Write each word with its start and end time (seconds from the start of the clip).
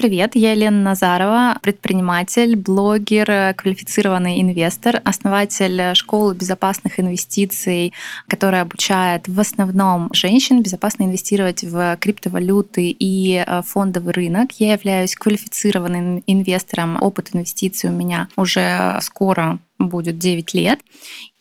Привет, 0.00 0.34
я 0.34 0.52
Елена 0.52 0.80
Назарова, 0.80 1.58
предприниматель, 1.60 2.56
блогер, 2.56 3.52
квалифицированный 3.54 4.40
инвестор, 4.40 5.02
основатель 5.04 5.94
школы 5.94 6.34
безопасных 6.34 6.98
инвестиций, 6.98 7.92
которая 8.26 8.62
обучает 8.62 9.28
в 9.28 9.38
основном 9.38 10.08
женщин 10.14 10.62
безопасно 10.62 11.02
инвестировать 11.02 11.64
в 11.64 11.98
криптовалюты 12.00 12.96
и 12.98 13.44
э, 13.46 13.60
фондовый 13.60 14.14
рынок. 14.14 14.52
Я 14.52 14.72
являюсь 14.72 15.14
квалифицированным 15.14 16.22
инвестором, 16.26 16.96
опыт 17.02 17.34
инвестиций 17.34 17.90
у 17.90 17.92
меня 17.92 18.28
уже 18.36 18.96
скоро 19.02 19.58
будет 19.78 20.18
9 20.18 20.54
лет. 20.54 20.80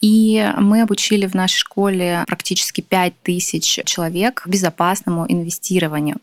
И 0.02 0.49
мы 0.58 0.81
обучили 0.81 1.26
в 1.26 1.34
нашей 1.34 1.58
школе 1.58 2.23
практически 2.27 2.81
5000 2.81 3.81
человек 3.85 4.44
безопасному 4.45 5.25
инвестированию. 5.27 6.17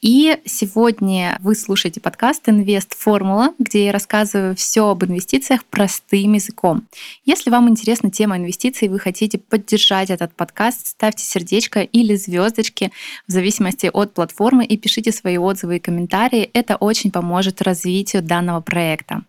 И 0.00 0.38
сегодня 0.46 1.38
вы 1.40 1.54
слушаете 1.54 2.00
подкаст 2.00 2.48
«Инвест 2.48 2.94
Формула», 2.98 3.52
где 3.58 3.86
я 3.86 3.92
рассказываю 3.92 4.56
все 4.56 4.88
об 4.88 5.04
инвестициях 5.04 5.64
простым 5.64 6.32
языком. 6.32 6.86
Если 7.26 7.50
вам 7.50 7.68
интересна 7.68 8.10
тема 8.10 8.38
инвестиций, 8.38 8.88
вы 8.88 8.98
хотите 8.98 9.38
поддержать 9.38 10.10
этот 10.10 10.34
подкаст, 10.34 10.86
ставьте 10.86 11.24
сердечко 11.24 11.80
или 11.80 12.16
звездочки 12.16 12.92
в 13.26 13.32
зависимости 13.32 13.90
от 13.92 14.14
платформы 14.14 14.64
и 14.64 14.78
пишите 14.78 15.12
свои 15.12 15.36
отзывы 15.36 15.76
и 15.76 15.80
комментарии. 15.80 16.48
Это 16.54 16.76
очень 16.76 17.10
поможет 17.10 17.60
развитию 17.60 18.22
данного 18.22 18.60
проекта. 18.60 19.22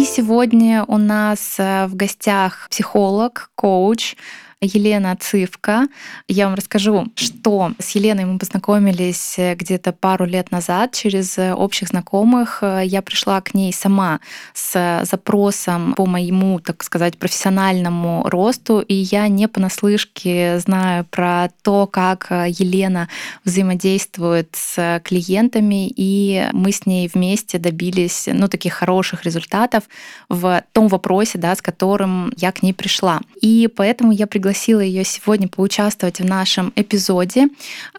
И 0.00 0.04
сегодня 0.06 0.82
у 0.88 0.96
нас 0.96 1.56
э, 1.58 1.84
в 1.86 1.94
гостях 1.94 2.68
психолог, 2.70 3.50
коуч, 3.54 4.16
Елена 4.62 5.16
Цивка. 5.18 5.88
Я 6.28 6.44
вам 6.44 6.54
расскажу, 6.54 7.06
что 7.14 7.72
с 7.78 7.90
Еленой 7.92 8.26
мы 8.26 8.38
познакомились 8.38 9.38
э, 9.38 9.54
где-то 9.54 9.92
пару 9.92 10.26
лет 10.26 10.50
назад 10.50 10.92
через 10.92 11.38
э, 11.38 11.54
общих 11.54 11.88
знакомых. 11.88 12.58
Э, 12.60 12.82
я 12.84 13.00
пришла 13.00 13.40
к 13.40 13.54
ней 13.54 13.72
сама 13.72 14.20
с 14.52 15.00
запросом 15.10 15.94
по 15.94 16.04
моему, 16.04 16.60
так 16.60 16.84
сказать, 16.84 17.16
профессиональному 17.16 18.24
росту, 18.28 18.80
и 18.80 18.92
я 18.92 19.28
не 19.28 19.48
понаслышке 19.48 20.58
знаю 20.58 21.06
про 21.06 21.48
то, 21.62 21.86
как 21.86 22.26
Елена 22.30 23.08
взаимодействует 23.46 24.54
с 24.54 25.00
клиентами, 25.04 25.88
и 25.88 26.48
мы 26.52 26.72
с 26.72 26.84
ней 26.84 27.10
вместе 27.12 27.58
добились 27.58 28.28
ну, 28.30 28.46
таких 28.46 28.74
хороших 28.74 29.24
результатов 29.24 29.84
в 30.28 30.62
том 30.72 30.88
вопросе, 30.88 31.38
да, 31.38 31.54
с 31.54 31.62
которым 31.62 32.30
я 32.36 32.52
к 32.52 32.62
ней 32.62 32.74
пришла. 32.74 33.20
И 33.40 33.66
поэтому 33.74 34.12
я 34.12 34.26
пригласила 34.26 34.49
пригласила 34.50 34.80
ее 34.80 35.04
сегодня 35.04 35.46
поучаствовать 35.46 36.18
в 36.18 36.24
нашем 36.24 36.72
эпизоде, 36.74 37.46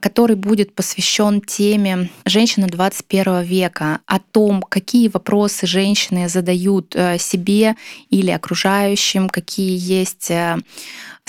который 0.01 0.35
будет 0.35 0.75
посвящен 0.75 1.39
теме 1.39 2.09
женщины 2.25 2.67
21 2.67 3.43
века, 3.43 3.99
о 4.05 4.19
том, 4.19 4.61
какие 4.61 5.07
вопросы 5.07 5.65
женщины 5.65 6.27
задают 6.27 6.93
э, 6.93 7.17
себе 7.19 7.75
или 8.09 8.31
окружающим, 8.31 9.29
какие 9.29 9.77
есть 9.79 10.29
э, 10.29 10.57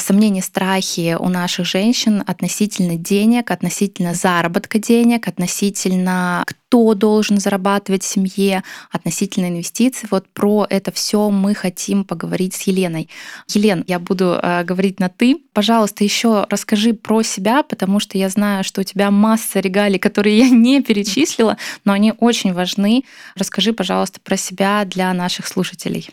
сомнения, 0.02 0.42
страхи 0.42 1.16
у 1.18 1.28
наших 1.28 1.66
женщин 1.66 2.22
относительно 2.26 2.96
денег, 2.96 3.50
относительно 3.50 4.14
заработка 4.14 4.78
денег, 4.78 5.28
относительно 5.28 6.44
кто 6.46 6.94
должен 6.94 7.38
зарабатывать 7.38 8.02
в 8.02 8.06
семье, 8.06 8.62
относительно 8.90 9.46
инвестиций. 9.46 10.08
Вот 10.10 10.26
про 10.28 10.66
это 10.70 10.90
все 10.90 11.28
мы 11.28 11.54
хотим 11.54 12.04
поговорить 12.04 12.54
с 12.54 12.62
Еленой. 12.62 13.10
Елен, 13.48 13.84
я 13.86 13.98
буду 13.98 14.38
э, 14.42 14.64
говорить 14.64 14.98
на 14.98 15.08
ты. 15.08 15.36
Пожалуйста, 15.52 16.02
еще 16.02 16.46
расскажи 16.48 16.94
про 16.94 17.22
себя, 17.22 17.62
потому 17.62 18.00
что 18.00 18.16
я 18.16 18.28
знаю, 18.30 18.64
что 18.64 18.80
у 18.80 18.84
тебя 18.84 19.10
масса 19.10 19.60
регалий, 19.60 19.98
которые 19.98 20.38
я 20.38 20.48
не 20.48 20.82
перечислила, 20.82 21.58
но 21.84 21.92
они 21.92 22.14
очень 22.18 22.54
важны. 22.54 23.04
Расскажи, 23.34 23.72
пожалуйста, 23.72 24.20
про 24.20 24.36
себя 24.38 24.84
для 24.86 25.12
наших 25.12 25.46
слушателей. 25.46 26.08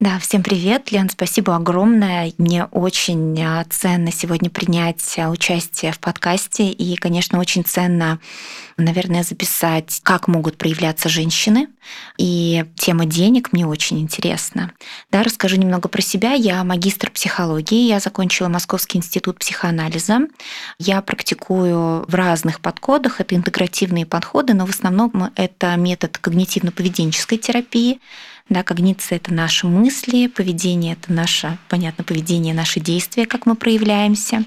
Да, 0.00 0.18
всем 0.18 0.42
привет, 0.42 0.90
Лен, 0.90 1.08
спасибо 1.08 1.54
огромное. 1.54 2.32
Мне 2.36 2.64
очень 2.64 3.40
а, 3.40 3.64
ценно 3.70 4.10
сегодня 4.10 4.50
принять 4.50 5.14
а, 5.18 5.30
участие 5.30 5.92
в 5.92 6.00
подкасте 6.00 6.68
и, 6.68 6.96
конечно, 6.96 7.38
очень 7.38 7.64
ценно, 7.64 8.18
наверное, 8.76 9.22
записать, 9.22 10.00
как 10.02 10.26
могут 10.26 10.58
проявляться 10.58 11.08
женщины. 11.08 11.68
И 12.18 12.64
тема 12.74 13.06
денег 13.06 13.52
мне 13.52 13.66
очень 13.66 14.00
интересна. 14.00 14.72
Да, 15.12 15.22
расскажу 15.22 15.56
немного 15.56 15.88
про 15.88 16.02
себя. 16.02 16.32
Я 16.32 16.64
магистр 16.64 17.12
психологии, 17.12 17.86
я 17.86 18.00
закончила 18.00 18.48
Московский 18.48 18.98
институт 18.98 19.38
психоанализа. 19.38 20.22
Я 20.76 21.02
практикую 21.02 22.04
в 22.08 22.14
разных 22.14 22.60
подходах, 22.60 23.20
это 23.20 23.36
интегративные 23.36 24.06
подходы, 24.06 24.54
но 24.54 24.66
в 24.66 24.70
основном 24.70 25.30
это 25.36 25.76
метод 25.76 26.18
когнитивно-поведенческой 26.20 27.38
терапии, 27.38 28.00
да, 28.50 28.62
когниция— 28.62 29.16
это 29.18 29.32
наши 29.32 29.66
мысли, 29.66 30.26
поведение— 30.26 30.92
это 31.00 31.12
наше, 31.12 31.58
понятно, 31.68 32.04
поведение, 32.04 32.52
наши 32.52 32.78
действия, 32.78 33.24
как 33.24 33.46
мы 33.46 33.54
проявляемся. 33.54 34.44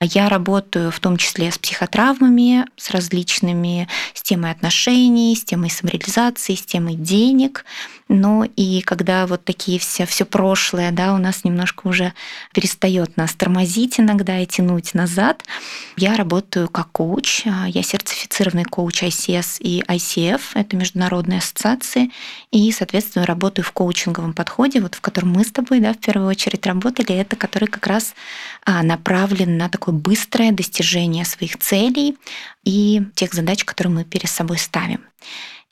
Я 0.00 0.28
работаю 0.28 0.90
в 0.90 0.98
том 0.98 1.16
числе 1.16 1.52
с 1.52 1.58
психотравмами, 1.58 2.66
с 2.76 2.90
различными, 2.90 3.88
с 4.12 4.22
темой 4.22 4.50
отношений, 4.50 5.36
с 5.36 5.44
темой 5.44 5.70
самореализации, 5.70 6.56
с 6.56 6.62
темой 6.62 6.94
денег— 6.94 7.64
ну 8.08 8.44
и 8.56 8.80
когда 8.80 9.26
вот 9.26 9.44
такие 9.44 9.78
все, 9.78 10.06
все 10.06 10.24
прошлое, 10.24 10.90
да, 10.92 11.14
у 11.14 11.18
нас 11.18 11.44
немножко 11.44 11.88
уже 11.88 12.14
перестает 12.54 13.16
нас 13.18 13.34
тормозить 13.34 14.00
иногда 14.00 14.38
и 14.40 14.46
тянуть 14.46 14.94
назад, 14.94 15.44
я 15.96 16.16
работаю 16.16 16.68
как 16.68 16.90
коуч. 16.90 17.42
Я 17.44 17.82
сертифицированный 17.82 18.64
коуч 18.64 19.02
ICS 19.02 19.58
и 19.60 19.82
ICF, 19.82 20.40
это 20.54 20.76
международные 20.76 21.38
ассоциации, 21.38 22.10
и, 22.50 22.72
соответственно, 22.72 23.26
работаю 23.28 23.64
в 23.64 23.72
коучинговом 23.72 24.32
подходе, 24.32 24.80
вот 24.80 24.96
в 24.96 25.00
котором 25.00 25.30
мы 25.30 25.44
с 25.44 25.52
тобой, 25.52 25.78
да, 25.78 25.92
в 25.92 25.98
первую 25.98 26.28
очередь 26.28 26.66
работали, 26.66 27.14
это 27.14 27.36
который 27.36 27.68
как 27.68 27.86
раз 27.86 28.14
а, 28.64 28.82
направлен 28.82 29.56
на 29.56 29.68
такое 29.68 29.94
быстрое 29.94 30.50
достижение 30.50 31.24
своих 31.24 31.58
целей 31.58 32.18
и 32.64 33.02
тех 33.14 33.32
задач, 33.32 33.64
которые 33.64 33.92
мы 33.92 34.04
перед 34.04 34.28
собой 34.28 34.58
ставим. 34.58 35.04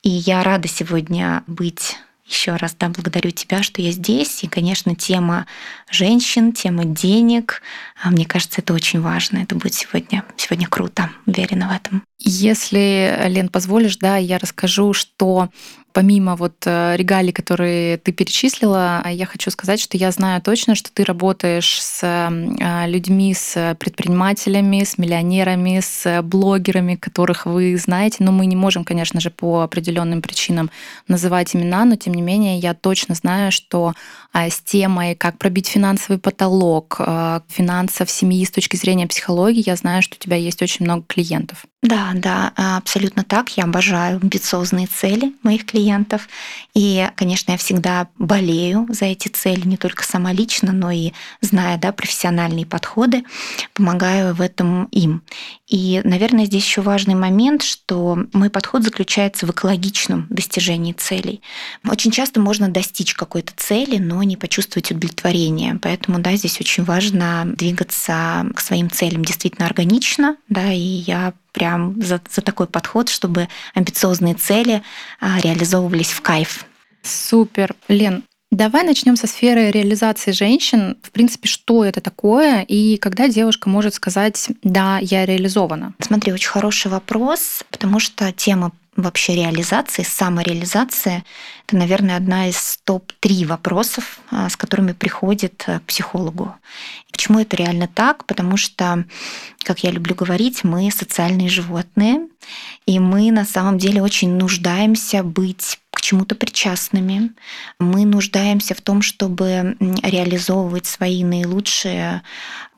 И 0.03 0.09
я 0.09 0.43
рада 0.43 0.67
сегодня 0.69 1.43
быть 1.47 1.97
еще 2.27 2.55
раз, 2.57 2.75
да, 2.77 2.89
благодарю 2.89 3.31
тебя, 3.31 3.63
что 3.63 3.81
я 3.81 3.91
здесь. 3.91 4.43
И, 4.43 4.47
конечно, 4.47 4.95
тема 4.95 5.45
женщин, 5.89 6.51
тема 6.51 6.83
денег. 6.83 7.61
А, 8.01 8.09
мне 8.09 8.25
кажется, 8.25 8.61
это 8.61 8.73
очень 8.73 9.01
важно. 9.01 9.37
Это 9.39 9.55
будет 9.55 9.73
сегодня, 9.73 10.25
сегодня 10.35 10.67
круто. 10.67 11.09
Уверена 11.25 11.69
в 11.69 11.75
этом. 11.75 12.03
Если, 12.19 13.17
Лен, 13.27 13.49
позволишь, 13.49 13.97
да, 13.97 14.17
я 14.17 14.39
расскажу, 14.39 14.93
что 14.93 15.49
помимо 15.97 16.35
вот 16.35 16.57
э, 16.67 16.95
регалий, 16.95 17.33
которые 17.33 17.97
ты 17.97 18.11
перечислила, 18.11 19.03
я 19.09 19.25
хочу 19.25 19.49
сказать, 19.49 19.79
что 19.79 19.97
я 19.97 20.11
знаю 20.11 20.43
точно, 20.43 20.75
что 20.75 20.91
ты 20.93 21.03
работаешь 21.03 21.81
с 21.81 22.01
а, 22.03 22.85
людьми, 22.85 23.33
с 23.33 23.75
предпринимателями, 23.79 24.83
с 24.83 24.99
миллионерами, 24.99 25.79
с 25.79 26.21
блогерами, 26.21 26.93
которых 26.93 27.47
вы 27.47 27.75
знаете, 27.77 28.17
но 28.19 28.31
мы 28.31 28.45
не 28.45 28.55
можем, 28.55 28.83
конечно 28.83 29.19
же, 29.19 29.31
по 29.31 29.61
определенным 29.63 30.21
причинам 30.21 30.69
называть 31.07 31.55
имена, 31.55 31.83
но 31.83 31.95
тем 31.95 32.13
не 32.13 32.21
менее 32.21 32.59
я 32.59 32.75
точно 32.75 33.15
знаю, 33.15 33.51
что 33.51 33.93
а, 34.31 34.51
с 34.51 34.59
темой, 34.59 35.15
как 35.15 35.39
пробить 35.39 35.67
финансовый 35.67 36.19
потолок, 36.19 36.97
а, 36.99 37.41
финансов 37.47 38.11
семьи 38.11 38.45
с 38.45 38.51
точки 38.51 38.75
зрения 38.75 39.07
психологии, 39.07 39.63
я 39.65 39.75
знаю, 39.75 40.03
что 40.03 40.15
у 40.15 40.19
тебя 40.19 40.35
есть 40.35 40.61
очень 40.61 40.85
много 40.85 41.05
клиентов. 41.07 41.65
Да, 41.87 42.11
да, 42.15 42.51
абсолютно 42.75 43.23
так. 43.23 43.51
Я 43.51 43.63
обожаю 43.63 44.19
амбициозные 44.21 44.87
цели 44.87 45.33
моих 45.41 45.65
клиентов. 45.65 46.27
И, 46.73 47.09
конечно, 47.15 47.53
я 47.53 47.57
всегда 47.57 48.09
болею 48.17 48.87
за 48.89 49.05
эти 49.05 49.29
цели, 49.29 49.65
не 49.65 49.77
только 49.77 50.03
сама 50.03 50.33
лично, 50.33 50.73
но 50.73 50.91
и 50.91 51.13
зная 51.39 51.77
да, 51.77 51.93
профессиональные 51.93 52.65
подходы, 52.65 53.23
помогаю 53.73 54.35
в 54.35 54.41
этом 54.41 54.85
им. 54.91 55.23
И, 55.65 56.01
наверное, 56.03 56.45
здесь 56.45 56.65
еще 56.65 56.81
важный 56.81 57.15
момент, 57.15 57.63
что 57.63 58.17
мой 58.33 58.49
подход 58.49 58.83
заключается 58.83 59.45
в 59.45 59.51
экологичном 59.51 60.27
достижении 60.29 60.91
целей. 60.91 61.41
Очень 61.87 62.11
часто 62.11 62.41
можно 62.41 62.67
достичь 62.67 63.13
какой-то 63.13 63.53
цели, 63.55 63.97
но 63.97 64.21
не 64.23 64.35
почувствовать 64.35 64.91
удовлетворение. 64.91 65.79
Поэтому, 65.81 66.19
да, 66.19 66.35
здесь 66.35 66.59
очень 66.59 66.83
важно 66.83 67.45
двигаться 67.45 68.45
к 68.53 68.59
своим 68.59 68.89
целям 68.89 69.23
действительно 69.23 69.67
органично, 69.67 70.35
да, 70.49 70.73
и 70.73 70.79
я 70.79 71.33
прям 71.51 72.01
за, 72.01 72.21
за 72.29 72.41
такой 72.41 72.67
подход, 72.67 73.09
чтобы 73.09 73.47
амбициозные 73.73 74.35
цели 74.35 74.83
а, 75.19 75.39
реализовывались 75.39 76.11
в 76.11 76.21
кайф. 76.21 76.65
Супер. 77.03 77.75
Лен, 77.87 78.23
Давай 78.57 78.83
начнем 78.83 79.15
со 79.15 79.27
сферы 79.27 79.69
реализации 79.69 80.31
женщин. 80.31 80.97
В 81.03 81.11
принципе, 81.11 81.47
что 81.47 81.85
это 81.85 82.01
такое 82.01 82.63
и 82.63 82.97
когда 82.97 83.27
девушка 83.27 83.69
может 83.69 83.93
сказать, 83.93 84.49
да, 84.63 84.97
я 84.97 85.27
реализована? 85.27 85.93
Смотри, 85.99 86.33
очень 86.33 86.49
хороший 86.49 86.89
вопрос, 86.89 87.63
потому 87.69 87.99
что 87.99 88.31
тема 88.31 88.71
вообще 88.95 89.35
реализации, 89.35 90.01
самореализация, 90.01 91.23
это, 91.67 91.77
наверное, 91.77 92.17
одна 92.17 92.49
из 92.49 92.79
топ-3 92.83 93.45
вопросов, 93.45 94.19
а, 94.31 94.49
с 94.49 94.57
которыми 94.57 94.93
приходит 94.93 95.63
э, 95.67 95.77
к 95.77 95.83
психологу. 95.83 96.55
Почему 97.11 97.39
это 97.39 97.55
реально 97.57 97.87
так? 97.87 98.25
Потому 98.25 98.57
что, 98.57 99.05
как 99.59 99.83
я 99.83 99.91
люблю 99.91 100.15
говорить, 100.15 100.63
мы 100.63 100.89
социальные 100.89 101.49
животные, 101.49 102.27
и 102.87 102.97
мы 102.97 103.29
на 103.29 103.45
самом 103.45 103.77
деле 103.77 104.01
очень 104.01 104.33
нуждаемся 104.33 105.21
быть 105.21 105.77
чему-то 106.07 106.35
причастными. 106.35 107.31
Мы 107.79 108.05
нуждаемся 108.05 108.73
в 108.73 108.81
том, 108.81 109.01
чтобы 109.01 109.75
реализовывать 110.03 110.85
свои 110.85 111.25
наилучшие 111.25 112.21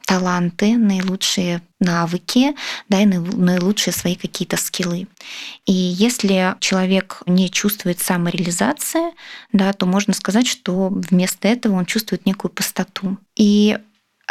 таланты, 0.07 0.75
наилучшие 0.75 1.61
навыки, 1.79 2.55
да, 2.89 3.01
и 3.01 3.05
наилучшие 3.05 3.93
свои 3.93 4.15
какие-то 4.15 4.57
скиллы. 4.57 5.07
И 5.67 5.71
если 5.71 6.55
человек 6.59 7.21
не 7.27 7.51
чувствует 7.51 7.99
самореализации, 7.99 9.11
да, 9.53 9.73
то 9.73 9.85
можно 9.85 10.13
сказать, 10.13 10.47
что 10.47 10.89
вместо 10.89 11.47
этого 11.47 11.75
он 11.75 11.85
чувствует 11.85 12.25
некую 12.25 12.51
пустоту. 12.51 13.19
И 13.35 13.77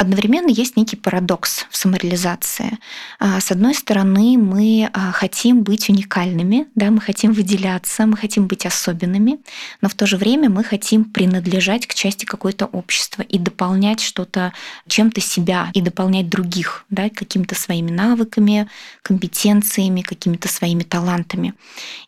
Одновременно 0.01 0.47
есть 0.47 0.77
некий 0.77 0.95
парадокс 0.95 1.65
в 1.69 1.75
самореализации. 1.75 2.77
А, 3.19 3.41
с 3.41 3.51
одной 3.51 3.75
стороны, 3.75 4.37
мы 4.37 4.89
а, 4.93 5.11
хотим 5.11 5.61
быть 5.61 5.89
уникальными, 5.89 6.67
да, 6.73 6.89
мы 6.89 7.01
хотим 7.01 7.33
выделяться, 7.33 8.05
мы 8.05 8.15
хотим 8.15 8.47
быть 8.47 8.65
особенными, 8.65 9.39
но 9.81 9.89
в 9.89 9.95
то 9.95 10.07
же 10.07 10.15
время 10.15 10.49
мы 10.49 10.63
хотим 10.63 11.03
принадлежать 11.03 11.85
к 11.85 11.93
части 11.93 12.23
какой-то 12.23 12.67
общества 12.67 13.23
и 13.23 13.37
дополнять 13.37 13.99
что-то 13.99 14.53
чем-то 14.87 15.19
себя 15.19 15.69
и 15.73 15.81
дополнять 15.81 16.29
других, 16.29 16.85
да, 16.89 17.09
какими-то 17.09 17.55
своими 17.55 17.91
навыками, 17.91 18.69
компетенциями, 19.01 19.99
какими-то 19.99 20.47
своими 20.47 20.83
талантами. 20.83 21.55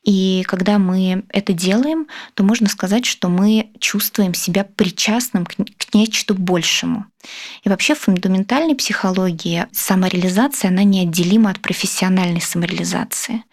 И 0.05 0.43
когда 0.47 0.79
мы 0.79 1.25
это 1.27 1.51
делаем, 1.51 2.07
то 2.35 2.45
можно 2.45 2.69
сказать, 2.69 3.05
что 3.05 3.27
мы 3.27 3.69
чувствуем 3.81 4.33
себя 4.33 4.63
причастным 4.63 5.45
к 5.45 5.57
нечто 5.93 6.33
большему. 6.33 7.10
И 7.63 7.69
вообще 7.69 7.95
в 7.95 7.99
фундаментальной 7.99 8.75
психологии 8.75 9.67
самореализация, 9.71 10.69
она 10.69 10.83
неотделима 10.83 11.51
от 11.51 11.59
профессиональной 11.59 12.41
самореализации. 12.41 13.43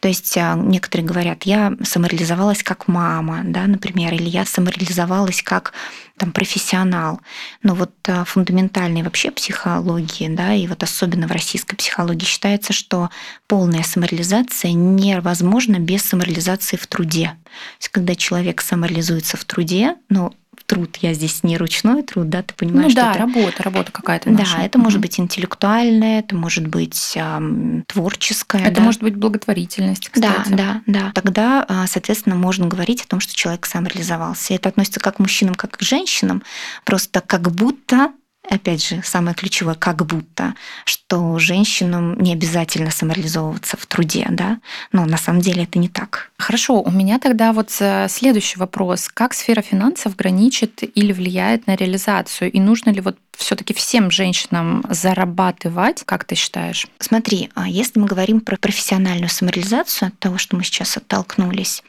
То 0.00 0.08
есть 0.08 0.36
а, 0.36 0.54
некоторые 0.54 1.06
говорят, 1.06 1.44
я 1.44 1.72
самореализовалась 1.82 2.62
как 2.62 2.88
мама, 2.88 3.42
да, 3.44 3.66
например, 3.66 4.14
или 4.14 4.28
я 4.28 4.44
самореализовалась 4.44 5.42
как 5.42 5.72
там, 6.16 6.32
профессионал. 6.32 7.20
Но 7.62 7.74
вот 7.74 7.92
а, 8.08 8.24
фундаментальной 8.24 9.02
вообще 9.02 9.30
психологии, 9.30 10.28
да, 10.28 10.54
и 10.54 10.66
вот 10.66 10.82
особенно 10.82 11.26
в 11.26 11.32
российской 11.32 11.76
психологии 11.76 12.24
считается, 12.24 12.72
что 12.72 13.10
полная 13.46 13.82
самореализация 13.82 14.72
невозможна 14.72 15.78
без 15.78 16.02
самореализации 16.02 16.76
в 16.76 16.86
труде. 16.86 17.36
То 17.44 17.80
есть 17.80 17.88
когда 17.88 18.14
человек 18.14 18.60
самореализуется 18.60 19.36
в 19.36 19.44
труде, 19.44 19.96
ну, 20.08 20.32
труд, 20.70 20.98
я 21.00 21.14
здесь 21.14 21.42
не 21.42 21.56
ручной 21.56 22.04
труд, 22.04 22.28
да, 22.28 22.42
ты 22.42 22.54
понимаешь? 22.54 22.90
Ну 22.90 22.94
да, 22.94 23.10
это... 23.10 23.18
работа, 23.18 23.62
работа 23.64 23.90
какая-то. 23.90 24.30
Наша. 24.30 24.56
Да, 24.56 24.62
это 24.62 24.78
угу. 24.78 24.84
может 24.84 25.00
быть 25.00 25.18
интеллектуальная, 25.18 26.20
это 26.20 26.36
может 26.36 26.68
быть 26.68 27.14
эм, 27.16 27.82
творческая. 27.88 28.62
Это 28.62 28.76
да. 28.76 28.82
может 28.82 29.02
быть 29.02 29.16
благотворительность, 29.16 30.08
кстати. 30.10 30.50
Да, 30.50 30.56
да, 30.56 30.82
да. 30.86 31.12
Тогда, 31.12 31.66
а, 31.68 31.88
соответственно, 31.88 32.36
можно 32.36 32.68
говорить 32.68 33.02
о 33.02 33.08
том, 33.08 33.18
что 33.18 33.34
человек 33.34 33.66
сам 33.66 33.84
реализовался. 33.84 34.54
Это 34.54 34.68
относится 34.68 35.00
как 35.00 35.16
к 35.16 35.18
мужчинам, 35.18 35.56
как 35.56 35.74
и 35.74 35.78
к 35.78 35.82
женщинам. 35.82 36.44
Просто 36.84 37.20
как 37.20 37.50
будто 37.50 38.12
опять 38.48 38.84
же, 38.84 39.00
самое 39.04 39.34
ключевое, 39.34 39.74
как 39.74 40.04
будто, 40.06 40.54
что 40.84 41.38
женщинам 41.38 42.18
не 42.20 42.32
обязательно 42.32 42.90
самореализовываться 42.90 43.76
в 43.76 43.86
труде, 43.86 44.26
да, 44.30 44.58
но 44.92 45.04
на 45.06 45.16
самом 45.16 45.40
деле 45.40 45.64
это 45.64 45.78
не 45.78 45.88
так. 45.88 46.30
Хорошо, 46.38 46.80
у 46.80 46.90
меня 46.90 47.18
тогда 47.18 47.52
вот 47.52 47.70
э, 47.80 48.08
следующий 48.08 48.58
вопрос. 48.58 49.08
Как 49.12 49.34
сфера 49.34 49.62
финансов 49.62 50.16
граничит 50.16 50.82
или 50.82 51.12
влияет 51.12 51.66
на 51.66 51.76
реализацию? 51.76 52.50
И 52.50 52.60
нужно 52.60 52.90
ли 52.90 53.00
вот 53.00 53.16
все 53.36 53.56
таки 53.56 53.72
всем 53.72 54.10
женщинам 54.10 54.84
зарабатывать, 54.88 56.02
как 56.04 56.24
ты 56.24 56.34
считаешь? 56.34 56.86
Смотри, 56.98 57.50
а 57.54 57.68
если 57.68 58.00
мы 58.00 58.06
говорим 58.06 58.40
про 58.40 58.56
профессиональную 58.56 59.28
самореализацию, 59.28 60.08
от 60.08 60.18
того, 60.18 60.38
что 60.38 60.56
мы 60.56 60.64
сейчас 60.64 60.96
оттолкнулись, 60.96 61.82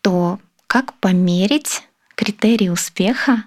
то 0.00 0.38
как 0.66 0.94
померить 0.94 1.82
критерии 2.14 2.68
успеха 2.68 3.44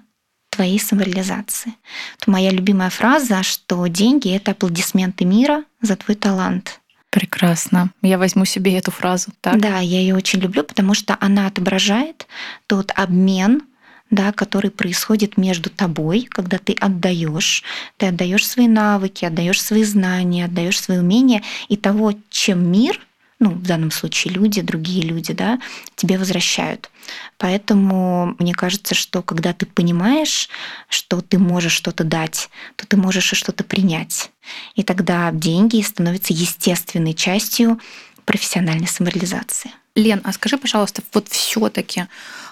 твоей 0.61 0.79
самореализации. 0.79 1.73
Это 2.19 2.29
моя 2.29 2.51
любимая 2.51 2.91
фраза, 2.91 3.41
что 3.41 3.87
деньги— 3.87 4.29
это 4.35 4.51
аплодисменты 4.51 5.25
мира 5.25 5.63
за 5.81 5.95
твой 5.95 6.15
талант. 6.15 6.81
Прекрасно. 7.09 7.89
Я 8.03 8.19
возьму 8.19 8.45
себе 8.45 8.77
эту 8.77 8.91
фразу. 8.91 9.31
Так? 9.41 9.59
Да, 9.59 9.79
я 9.79 9.99
ее 9.99 10.15
очень 10.15 10.39
люблю, 10.39 10.63
потому 10.63 10.93
что 10.93 11.17
она 11.19 11.47
отображает 11.47 12.27
тот 12.67 12.91
обмен, 12.95 13.63
да, 14.11 14.31
который 14.31 14.69
происходит 14.69 15.35
между 15.35 15.71
тобой, 15.71 16.27
когда 16.29 16.59
ты 16.59 16.73
отдаешь, 16.73 17.63
ты 17.97 18.05
отдаешь 18.05 18.47
свои 18.47 18.67
навыки, 18.67 19.25
отдаешь 19.25 19.59
свои 19.59 19.83
знания, 19.83 20.45
отдаешь 20.45 20.79
свои 20.79 20.99
умения 20.99 21.41
и 21.69 21.75
того, 21.75 22.13
чем 22.29 22.71
мир 22.71 22.99
ну, 23.41 23.49
в 23.49 23.63
данном 23.63 23.89
случае 23.89 24.33
люди, 24.33 24.61
другие 24.61 25.01
люди, 25.01 25.33
да, 25.33 25.59
тебе 25.95 26.19
возвращают. 26.19 26.91
Поэтому 27.39 28.35
мне 28.37 28.53
кажется, 28.53 28.93
что 28.93 29.23
когда 29.23 29.51
ты 29.51 29.65
понимаешь, 29.65 30.47
что 30.87 31.21
ты 31.21 31.39
можешь 31.39 31.73
что-то 31.73 32.03
дать, 32.03 32.49
то 32.75 32.85
ты 32.85 32.97
можешь 32.97 33.33
и 33.33 33.35
что-то 33.35 33.63
принять. 33.63 34.31
И 34.75 34.83
тогда 34.83 35.31
деньги 35.31 35.81
становятся 35.81 36.33
естественной 36.33 37.15
частью 37.15 37.79
профессиональной 38.25 38.87
самореализации. 38.87 39.71
Лен, 39.95 40.21
а 40.23 40.31
скажи, 40.33 40.57
пожалуйста, 40.57 41.01
вот 41.11 41.27
все-таки 41.29 42.05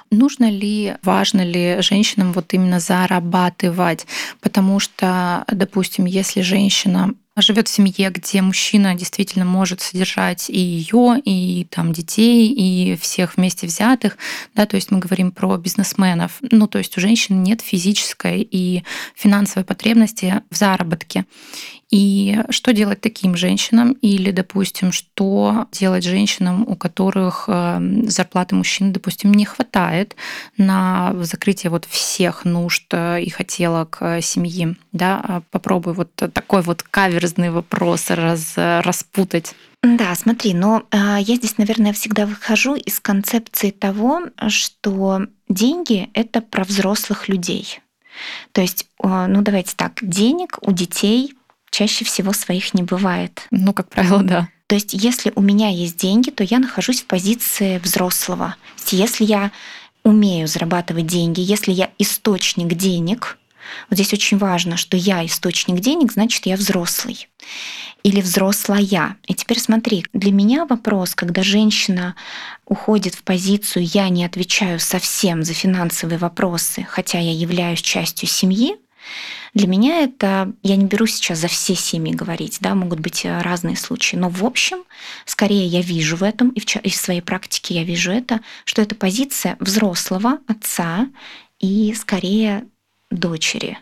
нужно 0.09 0.50
ли, 0.50 0.95
важно 1.03 1.45
ли 1.45 1.81
женщинам 1.81 2.33
вот 2.33 2.51
именно 2.56 2.80
зарабатывать? 2.80 4.07
Потому 4.42 4.80
что, 4.80 5.45
допустим, 5.47 6.06
если 6.06 6.42
женщина 6.42 7.13
живет 7.41 7.68
в 7.68 7.71
семье, 7.71 8.09
где 8.09 8.41
мужчина 8.41 8.95
действительно 8.95 9.45
может 9.45 9.81
содержать 9.81 10.50
и 10.50 10.59
ее, 10.59 11.21
и 11.24 11.65
там 11.69 11.94
детей, 11.94 12.47
и 12.47 12.95
всех 12.95 13.38
вместе 13.38 13.68
взятых, 13.68 14.18
да, 14.56 14.65
то 14.65 14.75
есть 14.75 14.91
мы 14.91 15.00
говорим 15.00 15.31
про 15.31 15.57
бизнесменов. 15.57 16.39
Ну, 16.51 16.68
то 16.68 16.77
есть 16.77 16.97
у 16.97 17.01
женщин 17.01 17.44
нет 17.44 17.62
физической 17.62 18.41
и 18.41 18.83
финансовой 19.15 19.65
потребности 19.65 20.41
в 20.50 20.56
заработке. 20.56 21.25
И 21.89 22.38
что 22.51 22.71
делать 22.71 23.01
таким 23.01 23.36
женщинам? 23.36 23.94
Или, 23.94 24.30
допустим, 24.31 24.91
что 24.91 25.68
делать 25.71 26.03
женщинам, 26.03 26.63
у 26.68 26.75
которых 26.75 27.45
эм, 27.47 28.07
зарплаты 28.07 28.56
мужчин, 28.56 28.94
допустим, 28.94 29.31
не 29.31 29.45
хватает 29.45 30.16
на 30.56 31.13
закрытие 31.23 31.71
вот 31.71 31.85
всех 31.85 32.45
нужд 32.45 32.85
э, 32.92 33.23
и 33.23 33.30
хотелок 33.31 33.97
э, 34.02 34.21
семьи? 34.21 34.75
Да? 34.92 35.19
А 35.23 35.42
попробуй 35.49 35.94
вот 35.94 36.13
такой 36.13 36.61
вот 36.61 36.83
каверзный 36.83 37.49
вопрос 37.49 38.11
раз, 38.11 38.54
распутать. 38.56 39.56
Да, 39.81 40.13
смотри, 40.13 40.54
но 40.54 40.83
э, 40.92 41.18
я 41.21 41.35
здесь, 41.35 41.57
наверное, 41.57 41.94
всегда 41.94 42.28
выхожу 42.28 42.75
из 42.75 42.99
концепции 42.99 43.71
того, 43.71 44.21
что 44.47 45.21
деньги— 45.47 46.09
это 46.13 46.42
про 46.42 46.66
взрослых 46.66 47.30
людей. 47.30 47.80
То 48.52 48.59
есть, 48.59 48.87
ну 49.02 49.42
давайте 49.42 49.75
так, 49.78 49.99
денег 50.02 50.57
у 50.61 50.73
детей 50.73 51.33
чаще 51.69 52.06
всего 52.06 52.33
своих 52.33 52.73
не 52.73 52.83
бывает. 52.83 53.42
Ну, 53.52 53.73
как 53.73 53.90
правило, 53.90 54.23
да. 54.23 54.49
То 54.68 54.76
есть, 54.76 54.94
если 54.94 55.31
у 55.35 55.42
меня 55.42 55.69
есть 55.69 55.97
деньги, 55.97 56.30
то 56.30 56.44
я 56.44 56.59
нахожусь 56.59 57.02
в 57.02 57.06
позиции 57.06 57.80
взрослого. 57.80 58.56
Если 58.92 59.26
я 59.26 59.52
умею 60.04 60.47
зарабатывать 60.47 61.07
деньги, 61.07 61.42
если 61.42 61.71
я 61.71 61.90
источник 61.97 62.76
денег, 62.76 63.38
вот 63.90 63.95
здесь 63.95 64.14
очень 64.14 64.38
важно, 64.38 64.78
что 64.78 64.97
я 64.97 65.26
источник 65.26 65.80
денег, 65.80 66.11
значит, 66.11 66.45
я 66.45 66.56
взрослый 66.56 67.28
или 68.04 68.21
взрослая. 68.21 69.18
И 69.28 69.33
теперь 69.33 69.59
смотри, 69.59 70.06
для 70.14 70.31
меня 70.31 70.66
вопрос, 70.66 71.16
когда 71.16 71.44
женщина 71.44 72.16
уходит 72.66 73.16
в 73.16 73.23
позицию 73.23 73.85
«я 73.85 74.09
не 74.09 74.23
отвечаю 74.23 74.80
совсем 74.80 75.44
за 75.44 75.54
финансовые 75.54 76.18
вопросы, 76.18 76.85
хотя 76.90 77.19
я 77.19 77.31
являюсь 77.31 77.81
частью 77.81 78.30
семьи», 78.30 78.78
для 79.54 79.68
меня 79.68 80.04
это, 80.04 80.54
я 80.63 80.75
не 80.75 80.85
беру 80.85 81.06
сейчас 81.07 81.39
за 81.39 81.47
все 81.47 81.75
семьи 81.75 82.13
говорить, 82.13 82.57
да, 82.61 82.75
могут 82.75 82.99
быть 82.99 83.25
э, 83.25 83.42
разные 83.42 83.75
случаи, 83.75 84.16
но 84.16 84.30
в 84.30 84.45
общем, 84.45 84.83
скорее 85.25 85.66
я 85.66 85.81
вижу 85.81 86.18
в 86.18 86.23
этом, 86.23 86.49
и 86.49 86.59
в, 86.59 86.75
и 86.75 86.89
в 86.89 86.95
своей 86.95 87.21
практике 87.21 87.75
я 87.75 87.83
вижу 87.83 88.11
это, 88.11 88.42
что 88.66 88.81
это 88.81 88.95
позиция 88.95 89.57
взрослого 89.59 90.39
отца 90.47 91.07
и 91.59 91.94
скорее 91.94 92.66
дочери, 93.09 93.80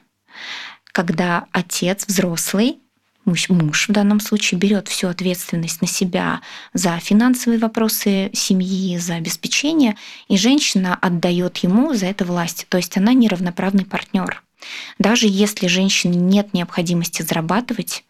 когда 0.92 1.46
отец 1.52 2.06
взрослый 2.08 2.80
муж, 3.28 3.50
муж 3.50 3.90
в 3.90 3.92
данном 3.92 4.20
случае 4.20 4.60
берет 4.60 4.88
всю 4.88 5.10
ответственность 5.10 5.82
на 5.82 5.88
себя 5.88 6.42
за 6.74 6.98
финансовые 7.00 7.60
вопросы 7.60 8.32
семьи, 8.34 8.98
за 8.98 9.16
обеспечение, 9.16 9.96
и 10.28 10.38
женщина 10.38 10.96
отдает 10.96 11.58
ему 11.58 11.94
за 11.94 12.08
это 12.08 12.26
власть. 12.26 12.66
То 12.70 12.78
есть 12.78 12.98
она 12.98 13.14
неравноправный 13.14 13.86
партнер. 13.86 14.42
Даже 15.00 15.28
если 15.28 15.68
женщине 15.68 16.18
нет 16.18 16.54
необходимости 16.54 17.22
зарабатывать, 17.22 18.04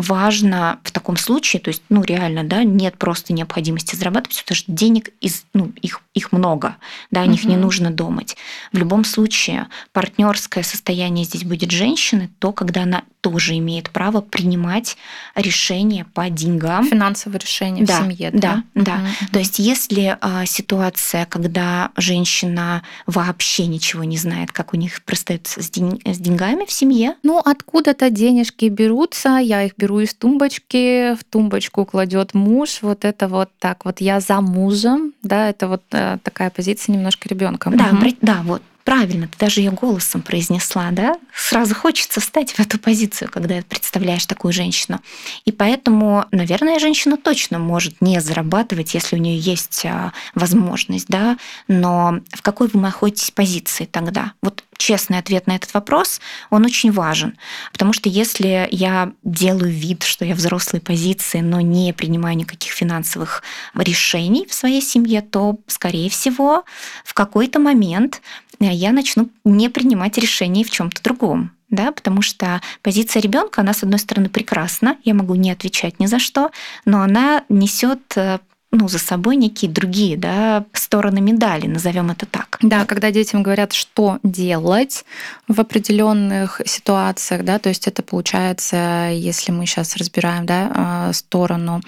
важно 0.00 0.80
в 0.84 0.92
таком 0.92 1.16
случае, 1.16 1.60
то 1.60 1.68
есть, 1.68 1.82
ну, 1.88 2.02
реально, 2.02 2.44
да, 2.44 2.64
нет 2.64 2.96
просто 2.96 3.32
необходимости 3.32 3.96
зарабатывать, 3.96 4.42
потому 4.42 4.56
что 4.56 4.72
денег 4.72 5.10
из, 5.20 5.44
ну, 5.52 5.72
их, 5.82 6.00
их 6.14 6.32
много, 6.32 6.76
да, 7.10 7.22
о 7.22 7.26
них 7.26 7.42
угу. 7.42 7.50
не 7.50 7.56
нужно 7.56 7.90
думать. 7.90 8.36
В 8.72 8.78
любом 8.78 9.04
случае, 9.04 9.68
партнерское 9.92 10.64
состояние 10.64 11.24
здесь 11.24 11.44
будет 11.44 11.70
женщины, 11.70 12.30
то, 12.38 12.52
когда 12.52 12.82
она 12.82 13.02
тоже 13.20 13.56
имеет 13.58 13.90
право 13.90 14.20
принимать 14.20 14.96
решения 15.34 16.06
по 16.14 16.28
деньгам. 16.30 16.86
Финансовые 16.86 17.38
решения 17.38 17.84
да, 17.84 18.00
в 18.00 18.02
семье. 18.04 18.30
Да, 18.32 18.62
да. 18.74 18.84
да. 18.84 18.94
Угу. 18.94 19.32
То 19.32 19.38
есть, 19.38 19.58
если 19.58 20.16
а, 20.20 20.46
ситуация, 20.46 21.26
когда 21.26 21.90
женщина 21.96 22.82
вообще 23.06 23.66
ничего 23.66 24.04
не 24.04 24.16
знает, 24.16 24.52
как 24.52 24.74
у 24.74 24.76
них 24.76 25.02
простается 25.04 25.62
с, 25.62 25.70
день, 25.70 26.00
с 26.04 26.18
деньгами 26.18 26.64
в 26.64 26.72
семье. 26.72 27.14
Ну, 27.22 27.38
откуда-то 27.38 28.10
денежки 28.10 28.66
берутся, 28.66 29.38
я 29.38 29.64
их 29.64 29.72
беру 29.76 30.00
из 30.00 30.14
тумбочки, 30.14 31.14
в 31.14 31.24
тумбочку 31.24 31.84
кладет 31.84 32.34
муж, 32.34 32.78
вот 32.82 33.04
это 33.04 33.28
вот 33.28 33.50
так 33.58 33.84
вот 33.84 34.00
я 34.00 34.20
за 34.20 34.40
мужем, 34.40 35.12
да, 35.22 35.48
это 35.48 35.68
вот 35.68 35.82
э, 35.92 36.18
такая 36.22 36.50
позиция 36.50 36.94
немножко 36.94 37.28
ребенка. 37.28 37.70
Да, 37.70 37.90
угу. 37.92 38.16
да, 38.22 38.40
вот 38.44 38.62
правильно, 38.84 39.28
ты 39.28 39.38
даже 39.38 39.60
ее 39.60 39.70
голосом 39.70 40.22
произнесла, 40.22 40.90
да? 40.90 41.16
Сразу 41.34 41.74
хочется 41.74 42.20
встать 42.20 42.52
в 42.52 42.60
эту 42.60 42.78
позицию, 42.78 43.30
когда 43.30 43.60
представляешь 43.68 44.26
такую 44.26 44.52
женщину. 44.52 45.00
И 45.44 45.52
поэтому, 45.52 46.24
наверное, 46.30 46.78
женщина 46.78 47.16
точно 47.16 47.58
может 47.58 48.00
не 48.00 48.20
зарабатывать, 48.20 48.94
если 48.94 49.16
у 49.16 49.18
нее 49.18 49.38
есть 49.38 49.84
а, 49.84 50.12
возможность, 50.34 51.08
да? 51.08 51.38
Но 51.68 52.20
в 52.32 52.42
какой 52.42 52.68
вы 52.68 52.80
находитесь 52.80 53.30
позиции 53.30 53.84
тогда? 53.84 54.32
Вот 54.42 54.64
честный 54.80 55.18
ответ 55.18 55.46
на 55.46 55.56
этот 55.56 55.74
вопрос, 55.74 56.20
он 56.48 56.64
очень 56.64 56.90
важен. 56.90 57.36
Потому 57.70 57.92
что 57.92 58.08
если 58.08 58.66
я 58.70 59.12
делаю 59.22 59.70
вид, 59.70 60.02
что 60.02 60.24
я 60.24 60.34
взрослой 60.34 60.80
позиции, 60.80 61.40
но 61.40 61.60
не 61.60 61.92
принимаю 61.92 62.36
никаких 62.36 62.72
финансовых 62.72 63.42
решений 63.74 64.46
в 64.48 64.54
своей 64.54 64.80
семье, 64.80 65.20
то, 65.20 65.58
скорее 65.66 66.08
всего, 66.08 66.64
в 67.04 67.12
какой-то 67.12 67.60
момент 67.60 68.22
я 68.68 68.92
начну 68.92 69.30
не 69.44 69.70
принимать 69.70 70.18
решений 70.18 70.64
в 70.64 70.70
чем-то 70.70 71.02
другом 71.02 71.52
да, 71.70 71.92
потому 71.92 72.20
что 72.20 72.60
позиция 72.82 73.22
ребенка, 73.22 73.60
она, 73.60 73.72
с 73.72 73.82
одной 73.82 74.00
стороны, 74.00 74.28
прекрасна, 74.28 74.96
я 75.04 75.14
могу 75.14 75.36
не 75.36 75.52
отвечать 75.52 76.00
ни 76.00 76.06
за 76.06 76.18
что, 76.18 76.50
но 76.84 77.00
она 77.00 77.44
несет 77.48 78.00
э, 78.16 78.40
ну, 78.72 78.88
за 78.88 78.98
собой 78.98 79.36
некие 79.36 79.70
другие 79.70 80.16
да, 80.16 80.64
стороны 80.72 81.20
медали, 81.20 81.66
назовем 81.66 82.10
это 82.10 82.26
так. 82.26 82.58
Да, 82.62 82.84
когда 82.84 83.10
детям 83.10 83.42
говорят, 83.42 83.72
что 83.72 84.18
делать 84.22 85.04
в 85.48 85.60
определенных 85.60 86.60
ситуациях, 86.64 87.44
да, 87.44 87.58
то 87.58 87.68
есть 87.68 87.88
это 87.88 88.02
получается, 88.02 89.10
если 89.12 89.50
мы 89.50 89.66
сейчас 89.66 89.96
разбираем 89.96 90.46
да, 90.46 90.70
а, 90.74 91.12
сторону 91.12 91.80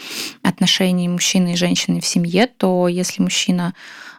отношений 0.42 1.08
мужчины 1.08 1.52
и 1.52 1.56
женщины 1.56 2.00
в 2.00 2.06
семье, 2.06 2.46
то 2.46 2.88
если 2.88 3.22
мужчина 3.22 3.74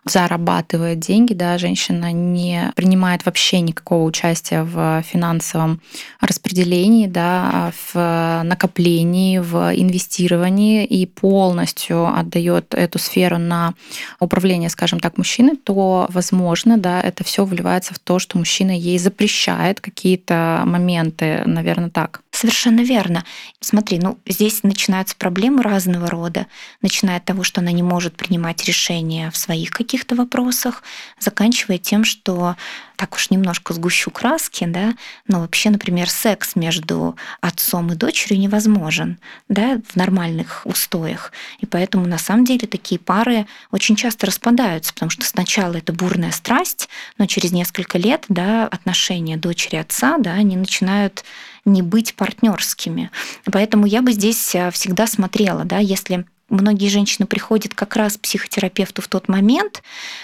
зарабатывает 0.05 0.99
деньги, 0.99 1.33
да, 1.33 1.57
женщина 1.57 2.11
не 2.11 2.71
принимает 2.75 3.25
вообще 3.25 3.61
никакого 3.61 4.03
участия 4.03 4.63
в 4.63 5.01
финансовом 5.03 5.81
распределении, 6.19 7.07
да, 7.07 7.71
в 7.93 8.41
накоплении, 8.43 9.39
в 9.39 9.71
инвестировании 9.75 10.85
и 10.85 11.05
полностью 11.05 12.07
отдает 12.07 12.73
эту 12.73 12.99
сферу 12.99 13.37
на 13.37 13.73
управление, 14.19 14.69
скажем 14.69 14.99
так, 14.99 15.17
мужчины, 15.17 15.55
то, 15.55 16.07
возможно, 16.09 16.77
да, 16.77 17.01
это 17.01 17.23
все 17.23 17.45
вливается 17.45 17.93
в 17.93 17.99
то, 17.99 18.19
что 18.19 18.37
мужчина 18.37 18.71
ей 18.71 18.99
запрещает 18.99 19.79
какие-то 19.79 20.63
моменты, 20.65 21.43
наверное, 21.45 21.89
так. 21.89 22.21
Совершенно 22.31 22.81
верно. 22.81 23.23
Смотри, 23.61 23.99
ну 23.99 24.17
здесь 24.27 24.63
начинаются 24.63 25.15
проблемы 25.15 25.61
разного 25.61 26.07
рода, 26.09 26.47
начиная 26.81 27.17
от 27.17 27.25
того, 27.25 27.43
что 27.43 27.61
она 27.61 27.71
не 27.71 27.83
может 27.83 28.15
принимать 28.15 28.65
решения 28.65 29.29
в 29.31 29.37
своих 29.37 29.69
каких-то 29.93 30.15
вопросах, 30.15 30.81
заканчивая 31.19 31.77
тем, 31.77 32.03
что 32.03 32.55
так 32.95 33.13
уж 33.13 33.29
немножко 33.29 33.75
сгущу 33.75 34.09
краски, 34.09 34.65
да, 34.65 34.95
но 35.27 35.41
вообще, 35.41 35.69
например, 35.69 36.09
секс 36.09 36.55
между 36.55 37.15
отцом 37.41 37.91
и 37.91 37.95
дочерью 37.95 38.39
невозможен, 38.39 39.19
да, 39.49 39.79
в 39.87 39.95
нормальных 39.95 40.63
устоях. 40.65 41.31
И 41.59 41.67
поэтому 41.67 42.07
на 42.07 42.17
самом 42.17 42.43
деле 42.43 42.67
такие 42.67 42.97
пары 42.97 43.45
очень 43.69 43.95
часто 43.95 44.25
распадаются, 44.25 44.95
потому 44.95 45.11
что 45.11 45.25
сначала 45.25 45.75
это 45.75 45.93
бурная 45.93 46.31
страсть, 46.31 46.89
но 47.19 47.27
через 47.27 47.51
несколько 47.51 47.99
лет, 47.99 48.25
да, 48.29 48.67
отношения 48.67 49.37
дочери 49.37 49.75
и 49.75 49.79
отца, 49.79 50.17
да, 50.17 50.33
они 50.33 50.55
начинают 50.55 51.23
не 51.65 51.83
быть 51.83 52.15
партнерскими. 52.15 53.11
Поэтому 53.51 53.85
я 53.85 54.01
бы 54.01 54.11
здесь 54.11 54.55
э, 54.55 54.71
всегда 54.71 55.05
смотрела, 55.05 55.65
да, 55.65 55.77
если 55.77 56.25
многие 56.53 56.87
женщины 56.87 57.25
приходят 57.25 57.73
как 57.73 57.95
раз 57.95 58.17
к 58.17 58.21
психотерапевту 58.21 59.01
в 59.01 59.07
тот 59.07 59.27
момент, 59.27 59.83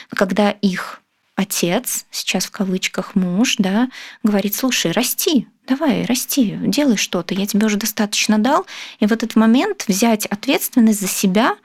когда 0.10 0.52
их 0.52 1.02
отец, 1.40 2.06
сейчас 2.12 2.46
в 2.46 2.52
кавычках 2.52 3.16
муж, 3.16 3.56
да, 3.58 3.88
говорит, 4.24 4.56
слушай, 4.56 4.92
расти, 4.92 5.48
давай, 5.70 6.04
расти, 6.04 6.58
делай 6.64 6.98
что-то, 6.98 7.34
я 7.34 7.46
тебе 7.46 7.66
уже 7.66 7.78
достаточно 7.78 8.38
дал. 8.38 8.66
И 9.00 9.06
в 9.06 9.14
этот 9.14 9.38
момент 9.38 9.86
взять 9.88 10.26
ответственность 10.26 11.00
за 11.00 11.08
себя 11.08 11.56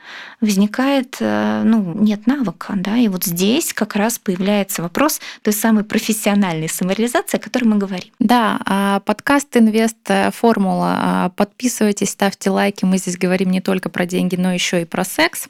возникает, 0.40 1.16
э, 1.18 1.62
ну, 1.64 1.92
нет 1.94 2.28
навыка, 2.28 2.74
да, 2.76 2.96
и 2.96 3.08
вот 3.08 3.24
здесь 3.24 3.72
как 3.72 3.96
раз 3.96 4.20
появляется 4.20 4.80
вопрос 4.80 5.20
той 5.42 5.52
самой 5.52 5.82
профессиональной 5.82 6.68
самореализации, 6.68 7.38
о 7.38 7.40
которой 7.40 7.64
мы 7.64 7.76
говорим. 7.76 8.12
Да, 8.20 8.60
а 8.64 9.00
подкаст 9.00 9.56
«Инвест 9.56 9.98
Формула». 10.34 10.94
А, 10.96 11.28
подписывайтесь, 11.30 12.10
ставьте 12.10 12.50
лайки, 12.50 12.84
мы 12.84 12.98
здесь 12.98 13.18
говорим 13.18 13.50
не 13.50 13.60
только 13.60 13.88
про 13.88 14.06
деньги, 14.06 14.36
но 14.36 14.52
еще 14.52 14.82
и 14.82 14.84
про 14.84 15.04
секс. 15.04 15.48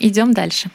Идем 0.00 0.32
дальше. 0.32 0.70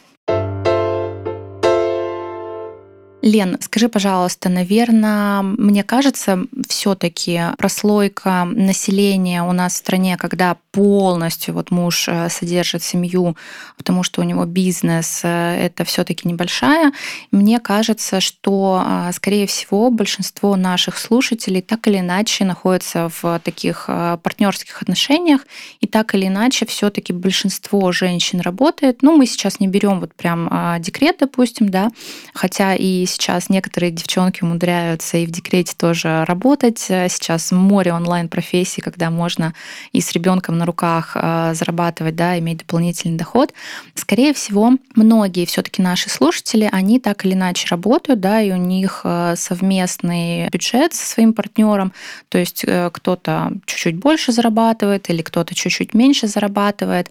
Лен, 3.23 3.57
скажи, 3.61 3.87
пожалуйста, 3.87 4.49
наверное, 4.49 5.41
мне 5.43 5.85
кажется, 5.85 6.45
все-таки 6.67 7.39
прослойка 7.57 8.43
населения 8.43 9.43
у 9.43 9.53
нас 9.53 9.75
в 9.75 9.77
стране, 9.77 10.17
когда 10.17 10.57
полностью 10.73 11.53
вот 11.53 11.71
муж 11.71 12.09
э, 12.09 12.27
содержит 12.29 12.83
семью, 12.83 13.37
потому 13.77 14.03
что 14.03 14.19
у 14.19 14.25
него 14.25 14.43
бизнес, 14.43 15.21
э, 15.23 15.55
это 15.67 15.85
все-таки 15.85 16.27
небольшая. 16.27 16.91
Мне 17.31 17.61
кажется, 17.61 18.19
что, 18.19 18.83
э, 18.85 19.11
скорее 19.13 19.47
всего, 19.47 19.89
большинство 19.89 20.57
наших 20.57 20.97
слушателей 20.97 21.61
так 21.61 21.87
или 21.87 21.99
иначе 21.99 22.43
находятся 22.43 23.09
в 23.21 23.39
таких 23.41 23.85
партнерских 23.85 24.81
отношениях, 24.81 25.47
и 25.79 25.87
так 25.87 26.13
или 26.15 26.27
иначе 26.27 26.65
все-таки 26.65 27.13
большинство 27.13 27.91
женщин 27.93 28.41
работает. 28.41 29.01
Ну, 29.01 29.15
мы 29.15 29.27
сейчас 29.27 29.61
не 29.61 29.67
берем 29.67 30.01
вот 30.01 30.13
прям 30.13 30.49
декрет, 30.79 31.17
допустим, 31.19 31.69
да, 31.69 31.89
хотя 32.33 32.75
и 32.75 33.05
сейчас 33.13 33.49
некоторые 33.49 33.91
девчонки 33.91 34.43
умудряются 34.43 35.17
и 35.17 35.25
в 35.25 35.31
декрете 35.31 35.73
тоже 35.77 36.25
работать. 36.25 36.79
Сейчас 36.79 37.51
море 37.51 37.93
онлайн-профессий, 37.93 38.81
когда 38.81 39.09
можно 39.09 39.53
и 39.91 40.01
с 40.01 40.11
ребенком 40.11 40.57
на 40.57 40.65
руках 40.65 41.11
э, 41.15 41.53
зарабатывать, 41.53 42.15
да, 42.15 42.37
иметь 42.39 42.59
дополнительный 42.59 43.17
доход. 43.17 43.53
Скорее 43.95 44.33
всего, 44.33 44.73
многие 44.95 45.45
все-таки 45.45 45.81
наши 45.81 46.09
слушатели, 46.09 46.69
они 46.71 46.99
так 46.99 47.25
или 47.25 47.33
иначе 47.33 47.67
работают, 47.69 48.19
да, 48.19 48.41
и 48.41 48.51
у 48.51 48.57
них 48.57 49.01
э, 49.03 49.35
совместный 49.37 50.49
бюджет 50.49 50.93
со 50.93 51.05
своим 51.05 51.33
партнером, 51.33 51.93
то 52.29 52.37
есть 52.37 52.63
э, 52.65 52.89
кто-то 52.91 53.53
чуть-чуть 53.65 53.95
больше 53.95 54.31
зарабатывает 54.31 55.09
или 55.09 55.21
кто-то 55.21 55.55
чуть-чуть 55.55 55.93
меньше 55.93 56.27
зарабатывает. 56.27 57.09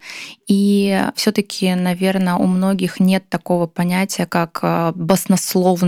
И 0.48 1.00
все-таки, 1.14 1.74
наверное, 1.74 2.34
у 2.34 2.46
многих 2.46 3.00
нет 3.00 3.28
такого 3.28 3.66
понятия, 3.66 4.26
как 4.26 4.60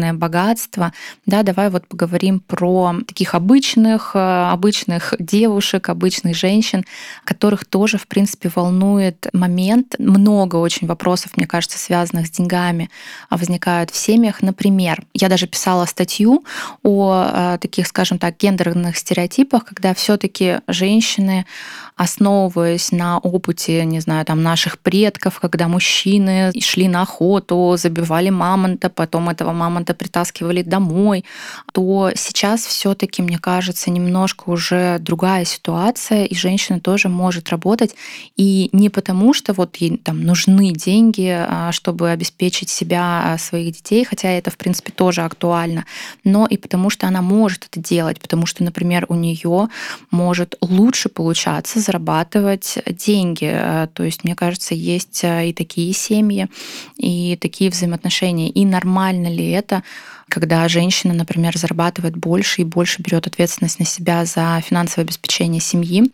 баснословное 0.05 0.13
богатство. 0.13 0.93
Да, 1.27 1.43
давай 1.43 1.71
вот 1.71 1.87
поговорим 1.87 2.41
про 2.41 2.95
таких 3.07 3.35
обычных, 3.35 4.13
обычных 4.15 5.15
девушек, 5.19 5.89
обычных 5.89 6.37
женщин, 6.37 6.85
которых 7.25 7.65
тоже, 7.65 7.99
в 7.99 8.07
принципе, 8.07 8.51
волнует 8.55 9.29
момент. 9.33 9.95
Много 9.99 10.57
очень 10.57 10.87
вопросов, 10.87 11.37
мне 11.37 11.47
кажется, 11.47 11.79
связанных 11.79 12.27
с 12.27 12.31
деньгами 12.31 12.91
а, 13.31 13.37
возникают 13.37 13.91
в 13.91 13.97
семьях. 13.97 14.43
Например, 14.43 15.03
я 15.15 15.29
даже 15.29 15.47
писала 15.47 15.87
статью 15.87 16.45
о 16.83 17.13
а, 17.13 17.59
таких, 17.59 17.87
скажем 17.87 18.19
так, 18.19 18.37
гендерных 18.39 18.97
стереотипах, 18.97 19.65
когда 19.65 19.93
все 19.95 20.17
таки 20.17 20.61
женщины 20.69 21.47
основываясь 21.97 22.91
на 22.91 23.19
опыте, 23.19 23.85
не 23.85 24.01
знаю, 24.01 24.25
там 24.25 24.43
наших 24.43 24.79
предков, 24.81 25.39
когда 25.39 25.69
мужчины 25.69 26.51
шли 26.61 26.89
на 26.89 27.03
охоту, 27.03 27.77
забивали 27.79 28.31
мамонта, 28.31 28.91
потом 28.91 29.29
этого 29.29 29.53
мамонта 29.53 29.95
притаскивали 29.95 30.63
домой, 30.63 31.25
то 31.73 32.11
сейчас 32.17 32.67
все-таки, 32.67 33.23
мне 33.23 33.39
кажется, 33.39 33.91
немножко 33.91 34.51
уже 34.51 34.99
другая 34.99 35.45
ситуация, 35.45 36.25
и 36.25 36.35
женщина 36.35 36.81
тоже 36.81 37.09
может 37.09 37.51
работать. 37.51 37.95
И 38.37 38.71
не 38.73 38.91
потому, 38.91 39.33
что 39.33 39.53
вот 39.53 39.77
ей 39.77 39.97
там 39.99 40.23
нужны 40.23 40.73
деньги, 40.73 41.31
а, 41.31 41.71
чтобы 41.71 42.11
обеспечить 42.11 42.71
себя, 42.71 43.35
а, 43.35 43.39
своих 43.39 43.77
детей, 43.77 44.05
хотя 44.05 44.31
это, 44.31 44.51
в 44.51 44.57
принципе, 44.57 44.91
тоже 44.91 45.23
актуально, 45.23 45.85
но 46.25 46.47
и 46.47 46.57
потому, 46.57 46.91
что 46.91 47.07
она 47.07 47.23
может 47.23 47.69
это 47.71 47.79
делать, 47.79 48.21
потому 48.21 48.47
что, 48.47 48.65
например, 48.65 49.07
у 49.09 49.15
нее 49.15 49.69
может 50.11 50.57
лучше 50.61 51.09
получаться 51.09 51.84
зарабатывать 51.85 52.79
деньги. 52.87 53.51
А, 53.53 53.87
то 53.87 54.03
есть, 54.03 54.25
мне 54.25 54.35
кажется, 54.35 54.75
есть 54.75 55.21
и 55.23 55.53
такие 55.57 55.93
семьи, 55.93 56.49
и 56.97 57.37
такие 57.41 57.71
взаимоотношения. 57.71 58.49
И 58.49 58.65
нормально 58.65 59.29
ли 59.29 59.51
это, 59.51 59.83
когда 60.29 60.67
женщина, 60.69 61.15
например, 61.15 61.57
зарабатывает 61.57 62.17
больше 62.17 62.63
и 62.63 62.65
больше 62.65 63.03
берет 63.03 63.27
ответственность 63.27 63.79
на 63.79 63.85
себя 63.85 64.25
за 64.25 64.61
финансовое 64.67 65.05
обеспечение 65.05 65.61
семьи. 65.61 66.11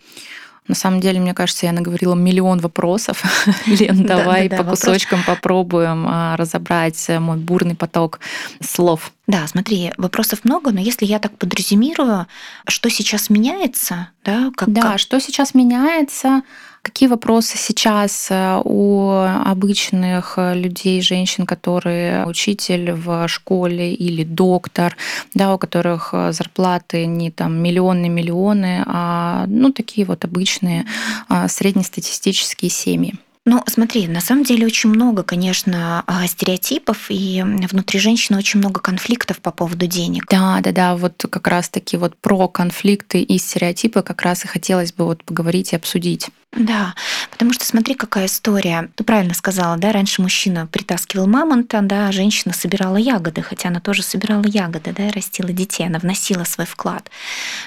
На 0.71 0.77
самом 0.77 1.01
деле, 1.01 1.19
мне 1.19 1.35
кажется, 1.35 1.67
я 1.67 1.73
наговорила 1.73 2.15
миллион 2.15 2.61
вопросов. 2.61 3.25
Лен, 3.67 4.05
давай 4.05 4.49
по 4.49 4.63
кусочкам 4.63 5.25
попробуем 5.27 6.07
а, 6.09 6.37
разобрать 6.37 7.09
мой 7.19 7.39
бурный 7.39 7.75
поток 7.75 8.21
слов. 8.61 9.11
Да, 9.27 9.49
смотри, 9.49 9.93
вопросов 9.97 10.45
много, 10.45 10.71
но 10.71 10.79
если 10.79 11.07
я 11.07 11.19
так 11.19 11.37
подрезюмирую, 11.37 12.29
что 12.69 12.89
сейчас 12.89 13.31
меняется, 13.31 14.11
да, 14.25 14.53
как, 14.57 14.73
да, 14.73 14.83
как... 14.83 15.01
что 15.01 15.21
сейчас 15.21 15.55
меняется, 15.55 16.43
Какие 16.83 17.11
вопросы 17.11 17.59
сейчас 17.59 18.29
э, 18.31 18.61
у 18.65 19.11
обычных 19.11 20.35
э, 20.39 20.55
людей, 20.55 21.03
женщин, 21.03 21.45
которые 21.45 22.25
учитель 22.27 22.93
в 22.93 23.29
школе 23.29 23.93
или 23.93 24.25
доктор, 24.25 24.97
да, 25.35 25.55
у 25.55 25.59
которых 25.59 26.11
э, 26.13 26.33
зарплаты 26.33 27.05
не 27.05 27.31
там 27.31 27.63
миллионы, 27.63 28.09
миллионы, 28.09 28.83
а 28.87 29.45
ну 29.47 29.73
такие 29.73 30.07
вот 30.07 30.25
обычные 30.25 30.87
а, 31.29 31.49
среднестатистические 31.49 32.71
семьи? 32.71 33.15
Ну, 33.47 33.63
смотри, 33.67 34.07
на 34.07 34.21
самом 34.21 34.45
деле 34.45 34.67
очень 34.67 34.91
много, 34.91 35.23
конечно, 35.23 36.05
а, 36.07 36.27
стереотипов, 36.27 37.07
и 37.09 37.43
внутри 37.45 37.99
женщины 37.99 38.39
очень 38.39 38.61
много 38.61 38.81
конфликтов 38.81 39.41
по 39.41 39.51
поводу 39.51 39.87
денег. 39.87 40.27
Да, 40.29 40.61
да, 40.63 40.73
да, 40.73 40.97
вот 40.97 41.25
как 41.29 41.49
раз-таки 41.49 41.97
вот 41.97 42.17
про 42.17 42.49
конфликты 42.49 43.23
и 43.23 43.39
стереотипы 43.39 44.03
как 44.03 44.23
раз 44.23 44.45
и 44.45 44.49
хотелось 44.49 44.93
бы 44.93 45.05
вот 45.05 45.25
поговорить 45.25 45.73
и 45.73 45.77
обсудить. 45.77 46.29
Да, 46.53 46.97
потому 47.31 47.53
что 47.53 47.65
смотри, 47.65 47.95
какая 47.95 48.27
история. 48.27 48.91
Ты 48.97 49.05
правильно 49.05 49.35
сказала, 49.35 49.77
да, 49.77 49.93
раньше 49.93 50.21
мужчина 50.21 50.67
притаскивал 50.67 51.29
мамонта, 51.29 51.81
да, 51.81 52.09
а 52.09 52.13
женщина 52.13 52.53
собирала 52.53 52.97
ягоды, 52.97 53.41
хотя 53.41 53.69
она 53.69 53.79
тоже 53.79 54.03
собирала 54.03 54.45
ягоды, 54.45 54.93
да, 54.93 55.09
и 55.09 55.13
растила 55.13 55.51
детей, 55.51 55.87
она 55.87 56.01
вносила 56.01 56.43
свой 56.43 56.67
вклад. 56.67 57.09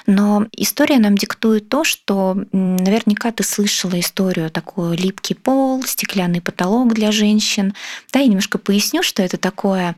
Но 0.06 0.46
история 0.52 0.98
нам 0.98 1.16
диктует 1.16 1.70
то, 1.70 1.82
что 1.82 2.36
наверняка 2.52 3.32
ты 3.32 3.42
слышала 3.42 3.98
историю 3.98 4.50
такую 4.50 4.98
липкий 4.98 5.34
пол, 5.34 5.82
стеклянный 5.84 6.42
потолок 6.42 6.92
для 6.92 7.10
женщин. 7.10 7.74
Да, 8.12 8.18
я 8.18 8.26
немножко 8.26 8.58
поясню, 8.58 9.02
что 9.02 9.22
это 9.22 9.38
такое 9.38 9.96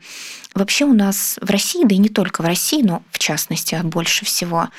Вообще 0.57 0.85
у 0.85 0.93
нас 0.93 1.37
в 1.39 1.49
России, 1.51 1.83
да 1.85 1.93
и 1.93 1.99
не 1.99 2.09
только 2.09 2.41
в 2.41 2.45
России, 2.45 2.81
но 2.81 3.03
в 3.11 3.19
частности 3.19 3.75
а 3.75 3.83
больше 3.83 4.25
всего, 4.25 4.69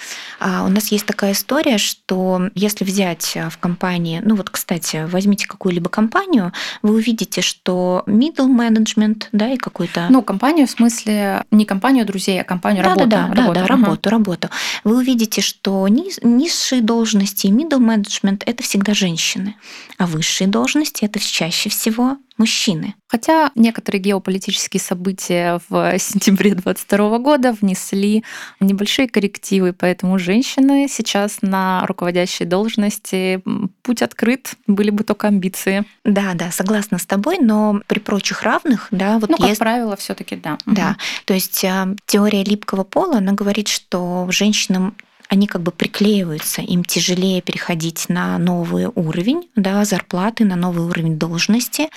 а, 0.40 0.64
у 0.64 0.68
нас 0.68 0.88
есть 0.88 1.06
такая 1.06 1.32
история, 1.32 1.78
что 1.78 2.50
если 2.56 2.85
взять 2.85 3.37
а, 3.37 3.49
в 3.49 3.58
компании, 3.58 4.20
ну 4.25 4.35
вот, 4.35 4.50
кстати, 4.50 5.06
возьмите 5.08 5.47
какую-либо 5.47 5.88
компанию, 5.88 6.52
вы 6.82 6.94
увидите, 6.94 7.42
что 7.42 8.02
middle 8.06 8.49
management, 8.49 9.26
да, 9.30 9.52
и 9.52 9.56
какой-то... 9.56 10.08
Ну, 10.11 10.23
компанию 10.23 10.66
в 10.66 10.70
смысле 10.70 11.44
не 11.52 11.64
компанию 11.64 12.04
друзей, 12.04 12.40
а 12.40 12.44
компанию 12.44 12.82
да, 12.82 12.90
работу. 12.90 13.08
Да, 13.08 13.16
да, 13.16 13.35
работу. 13.35 13.54
да, 13.54 13.61
да, 13.61 13.66
работу, 13.66 14.11
работу. 14.11 14.50
Вы 14.82 14.97
увидите, 14.97 15.42
что 15.42 15.87
низшие 15.87 16.82
должности 16.82 17.47
и 17.47 17.52
middle 17.52 17.78
management– 17.78 18.42
это 18.47 18.64
всегда 18.64 18.94
женщины, 18.94 19.54
а 19.97 20.06
высшие 20.06 20.49
должности– 20.49 21.04
это 21.06 21.20
чаще 21.20 21.70
всего 21.70 22.18
мужчины. 22.38 22.95
Хотя 23.09 23.50
некоторые 23.54 24.00
геополитические 24.00 24.80
события 24.80 25.61
в 25.68 25.99
сентябре 25.99 26.50
2022 26.50 27.18
года 27.18 27.52
внесли 27.52 28.25
небольшие 28.61 29.09
коррективы, 29.09 29.73
поэтому 29.73 30.18
женщины 30.18 30.87
сейчас 30.88 31.38
на 31.42 31.85
руководящей 31.87 32.47
должности 32.47 33.42
путь 33.83 34.02
открыт, 34.02 34.54
были 34.66 34.90
бы 34.90 35.04
только 35.04 35.28
амбиции. 35.28 35.85
Да, 36.04 36.35
да, 36.35 36.50
согласна 36.50 36.99
с 36.99 37.07
тобой, 37.07 37.38
но 37.38 37.80
при 37.87 37.99
прочих 37.99 38.42
равных, 38.42 38.88
да, 38.90 39.18
вот 39.18 39.30
ну, 39.30 39.37
как 39.37 39.48
есть... 39.48 39.59
правило, 39.59 39.96
все-таки 39.96 40.37
да. 40.37 40.59
Да, 40.66 40.90
угу. 40.90 40.96
то 41.27 41.35
есть 41.35 41.64
э, 41.64 41.96
теория 42.07 42.44
липкого 42.44 42.85
пола, 42.85 43.18
она 43.18 43.33
говорит, 43.33 43.68
что 43.68 44.27
женщинам 44.31 44.94
они 45.29 45.47
как 45.47 45.62
бы 45.62 45.71
приклеиваются, 45.71 46.62
им 46.62 46.85
тяжелее 46.85 47.43
переходить 47.43 48.09
на 48.09 48.38
новый 48.38 48.87
уровень 48.87 49.49
да, 49.57 49.85
зарплаты, 49.85 50.45
на 50.45 50.57
новый 50.57 50.87
уровень 50.87 51.19
должности, 51.19 51.88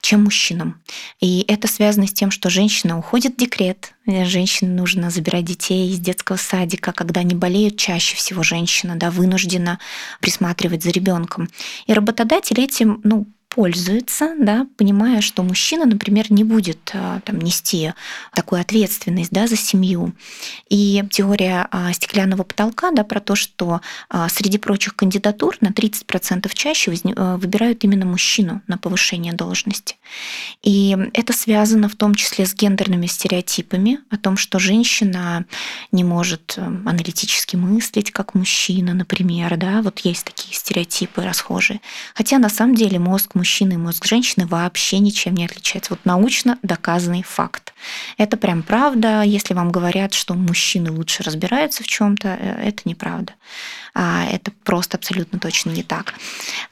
чем 0.00 0.24
мужчинам. 0.24 0.80
И 1.20 1.44
это 1.48 1.68
связано 1.68 2.06
с 2.06 2.12
тем, 2.12 2.30
что 2.30 2.48
женщина 2.48 2.98
уходит 2.98 3.34
в 3.34 3.36
декрет, 3.36 3.94
женщине 4.06 4.70
нужно 4.70 5.10
забирать 5.10 5.44
детей 5.44 5.90
из 5.90 5.98
детского 5.98 6.36
садика, 6.36 6.92
когда 6.92 7.20
они 7.20 7.34
болеют, 7.34 7.76
чаще 7.76 8.16
всего 8.16 8.42
женщина 8.42 8.96
да, 8.96 9.10
вынуждена 9.10 9.78
присматривать 10.20 10.82
за 10.82 10.90
ребенком. 10.90 11.48
И 11.86 11.92
работодатель 11.92 12.58
этим 12.58 13.00
ну, 13.04 13.26
пользуется, 13.48 14.34
да, 14.38 14.66
понимая, 14.76 15.20
что 15.20 15.42
мужчина, 15.42 15.86
например, 15.86 16.30
не 16.30 16.44
будет 16.44 16.90
а, 16.94 17.20
там, 17.20 17.38
нести 17.38 17.92
такую 18.34 18.60
ответственность 18.60 19.30
да, 19.30 19.46
за 19.46 19.56
семью. 19.56 20.12
И 20.68 21.02
теория 21.10 21.66
а, 21.70 21.92
стеклянного 21.92 22.42
потолка 22.42 22.90
да, 22.90 23.04
про 23.04 23.20
то, 23.20 23.34
что 23.34 23.80
а, 24.10 24.28
среди 24.28 24.58
прочих 24.58 24.96
кандидатур 24.96 25.56
на 25.60 25.68
30% 25.68 26.50
чаще 26.52 26.90
выбирают 26.90 27.84
именно 27.84 28.04
мужчину 28.04 28.62
на 28.66 28.76
повышение 28.76 29.32
должности. 29.32 29.96
И 30.62 30.96
это 31.14 31.32
связано 31.32 31.88
в 31.88 31.96
том 31.96 32.14
числе 32.14 32.44
с 32.46 32.54
гендерными 32.54 33.06
стереотипами 33.06 34.00
о 34.10 34.18
том, 34.18 34.36
что 34.36 34.58
женщина 34.58 35.46
не 35.90 36.04
может 36.04 36.58
аналитически 36.58 37.56
мыслить, 37.56 38.10
как 38.10 38.34
мужчина, 38.34 38.94
например. 38.94 39.56
Да? 39.56 39.80
Вот 39.82 40.00
есть 40.00 40.24
такие 40.24 40.54
стереотипы 40.54 41.22
расхожие. 41.22 41.80
Хотя 42.14 42.38
на 42.38 42.48
самом 42.48 42.74
деле 42.74 42.98
мозг 42.98 43.34
мужчины 43.38 43.74
и 43.74 43.76
мозг 43.76 44.04
женщины 44.04 44.46
вообще 44.46 44.98
ничем 44.98 45.34
не 45.34 45.46
отличается. 45.46 45.92
Вот 45.94 46.04
научно 46.04 46.58
доказанный 46.62 47.22
факт. 47.22 47.72
Это 48.16 48.36
прям 48.36 48.62
правда. 48.62 49.22
Если 49.22 49.54
вам 49.54 49.70
говорят, 49.70 50.12
что 50.12 50.34
мужчины 50.34 50.90
лучше 50.90 51.22
разбираются 51.22 51.82
в 51.82 51.86
чем-то, 51.86 52.28
э, 52.28 52.68
это 52.68 52.82
неправда. 52.84 53.34
А, 53.94 54.26
это 54.26 54.52
просто 54.64 54.96
абсолютно 54.96 55.38
точно 55.38 55.70
не 55.70 55.82
так. 55.82 56.14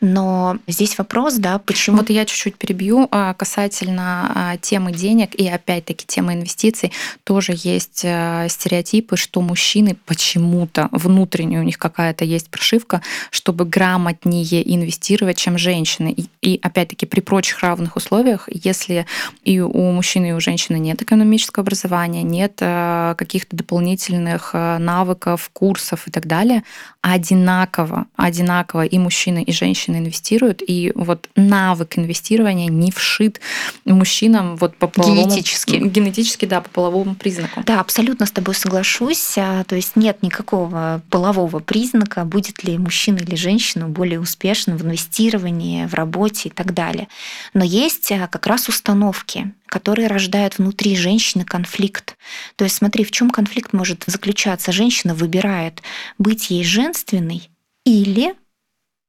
Но 0.01 0.59
здесь 0.67 0.99
вопрос, 0.99 1.35
да, 1.35 1.59
почему... 1.59 1.99
Вот 1.99 2.11
я 2.11 2.25
чуть-чуть 2.25 2.57
перебью 2.57 3.09
а, 3.11 3.35
касательно 3.35 4.33
а, 4.35 4.57
темы 4.59 4.93
денег 4.93 5.35
и 5.35 5.49
опять-таки 5.49 6.07
темы 6.07 6.35
инвестиций. 6.35 6.93
Тоже 7.25 7.53
есть 7.57 7.99
стереотипы, 7.99 9.17
что 9.17 9.41
мужчины 9.41 9.97
почему-то 10.07 10.89
внутренне 10.93 11.59
у 11.59 11.63
них 11.63 11.79
какая-то 11.79 12.25
есть 12.25 12.51
прошивка, 12.51 13.03
чтобы 13.31 13.65
грамотнее 13.65 14.75
инвестировать, 14.75 15.37
чем 15.37 15.59
женщины. 15.59 16.15
И, 16.43 16.61
опять-таки 16.63 17.07
при 17.07 17.21
прочих 17.21 17.61
равных 17.61 17.97
условиях, 17.97 18.49
если 18.53 19.07
и 19.43 19.61
у 19.61 19.91
мужчины, 19.91 20.31
и 20.31 20.33
у 20.33 20.41
женщины 20.41 20.79
нет 20.79 21.03
экономического 21.03 21.63
образования, 21.63 22.23
нет 22.23 22.57
каких-то 22.57 23.57
дополнительных 23.57 24.55
навыков, 24.55 25.51
курсов 25.53 26.07
и 26.07 26.11
так 26.11 26.27
далее, 26.27 26.63
одинаково, 27.09 28.07
одинаково 28.17 28.85
и 28.85 28.99
мужчины, 28.99 29.45
и 29.45 29.53
женщины 29.53 29.99
инвестируют, 29.99 30.61
и 30.67 30.91
вот 30.97 31.29
навык 31.37 31.99
инвестирования 31.99 32.69
не 32.69 32.91
вшит 32.91 33.41
мужчинам 33.85 34.57
вот 34.57 34.77
по 34.77 34.89
половому... 34.89 35.23
Генетически. 35.23 35.77
Генетически, 35.77 36.47
да, 36.47 36.61
по 36.61 36.69
половому 36.69 37.15
признаку. 37.15 37.63
Да, 37.65 37.79
абсолютно 37.79 38.27
с 38.27 38.33
тобой 38.33 38.57
соглашусь. 38.57 39.39
А, 39.39 39.63
то 39.63 39.77
есть 39.77 39.95
нет 39.95 40.21
никакого 40.25 41.01
полового 41.09 41.61
признака, 41.61 42.25
будет 42.25 42.65
ли 42.65 42.77
мужчина 42.77 43.19
или 43.19 43.37
женщина 43.37 43.87
более 43.87 44.19
успешным 44.19 44.77
в 44.77 44.83
инвестировании, 44.83 45.87
в 45.87 45.95
работе 45.95 46.49
и 46.49 46.53
так 46.53 46.75
далее. 46.75 47.07
Но 47.55 47.63
есть 47.63 48.11
а, 48.11 48.27
как 48.27 48.49
раз 48.49 48.69
установки 48.69 49.53
которые 49.67 50.09
рождают 50.09 50.59
внутри 50.59 50.97
женщины 50.97 51.45
конфликт. 51.45 52.17
То 52.57 52.65
есть 52.65 52.77
смотри, 52.77 53.05
в 53.05 53.11
чем 53.11 53.31
конфликт 53.31 53.73
может 53.73 54.05
заключаться. 54.07 54.73
Женщина 54.73 55.15
выбирает 55.15 55.83
быть 56.19 56.51
ей 56.51 56.65
женственной 56.65 57.49
или 57.85 58.35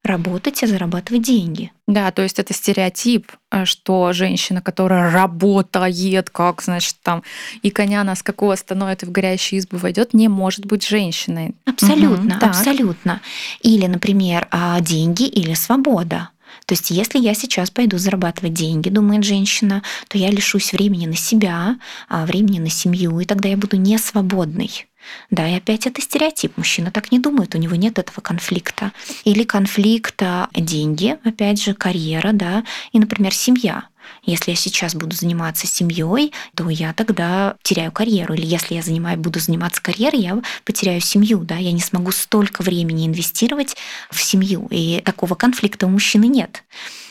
работать 0.07 0.63
и 0.63 0.65
зарабатывать 0.65 1.21
деньги. 1.21 1.71
Да, 1.87 2.11
то 2.11 2.21
есть 2.21 2.39
это 2.39 2.53
стереотип, 2.53 3.31
э, 3.51 3.65
что 3.65 4.13
женщина, 4.13 4.61
которая 4.61 5.11
работает, 5.11 6.29
как, 6.29 6.61
значит, 6.61 6.95
там, 7.03 7.23
и 7.61 7.69
коня 7.69 8.03
нас 8.03 8.23
какого 8.23 8.53
остановит 8.53 9.03
и 9.03 9.05
в 9.05 9.11
горящую 9.11 9.59
избу 9.59 9.77
войдет, 9.77 10.13
не 10.13 10.27
может 10.27 10.65
быть 10.65 10.87
женщиной. 10.87 11.55
Абсолютно, 11.65 12.37
угу, 12.37 12.45
абсолютно. 12.45 13.21
Или, 13.61 13.85
например, 13.85 14.47
а, 14.49 14.79
деньги 14.81 15.23
или 15.23 15.53
свобода. 15.53 16.29
То 16.67 16.73
есть 16.73 16.91
если 16.91 17.17
я 17.17 17.33
сейчас 17.33 17.71
пойду 17.71 17.97
зарабатывать 17.97 18.53
деньги, 18.53 18.89
думает 18.89 19.23
женщина, 19.23 19.83
то 20.09 20.17
я 20.17 20.29
лишусь 20.29 20.73
времени 20.73 21.05
на 21.07 21.15
себя, 21.15 21.79
а, 22.09 22.25
времени 22.25 22.59
на 22.59 22.69
семью, 22.69 23.19
и 23.21 23.25
тогда 23.25 23.47
я 23.47 23.55
буду 23.55 23.77
не 23.77 23.97
свободной. 23.97 24.85
Да, 25.31 25.47
и 25.47 25.55
опять 25.55 25.87
это 25.87 26.01
стереотип. 26.01 26.57
Мужчина 26.57 26.91
так 26.91 27.13
не 27.13 27.19
думает, 27.19 27.55
у 27.55 27.57
него 27.57 27.75
нет 27.75 27.97
этого 27.99 28.19
конфликта. 28.19 28.91
Или 29.23 29.43
конфликта 29.43 30.49
деньги, 30.53 31.17
опять 31.23 31.63
же, 31.63 31.73
карьера, 31.73 32.33
да, 32.33 32.65
и, 32.91 32.99
например, 32.99 33.33
семья. 33.33 33.85
Если 34.23 34.51
я 34.51 34.57
сейчас 34.57 34.95
буду 34.95 35.15
заниматься 35.15 35.67
семьей, 35.67 36.33
то 36.55 36.69
я 36.69 36.93
тогда 36.93 37.55
теряю 37.63 37.91
карьеру. 37.91 38.33
Или 38.33 38.45
если 38.45 38.75
я 38.75 38.81
занимаю, 38.81 39.17
буду 39.17 39.39
заниматься 39.39 39.81
карьерой, 39.81 40.21
я 40.21 40.41
потеряю 40.65 41.01
семью. 41.01 41.39
Да? 41.39 41.55
Я 41.55 41.71
не 41.71 41.81
смогу 41.81 42.11
столько 42.11 42.61
времени 42.61 43.07
инвестировать 43.07 43.75
в 44.11 44.21
семью. 44.21 44.67
И 44.69 45.01
такого 45.03 45.35
конфликта 45.35 45.85
у 45.85 45.89
мужчины 45.89 46.25
нет. 46.27 46.63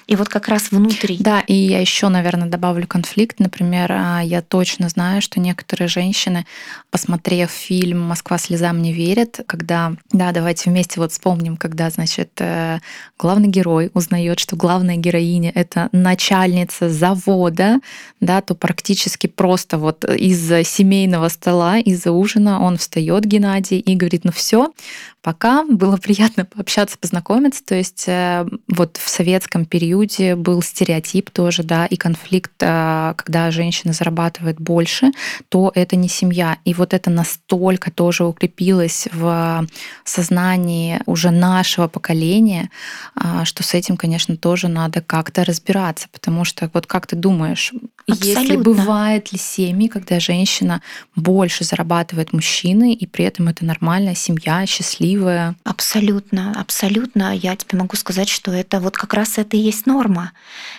И 0.06 0.14
вот 0.14 0.28
как 0.28 0.46
раз 0.46 0.70
внутри. 0.70 1.16
Да, 1.18 1.40
и 1.40 1.52
я 1.52 1.80
еще, 1.80 2.08
наверное, 2.08 2.48
добавлю 2.48 2.86
конфликт. 2.86 3.40
Например, 3.40 3.90
а, 3.90 4.20
я 4.20 4.40
точно 4.40 4.88
знаю, 4.88 5.20
что 5.20 5.40
некоторые 5.40 5.88
женщины, 5.88 6.46
посмотрев 6.92 7.50
фильм 7.50 8.02
«Москва 8.02 8.38
слезам 8.38 8.82
не 8.82 8.92
верит», 8.92 9.40
когда, 9.48 9.94
да, 10.12 10.30
давайте 10.30 10.70
вместе 10.70 11.00
вот 11.00 11.10
вспомним, 11.10 11.56
когда, 11.56 11.90
значит, 11.90 12.30
э, 12.38 12.78
главный 13.18 13.48
герой 13.48 13.90
узнает, 13.94 14.38
что 14.38 14.54
главная 14.54 14.96
героиня— 14.96 15.50
это 15.54 15.88
начальница 15.90 16.88
завода, 16.88 17.80
да, 18.20 18.40
то 18.42 18.54
практически 18.54 19.26
просто 19.26 19.76
вот 19.76 20.04
из 20.04 20.68
семейного 20.68 21.28
стола, 21.28 21.78
из-за 21.78 22.12
ужина 22.12 22.62
он 22.62 22.76
встает, 22.76 23.24
Геннадий, 23.24 23.80
и 23.80 23.96
говорит, 23.96 24.24
ну 24.24 24.30
все, 24.30 24.72
пока, 25.20 25.64
было 25.64 25.96
приятно 25.96 26.44
пообщаться, 26.44 26.96
познакомиться. 26.96 27.64
То 27.64 27.74
есть 27.74 28.04
э, 28.06 28.46
вот 28.68 28.96
в 28.96 29.08
советском 29.08 29.64
периоде 29.64 29.95
был 30.36 30.62
стереотип 30.62 31.30
тоже, 31.30 31.62
да, 31.62 31.86
и 31.86 31.96
конфликт, 31.96 32.52
э, 32.60 33.14
когда 33.16 33.50
женщина 33.50 33.92
зарабатывает 33.92 34.60
больше, 34.60 35.12
то 35.48 35.72
это 35.74 35.96
не 35.96 36.08
семья. 36.08 36.58
И 36.64 36.74
вот 36.74 36.94
это 36.94 37.10
настолько 37.10 37.90
тоже 37.90 38.24
укрепилось 38.24 39.08
в 39.12 39.66
сознании 40.04 41.00
уже 41.06 41.30
нашего 41.30 41.88
поколения, 41.88 42.70
э, 43.14 43.44
что 43.44 43.62
с 43.62 43.74
этим, 43.74 43.96
конечно, 43.96 44.36
тоже 44.36 44.68
надо 44.68 45.00
как-то 45.00 45.44
разбираться, 45.44 46.08
потому 46.12 46.44
что 46.44 46.70
вот 46.74 46.86
как 46.86 47.06
ты 47.06 47.16
думаешь, 47.16 47.72
Абсолютно. 48.08 48.40
если 48.40 48.56
бывает 48.56 49.32
ли 49.32 49.38
семьи, 49.38 49.88
когда 49.88 50.20
женщина 50.20 50.80
больше 51.14 51.64
зарабатывает 51.64 52.32
мужчины, 52.32 52.92
и 52.92 53.06
при 53.06 53.24
этом 53.24 53.48
это 53.48 53.64
нормальная 53.64 54.14
семья, 54.14 54.66
счастливая, 54.66 54.96
счастливая. 54.96 55.56
Абсолютно, 55.64 56.52
абсолютно. 56.58 57.34
Я 57.34 57.56
тебе 57.56 57.78
могу 57.78 57.96
сказать, 57.96 58.28
что 58.28 58.52
это 58.52 58.80
вот 58.80 58.96
как 58.96 59.14
раз 59.14 59.38
это 59.38 59.56
и 59.56 59.60
есть 59.60 59.85
норма, 59.86 60.32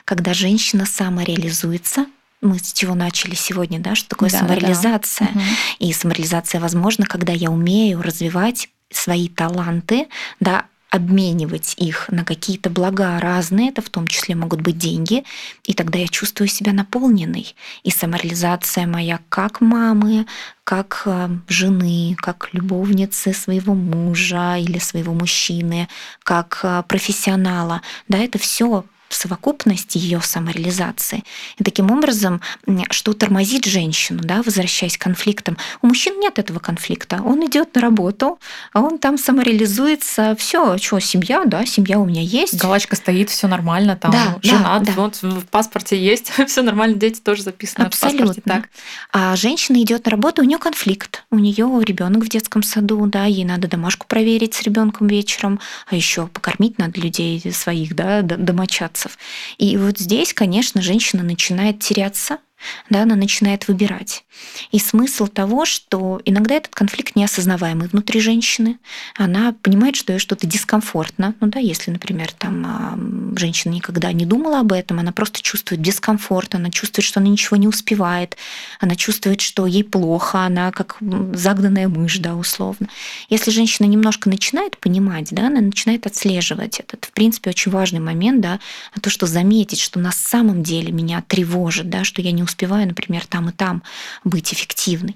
когда 0.06 0.34
женщина 0.34 0.86
самореализуется, 0.86 2.06
мы 2.42 2.60
с 2.60 2.72
чего 2.74 2.94
начали 2.96 3.36
сегодня, 3.36 3.80
да, 3.80 3.96
что 3.96 4.10
такое 4.10 4.30
да, 4.30 4.40
самореализация. 4.40 5.30
Да. 5.34 5.42
И 5.80 5.92
самореализация 5.94 6.62
возможна, 6.62 7.06
когда 7.06 7.34
я 7.34 7.50
умею 7.50 8.02
развивать 8.02 8.70
свои 8.92 9.28
таланты, 9.28 10.08
да, 10.40 10.66
обменивать 10.90 11.74
их 11.78 12.08
на 12.10 12.24
какие-то 12.24 12.70
блага 12.70 13.20
разные, 13.20 13.70
это 13.70 13.82
в 13.82 13.90
том 13.90 14.08
числе 14.08 14.36
могут 14.36 14.62
быть 14.62 14.78
деньги, 14.78 15.26
и 15.64 15.74
тогда 15.74 16.00
я 16.00 16.08
чувствую 16.08 16.48
себя 16.48 16.72
наполненной. 16.72 17.56
И 17.84 17.92
самореализация 17.92 18.88
моя 18.88 19.20
как 19.30 19.60
мамы, 19.60 20.26
как 20.64 21.04
э, 21.06 21.30
жены, 21.50 22.16
как 22.18 22.50
любовницы 22.54 23.34
своего 23.34 23.74
мужа 23.74 24.58
или 24.58 24.80
своего 24.80 25.14
мужчины, 25.14 25.90
как 26.24 26.62
э, 26.64 26.84
профессионала, 26.88 27.82
да, 28.08 28.20
это 28.20 28.40
все 28.40 28.86
совокупность 29.10 29.96
ее 29.96 30.22
самореализации. 30.22 31.24
И 31.58 31.64
таким 31.64 31.92
образом, 31.92 32.42
что 32.90 33.14
тормозит 33.14 33.66
женщину, 33.66 34.22
да, 34.24 34.42
возвращаясь 34.44 34.98
к 34.98 35.02
конфликтам. 35.02 35.58
У 35.82 35.88
мужчин 35.88 36.20
нет 36.20 36.40
этого 36.40 36.60
конфликта. 36.60 37.22
Он 37.24 37.46
идет 37.46 37.76
на 37.76 37.82
работу, 37.82 38.40
а 38.74 38.82
он 38.82 38.98
там 38.98 39.18
самореализуется. 39.18 40.36
Все, 40.38 40.78
что, 40.78 41.00
семья, 41.00 41.44
да, 41.46 41.66
семья 41.66 42.00
у 42.00 42.06
меня 42.06 42.22
есть. 42.22 42.58
Галочка 42.58 42.96
стоит, 42.96 43.30
все 43.30 43.48
нормально, 43.48 43.96
там 43.96 44.12
да, 44.12 44.38
женат, 44.42 44.84
да, 44.84 44.94
да. 44.94 45.02
вот 45.02 45.22
в 45.22 45.46
паспорте 45.48 45.98
есть, 45.98 46.32
все 46.48 46.62
нормально, 46.62 46.96
дети 46.96 47.20
тоже 47.20 47.44
записаны 47.44 47.86
Абсолютно. 47.86 48.26
в 48.26 48.28
паспорте. 48.36 48.50
Так. 48.50 48.70
А 49.12 49.36
женщина 49.36 49.82
идет 49.82 50.06
на 50.06 50.12
работу, 50.12 50.42
у 50.42 50.46
нее 50.46 50.58
конфликт. 50.58 51.24
У 51.32 51.38
нее 51.38 51.82
ребенок 51.84 52.24
в 52.24 52.30
детском 52.30 52.64
саду, 52.64 53.06
да, 53.06 53.26
ей 53.26 53.46
надо 53.46 53.68
домашку 53.68 54.08
проверить 54.08 54.54
с 54.54 54.62
ребенком 54.64 55.08
вечером, 55.08 55.60
а 55.88 55.96
еще 55.96 56.28
покормить 56.28 56.78
надо 56.78 57.00
людей 57.00 57.42
своих, 57.52 57.96
да, 57.96 58.22
домочадцев 58.22 58.97
американцев. 58.98 59.18
И 59.58 59.78
вот 59.78 59.98
здесь, 59.98 60.34
конечно, 60.34 60.82
женщина 60.82 61.24
начинает 61.24 61.80
теряться, 61.80 62.40
да, 62.90 63.04
она 63.04 63.16
начинает 63.16 63.68
выбирать. 63.68 64.24
И 64.72 64.80
смысл 64.80 65.28
того, 65.28 65.66
что 65.66 66.22
иногда 66.26 66.56
этот 66.56 66.74
конфликт 66.74 67.16
неосознаваемый 67.16 67.88
внутри 67.88 68.20
женщины, 68.20 68.78
она 69.16 69.54
понимает, 69.62 69.96
что 69.96 70.14
ей 70.14 70.20
что-то 70.20 70.48
дискомфортно. 70.48 71.36
Ну 71.40 71.48
да, 71.48 71.60
если, 71.60 71.92
например, 71.92 72.32
там 72.34 73.36
женщина 73.38 73.74
никогда 73.74 74.12
не 74.12 74.26
думала 74.26 74.60
об 74.60 74.72
этом, 74.72 75.00
она 75.00 75.12
просто 75.12 75.42
чувствует 75.42 75.82
дискомфорт, 75.82 76.56
она 76.56 76.70
чувствует, 76.70 77.06
что 77.06 77.20
она 77.20 77.30
ничего 77.30 77.58
не 77.58 77.68
успевает, 77.68 78.38
она 78.80 78.96
чувствует, 78.96 79.42
что 79.42 79.66
ей 79.66 79.84
плохо, 79.84 80.42
она 80.42 80.72
как 80.72 80.98
загнанная 81.34 81.88
мышь, 81.88 82.18
да, 82.20 82.36
условно. 82.36 82.88
Если 83.30 83.52
женщина 83.52 83.86
немножко 83.86 84.30
начинает 84.30 84.78
понимать, 84.78 85.30
да, 85.32 85.48
она 85.48 85.62
начинает 85.62 86.06
отслеживать 86.06 86.80
этот, 86.80 87.06
в 87.06 87.12
принципе, 87.12 87.50
очень 87.50 87.72
важный 87.72 88.00
момент, 88.00 88.42
да, 88.42 88.60
то, 89.02 89.10
что 89.10 89.26
заметить, 89.26 89.80
что 89.80 90.00
на 90.00 90.12
самом 90.12 90.64
деле 90.64 90.92
меня 90.92 91.24
тревожит, 91.28 91.90
да, 91.90 92.04
что 92.04 92.22
я 92.22 92.32
не 92.32 92.44
успеваю, 92.48 92.88
например, 92.88 93.26
там 93.26 93.50
и 93.50 93.52
там 93.52 93.84
быть 94.24 94.54
эффективной. 94.54 95.16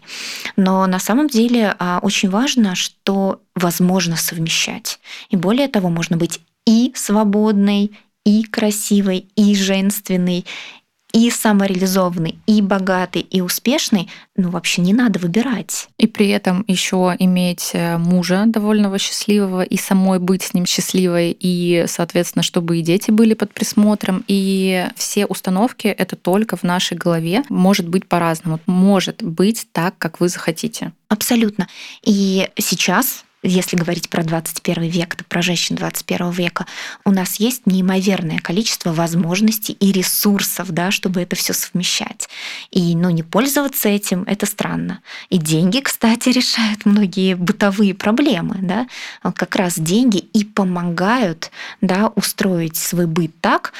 Но 0.55 0.85
на 0.85 0.99
самом 0.99 1.27
деле 1.27 1.75
а, 1.79 1.99
очень 2.01 2.29
важно, 2.29 2.75
что 2.75 3.41
возможно 3.55 4.15
совмещать. 4.15 4.99
И 5.29 5.35
более 5.35 5.67
того, 5.67 5.89
можно 5.89 6.17
быть 6.17 6.39
и 6.65 6.91
свободной, 6.95 7.91
и 8.25 8.43
красивой, 8.43 9.27
и 9.35 9.55
женственной, 9.55 10.45
и 11.13 11.29
самореализованный, 11.29 12.39
и 12.47 12.61
богатый, 12.61 13.21
и 13.21 13.41
успешный, 13.41 14.09
ну 14.35 14.49
вообще 14.49 14.81
не 14.81 14.93
надо 14.93 15.19
выбирать. 15.19 15.89
И 15.97 16.07
при 16.07 16.29
этом 16.29 16.63
еще 16.67 17.15
иметь 17.19 17.71
э, 17.73 17.97
мужа 17.97 18.43
довольно 18.45 18.97
счастливого, 18.97 19.63
и 19.63 19.77
самой 19.77 20.19
быть 20.19 20.43
с 20.43 20.53
ним 20.53 20.65
счастливой, 20.65 21.35
и, 21.37 21.85
соответственно, 21.87 22.43
чтобы 22.43 22.77
и 22.77 22.81
дети 22.81 23.11
были 23.11 23.33
под 23.33 23.53
присмотром, 23.53 24.23
и 24.27 24.87
все 24.95 25.25
установки 25.25 25.87
это 25.87 26.15
только 26.15 26.55
в 26.57 26.63
нашей 26.63 26.97
голове. 26.97 27.43
Может 27.49 27.87
быть 27.87 28.07
по-разному. 28.07 28.59
Может 28.65 29.23
быть 29.23 29.67
так, 29.71 29.97
как 29.97 30.19
вы 30.19 30.29
захотите. 30.29 30.93
Абсолютно. 31.09 31.67
И 32.03 32.49
сейчас 32.57 33.25
если 33.43 33.75
говорить 33.75 34.09
про 34.09 34.23
21 34.23 34.83
век, 34.83 35.15
то 35.15 35.23
про 35.23 35.41
женщин 35.41 35.75
21 35.75 36.29
века, 36.31 36.65
у 37.05 37.11
нас 37.11 37.35
есть 37.37 37.65
неимоверное 37.65 38.39
количество 38.39 38.93
возможностей 38.93 39.73
и 39.73 39.91
ресурсов, 39.91 40.71
да, 40.71 40.91
чтобы 40.91 41.21
это 41.21 41.35
все 41.35 41.53
совмещать. 41.53 42.29
И 42.69 42.95
ну, 42.95 43.09
не 43.09 43.23
пользоваться 43.23 43.89
этим— 43.89 44.23
это 44.27 44.45
странно. 44.45 45.01
И 45.29 45.37
деньги, 45.37 45.79
кстати, 45.79 46.29
решают 46.41 46.85
многие 46.85 47.35
бытовые 47.35 47.93
проблемы. 47.93 48.57
Да? 48.61 48.87
Как 49.33 49.55
раз 49.55 49.79
деньги 49.79 50.17
и 50.17 50.43
помогают 50.43 51.51
да, 51.81 52.11
устроить 52.15 52.77
свой 52.77 53.07
быт 53.07 53.31
так, 53.41 53.73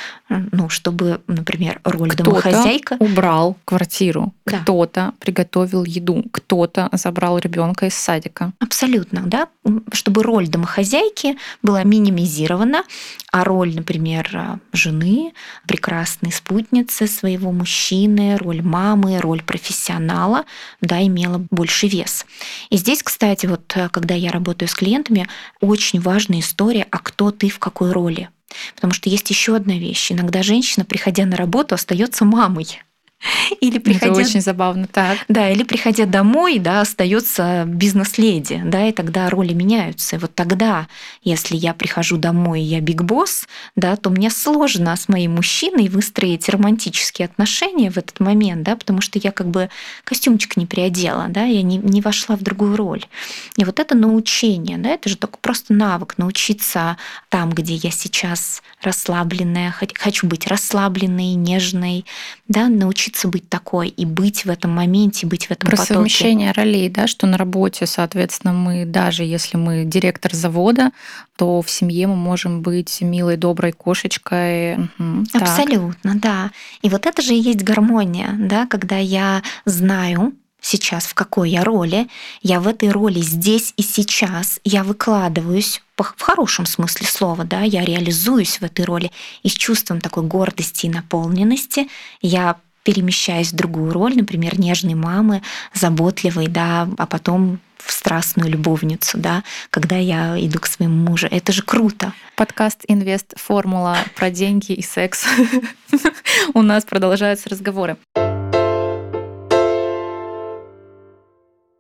ну, 0.52 0.70
чтобы, 0.70 1.22
например, 1.28 1.82
роль 1.84 2.10
кто 2.10 2.24
домохозяйка... 2.24 2.98
убрал 3.00 3.58
квартиру, 3.66 4.34
да. 4.46 4.60
кто-то 4.60 5.14
приготовил 5.20 5.84
еду, 5.84 6.24
кто-то 6.32 6.90
забрал 6.94 7.38
ребенка 7.38 7.88
из 7.88 7.96
садика. 7.96 8.54
Абсолютно, 8.60 9.22
да 9.26 9.48
чтобы 9.94 10.24
роль 10.24 10.48
домохозяйки 10.48 11.38
была 11.62 11.84
минимизирована, 11.84 12.84
а 13.32 13.44
роль, 13.44 13.76
например, 13.76 14.60
жены, 14.74 15.34
прекрасной 15.68 16.32
спутницы 16.32 17.08
своего 17.08 17.52
мужчины, 17.52 18.38
роль 18.38 18.62
мамы, 18.62 19.20
роль 19.20 19.44
профессионала, 19.44 20.46
да, 20.82 21.06
имела 21.06 21.46
больше 21.52 21.88
вес. 21.88 22.26
И 22.70 22.78
здесь, 22.78 23.04
кстати, 23.04 23.46
вот 23.46 23.72
э, 23.76 23.90
когда 23.90 24.16
я 24.16 24.32
работаю 24.32 24.68
с 24.68 24.74
клиентами, 24.74 25.28
очень 25.60 26.02
важная 26.02 26.40
история, 26.40 26.88
а 26.90 26.98
кто 26.98 27.32
ты 27.32 27.50
в 27.50 27.60
какой 27.60 27.92
роли. 27.92 28.30
Потому 28.76 28.94
что 28.94 29.10
есть 29.10 29.30
еще 29.30 29.56
одна 29.56 29.78
вещь. 29.78 30.12
Иногда 30.12 30.44
женщина, 30.44 30.86
приходя 30.86 31.26
на 31.26 31.38
работу, 31.38 31.76
остается 31.76 32.26
мамой. 32.26 32.82
Или 33.60 33.78
приходя... 33.78 34.14
Это 34.14 34.22
очень 34.22 34.42
забавно, 34.42 34.88
так. 34.88 35.20
Да, 35.28 35.50
или 35.50 35.64
приходя 35.64 36.06
домой, 36.06 36.60
да, 36.60 36.82
остается 36.82 37.66
бизнес-леди, 37.68 38.62
да, 38.66 38.88
и 38.88 38.92
тогда 38.92 39.30
роли 39.30 39.54
меняются. 39.54 40.16
И 40.16 40.20
вот 40.20 40.34
тогда, 40.34 40.88
если 41.24 41.56
я 41.56 41.74
прихожу 41.74 42.18
домой, 42.18 42.62
и 42.62 42.66
я 42.66 42.82
биг 42.82 43.04
босс, 43.04 43.48
да, 43.76 43.96
то 43.96 44.10
мне 44.10 44.30
сложно 44.30 44.96
с 44.96 45.08
моим 45.08 45.36
мужчиной 45.36 45.90
выстроить 45.90 46.50
романтические 46.50 47.28
отношения 47.28 47.92
в 47.92 47.98
этот 47.98 48.20
момент, 48.20 48.64
да, 48.64 48.76
потому 48.76 49.02
что 49.02 49.20
я 49.20 49.32
как 49.32 49.48
бы 49.48 49.70
костюмчик 50.04 50.58
не 50.58 50.66
приодела, 50.66 51.28
да, 51.30 51.44
я 51.44 51.62
не, 51.62 51.78
не 51.78 52.02
вошла 52.02 52.36
в 52.36 52.42
другую 52.42 52.76
роль. 52.76 53.06
И 53.58 53.64
вот 53.64 53.80
это 53.80 53.96
научение, 53.96 54.78
да, 54.78 54.90
это 54.90 55.10
же 55.10 55.18
только 55.18 55.38
просто 55.38 55.74
навык 55.74 56.18
научиться 56.18 56.98
там, 57.30 57.52
где 57.52 57.76
я 57.76 57.92
сейчас 57.92 58.64
расслабленная, 58.82 59.76
хочу 59.96 60.28
быть 60.28 60.48
расслабленной, 60.48 61.34
нежной, 61.36 62.06
да, 62.48 62.68
научиться 62.68 63.11
быть 63.28 63.50
такой 63.50 63.90
и 63.90 64.06
быть 64.06 64.46
в 64.46 64.50
этом 64.50 64.72
моменте, 64.72 65.28
быть 65.28 65.48
в 65.48 65.52
этом 65.52 65.70
Про 65.70 65.78
потоке. 65.78 65.94
совмещение 65.94 66.52
ролей, 66.52 66.90
да, 66.90 67.08
что 67.08 67.28
на 67.28 67.38
работе, 67.38 67.86
соответственно, 67.86 68.54
мы, 68.54 68.86
даже 68.86 69.24
если 69.24 69.58
мы 69.58 69.84
директор 69.86 70.34
завода, 70.34 70.92
то 71.38 71.62
в 71.62 71.70
семье 71.70 72.08
мы 72.08 72.16
можем 72.16 72.62
быть 72.62 73.02
милой, 73.02 73.38
доброй 73.38 73.72
кошечкой. 73.72 74.76
Угу, 74.76 75.26
Абсолютно, 75.34 76.14
так. 76.14 76.22
да. 76.22 76.52
И 76.82 76.90
вот 76.90 77.06
это 77.06 77.22
же 77.22 77.34
и 77.34 77.40
есть 77.40 77.64
гармония, 77.64 78.36
да, 78.38 78.66
когда 78.68 78.98
я 78.98 79.42
знаю, 79.66 80.34
сейчас, 80.62 81.06
в 81.06 81.14
какой 81.14 81.50
я 81.50 81.64
роли, 81.64 82.08
я 82.42 82.60
в 82.60 82.68
этой 82.68 82.92
роли 82.92 83.20
здесь 83.20 83.74
и 83.78 83.82
сейчас, 83.82 84.60
я 84.64 84.84
выкладываюсь 84.84 85.82
в 85.98 86.22
хорошем 86.22 86.66
смысле 86.66 87.06
слова, 87.08 87.44
да, 87.44 87.62
я 87.62 87.84
реализуюсь 87.84 88.60
в 88.60 88.64
этой 88.64 88.86
роли 88.86 89.12
и 89.44 89.50
с 89.50 89.54
чувством 89.54 90.02
такой 90.02 90.24
гордости 90.24 90.86
и 90.86 90.90
наполненности 90.90 91.90
я 92.22 92.58
перемещаюсь 92.84 93.52
в 93.52 93.56
другую 93.56 93.94
роль, 93.94 94.16
например, 94.16 94.60
нежной 94.60 94.96
мамы, 94.96 95.42
заботливой, 95.74 96.48
да, 96.48 96.88
а 96.98 97.06
потом 97.06 97.60
в 97.78 97.92
страстную 97.92 98.50
любовницу, 98.50 99.18
да, 99.18 99.44
когда 99.70 99.98
я 99.98 100.36
иду 100.40 100.60
к 100.60 100.68
своему 100.68 100.96
мужу. 100.96 101.28
Это 101.30 101.52
же 101.52 101.64
круто. 101.64 102.14
Подкаст 102.36 102.84
«Инвест. 102.88 103.34
Формула» 103.38 103.98
про 104.16 104.30
деньги 104.30 104.74
и 104.74 104.82
секс. 104.82 105.26
У 106.54 106.62
нас 106.62 106.86
продолжаются 106.86 107.50
разговоры. 107.50 107.98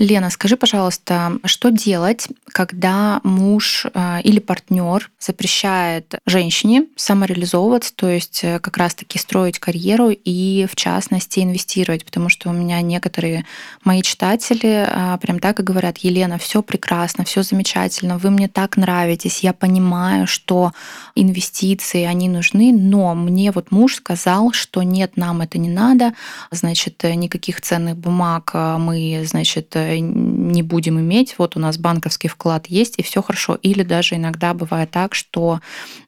Лена, 0.02 0.32
скажи, 0.32 0.58
пожалуйста, 0.58 1.34
что 1.46 1.70
делать, 1.70 2.28
когда 2.46 3.22
муж 3.24 3.86
э, 3.94 4.22
или 4.24 4.40
партнер 4.40 5.12
запрещает 5.20 6.16
женщине 6.26 6.88
самореализовываться, 6.96 7.94
то 7.96 8.10
есть 8.10 8.40
э, 8.44 8.58
как 8.58 8.78
раз-таки 8.78 9.20
строить 9.20 9.60
карьеру 9.60 10.10
и, 10.10 10.66
в 10.68 10.76
частности, 10.76 11.42
инвестировать? 11.42 12.04
Потому 12.04 12.30
что 12.30 12.50
у 12.50 12.54
меня 12.54 12.82
некоторые 12.82 13.46
мои 13.84 14.02
читатели 14.02 14.88
э, 14.90 15.20
прям 15.22 15.38
так 15.38 15.60
и 15.60 15.64
говорят, 15.64 16.00
Елена, 16.00 16.40
все 16.40 16.64
прекрасно, 16.64 17.24
все 17.24 17.44
замечательно, 17.44 18.18
вы 18.18 18.32
мне 18.32 18.48
так 18.48 18.78
нравитесь, 18.78 19.42
я 19.42 19.54
понимаю, 19.54 20.26
что 20.26 20.74
инвестиции, 21.14 22.06
они 22.06 22.28
нужны, 22.28 22.74
но 22.74 23.14
мне 23.14 23.52
вот 23.52 23.70
муж 23.70 23.98
сказал, 23.98 24.52
что 24.52 24.82
нет, 24.82 25.16
нам 25.16 25.42
это 25.42 25.60
не 25.60 25.70
надо, 25.70 26.14
значит, 26.50 27.04
никаких 27.04 27.62
ценных 27.62 27.98
бумаг 27.98 28.50
мы, 28.56 29.22
значит, 29.28 29.76
не 30.00 30.64
будем 30.64 31.00
иметь, 31.00 31.36
вот 31.38 31.56
у 31.56 31.60
нас 31.60 31.78
банковский 31.78 32.28
вклад 32.28 32.68
есть, 32.68 32.96
и 32.98 33.04
все 33.04 33.22
хорошо. 33.22 33.58
Или 33.62 33.84
даже 33.84 34.16
иногда 34.16 34.54
бывает 34.54 34.92
так, 34.92 35.16
что 35.16 35.60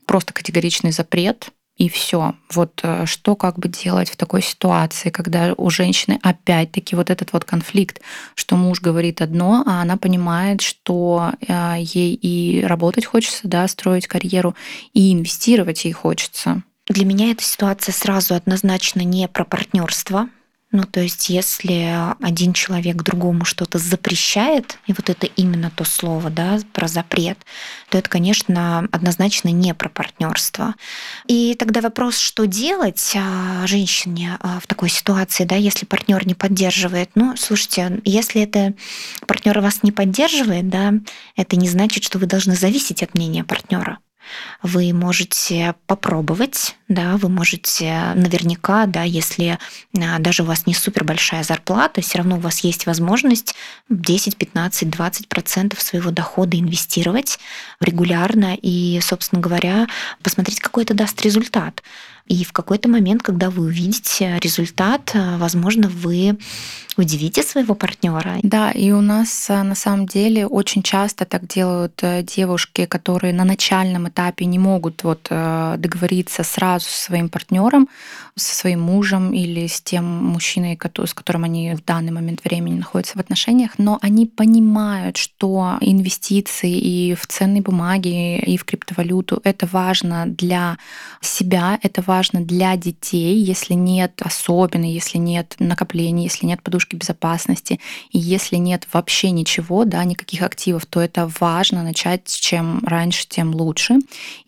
просто 0.06 0.34
категоричный 0.34 0.92
запрет, 0.92 1.52
и 1.78 1.90
все. 1.90 2.36
Вот 2.52 2.82
э, 2.84 3.06
что 3.08 3.36
как 3.36 3.58
бы 3.58 3.68
делать 3.68 4.10
в 4.10 4.16
такой 4.16 4.44
ситуации, 4.44 5.10
когда 5.10 5.54
у 5.58 5.70
женщины 5.70 6.20
опять-таки 6.22 6.96
вот 6.96 7.10
этот 7.10 7.34
вот 7.34 7.46
конфликт, 7.46 8.00
что 8.36 8.56
муж 8.56 8.80
говорит 8.80 9.22
одно, 9.22 9.64
а 9.66 9.82
она 9.82 9.98
понимает, 9.98 10.62
что 10.62 11.32
э, 11.42 11.76
ей 11.80 12.14
и 12.14 12.64
работать 12.64 13.06
хочется, 13.06 13.48
да, 13.48 13.68
строить 13.68 14.08
карьеру, 14.08 14.56
и 14.94 15.14
инвестировать 15.14 15.86
ей 15.86 15.94
хочется. 15.94 16.62
Для 16.88 17.06
меня 17.06 17.32
эта 17.32 17.44
ситуация 17.44 17.94
сразу 17.94 18.36
однозначно 18.36 19.02
не 19.02 19.28
про 19.28 19.46
партнерство, 19.46 20.30
ну, 20.74 20.84
то 20.86 21.02
есть, 21.02 21.30
если 21.30 21.94
один 22.20 22.52
человек 22.52 22.98
другому 23.04 23.46
что-то 23.46 23.78
запрещает, 23.78 24.80
и 24.88 24.94
вот 24.94 25.08
это 25.08 25.28
именно 25.28 25.70
то 25.70 25.84
слово, 25.84 26.32
да, 26.32 26.60
про 26.74 26.88
запрет, 26.88 27.38
то 27.90 28.00
это, 28.00 28.10
конечно, 28.10 28.88
однозначно 28.92 29.50
не 29.50 29.76
про 29.76 29.88
партнерство. 29.88 30.74
И 31.28 31.54
тогда 31.54 31.80
вопрос, 31.80 32.18
что 32.18 32.48
делать 32.48 33.14
а, 33.16 33.68
женщине 33.68 34.40
а, 34.40 34.60
в 34.60 34.66
такой 34.66 34.90
ситуации, 34.90 35.44
да, 35.44 35.56
если 35.56 35.86
партнер 35.86 36.26
не 36.26 36.34
поддерживает. 36.34 37.12
Ну, 37.14 37.36
слушайте, 37.38 38.02
если 38.04 38.42
это 38.42 38.74
партнер 39.28 39.60
вас 39.60 39.84
не 39.84 39.92
поддерживает, 39.92 40.70
да, 40.70 40.94
это 41.36 41.56
не 41.56 41.70
значит, 41.70 42.04
что 42.04 42.18
вы 42.18 42.26
должны 42.26 42.56
зависеть 42.56 43.04
от 43.04 43.14
мнения 43.14 43.44
партнера. 43.44 44.00
Вы 44.62 44.94
можете 44.94 45.76
попробовать, 45.88 46.76
да, 46.88 47.18
вы 47.18 47.30
можете 47.30 48.14
наверняка, 48.16 48.86
да, 48.86 49.04
если 49.04 49.58
а, 49.98 50.20
даже 50.20 50.44
у 50.44 50.46
вас 50.46 50.66
не 50.66 50.74
супер 50.74 51.04
большая 51.04 51.44
зарплата, 51.44 52.02
все 52.02 52.20
равно 52.20 52.38
у 52.38 52.40
вас 52.40 52.60
есть 52.60 52.86
возможность 52.86 53.56
10, 53.90 54.38
15, 54.38 54.90
20 54.90 55.28
процентов 55.28 55.82
своего 55.82 56.12
дохода 56.12 56.60
инвестировать 56.60 57.40
регулярно 57.80 58.56
и, 58.62 59.00
собственно 59.02 59.42
говоря, 59.42 59.88
посмотреть, 60.22 60.60
какой 60.60 60.84
это 60.84 60.94
даст 60.94 61.22
результат. 61.22 61.84
И 62.28 62.46
в 62.46 62.54
какой-то 62.54 62.88
момент, 62.88 63.22
когда 63.22 63.50
вы 63.50 63.66
увидите 63.66 64.40
результат, 64.42 65.12
э, 65.14 65.38
возможно, 65.38 65.90
вы 65.90 66.38
удивите 66.96 67.44
своего 67.44 67.76
партнера. 67.76 68.38
Да, 68.44 68.72
и 68.72 68.92
у 68.92 69.02
нас 69.02 69.50
э, 69.50 69.64
на 69.64 69.76
самом 69.76 70.06
деле 70.06 70.48
очень 70.48 70.84
часто 70.84 71.26
так 71.26 71.48
делают 71.48 72.00
э, 72.02 72.24
девушки, 72.24 72.86
которые 72.86 73.34
на 73.34 73.44
начальном 73.44 74.08
этапе 74.08 74.46
не 74.46 74.58
могут 74.58 75.04
вот 75.04 75.28
договориться 75.30 76.44
сразу 76.44 76.86
со 76.86 77.06
своим 77.06 77.30
партнером, 77.30 77.90
со 78.36 78.56
своим 78.56 78.82
мужем 78.82 79.34
или 79.34 79.68
с 79.68 79.82
тем 79.82 80.06
мужчиной, 80.06 80.80
с 80.82 81.14
которым 81.14 81.44
они 81.44 81.74
в 81.76 81.84
данный 81.84 82.12
момент 82.12 82.44
времени 82.44 82.76
находятся 82.76 83.18
в 83.18 83.22
отношениях, 83.22 83.72
но 83.78 84.00
они 84.02 84.26
понимают, 84.26 85.18
что 85.18 85.78
инвестиции 85.82 86.72
и 86.72 87.16
в 87.16 87.28
ценные 87.28 87.62
бумаги, 87.62 88.40
и 88.40 88.58
в 88.58 88.66
криптовалюту— 88.66 89.42
это 89.44 89.68
важно 89.72 90.26
для 90.28 90.78
себя, 91.22 91.80
это 91.82 92.02
важно 92.02 92.13
важно 92.14 92.42
для 92.42 92.76
детей, 92.78 93.36
если 93.44 93.74
нет 93.74 94.22
особенно, 94.22 94.86
если 94.86 95.18
нет 95.18 95.56
накоплений, 95.58 96.24
если 96.24 96.46
нет 96.46 96.62
подушки 96.62 96.96
безопасности, 96.96 97.80
и 98.12 98.20
если 98.20 98.58
нет 98.58 98.88
вообще 98.94 99.32
ничего, 99.32 99.84
да, 99.84 100.04
никаких 100.04 100.44
активов, 100.44 100.86
то 100.86 101.00
это 101.02 101.32
важно 101.40 101.82
начать 101.82 102.28
чем 102.28 102.84
раньше, 102.86 103.28
тем 103.28 103.56
лучше. 103.56 103.96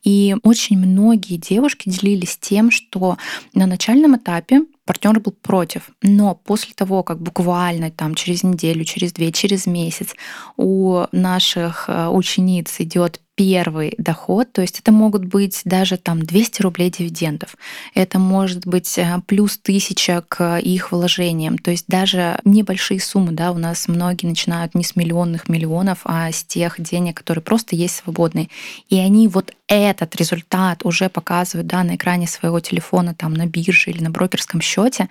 И 0.03 0.35
очень 0.43 0.77
многие 0.77 1.37
девушки 1.37 1.89
делились 1.89 2.37
тем, 2.37 2.69
что 2.69 3.17
на 3.55 3.65
начальном 3.65 4.15
этапе 4.15 4.61
партнер 4.85 5.19
был 5.19 5.31
против. 5.31 5.89
Но 6.03 6.35
после 6.35 6.75
того, 6.75 7.01
как 7.01 7.19
буквально 7.19 7.89
там 7.89 8.13
через 8.13 8.43
неделю, 8.43 8.83
через 8.83 9.11
две, 9.11 9.31
через 9.31 9.65
месяц 9.65 10.13
у 10.55 11.05
наших 11.11 11.85
э, 11.87 12.07
учениц 12.09 12.75
идет 12.79 13.21
первый 13.35 13.93
доход, 13.97 14.51
то 14.51 14.61
есть 14.61 14.79
это 14.79 14.91
могут 14.91 15.25
быть 15.25 15.61
даже 15.65 15.97
там 15.97 16.21
200 16.21 16.61
рублей 16.61 16.89
дивидендов, 16.89 17.55
это 17.93 18.17
может 18.17 18.65
быть 18.65 18.97
э, 18.97 19.19
плюс 19.27 19.57
тысяча 19.57 20.23
к 20.27 20.57
их 20.57 20.91
вложениям, 20.91 21.57
то 21.57 21.71
есть 21.71 21.85
даже 21.87 22.39
небольшие 22.45 22.99
суммы, 22.99 23.33
да, 23.33 23.51
у 23.51 23.57
нас 23.57 23.87
многие 23.87 24.27
начинают 24.27 24.73
не 24.73 24.83
с 24.83 24.95
миллионных 24.95 25.49
миллионов, 25.49 25.99
а 26.05 26.31
с 26.31 26.43
тех 26.43 26.81
денег, 26.81 27.17
которые 27.17 27.43
просто 27.43 27.75
есть 27.75 27.97
свободные, 27.97 28.49
и 28.89 28.97
они 28.97 29.27
вот 29.27 29.53
этот 29.67 30.15
результат 30.15 30.85
уже 30.85 31.09
показывают 31.09 31.67
да, 31.67 31.83
на 31.83 31.95
экране 31.95 32.27
своего 32.27 32.59
телефона 32.59 33.15
там 33.15 33.33
на 33.33 33.47
бирже 33.47 33.91
или 33.91 34.03
на 34.03 34.11
брокерском 34.11 34.61
счете, 34.61 35.09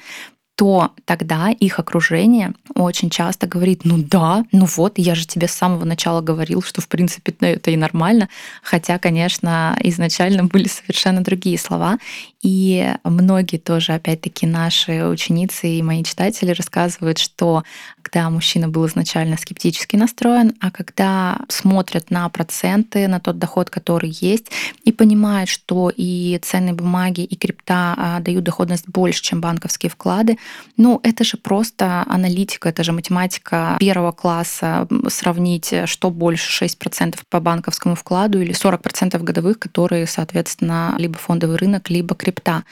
то 0.57 0.93
тогда 1.05 1.51
их 1.51 1.81
окружение 1.81 2.55
очень 2.77 3.11
часто 3.11 3.47
говорит, 3.47 3.81
ну 3.85 3.99
да, 3.99 4.45
ну 4.53 4.67
вот, 4.67 4.95
я 4.99 5.15
же 5.15 5.27
тебе 5.27 5.49
с 5.49 5.53
самого 5.53 5.85
начала 5.85 6.21
говорил, 6.21 6.63
что 6.63 6.81
в 6.81 6.89
принципе 6.89 7.35
ну, 7.41 7.49
это 7.49 7.71
и 7.73 7.77
нормально, 7.77 8.29
хотя, 8.63 8.99
конечно, 8.99 9.77
изначально 9.81 10.45
были 10.45 10.69
совершенно 10.69 11.25
другие 11.25 11.59
слова. 11.59 11.99
И 12.43 12.95
многие 13.05 13.57
тоже, 13.57 13.95
опять-таки, 13.95 14.47
наши 14.47 15.07
ученицы 15.07 15.67
и 15.67 15.83
мои 15.83 16.05
читатели 16.05 16.53
рассказывают, 16.53 17.19
что 17.19 17.65
когда 18.05 18.31
мужчина 18.31 18.69
был 18.69 18.87
изначально 18.87 19.37
скептически 19.37 19.97
настроен, 19.97 20.53
а 20.61 20.71
когда 20.71 21.39
смотрят 21.49 22.11
на 22.11 22.29
проценты, 22.29 23.09
на 23.09 23.19
тот 23.19 23.39
доход, 23.39 23.71
который 23.71 24.11
есть, 24.11 24.51
и 24.85 24.93
понимают, 24.93 25.49
что 25.49 25.91
и 25.95 26.39
ценные 26.43 26.75
бумаги, 26.75 27.23
и 27.23 27.37
крипта 27.37 27.95
а, 27.97 28.21
дают 28.21 28.45
доходность 28.45 28.89
больше, 28.89 29.23
чем 29.23 29.41
банковские 29.41 29.91
вклады, 29.91 30.39
Ну, 30.77 31.01
это 31.03 31.25
же 31.25 31.37
просто 31.37 32.05
аналитика, 32.07 32.69
это 32.69 32.85
же 32.85 32.93
математика 32.93 33.77
первого 33.81 34.13
класса. 34.13 34.87
Сравнить, 35.09 35.75
что 35.87 36.11
больше 36.11 36.65
6% 36.65 37.19
по 37.31 37.41
банковскому 37.41 37.95
вкладу 37.95 38.41
или 38.41 38.53
40% 38.53 39.19
годовых, 39.23 39.59
которые, 39.59 40.07
соответственно, 40.07 40.95
либо 40.99 41.19
фондовый 41.19 41.57
рынок, 41.57 41.91
либо 41.91 42.15
крипта. 42.15 42.65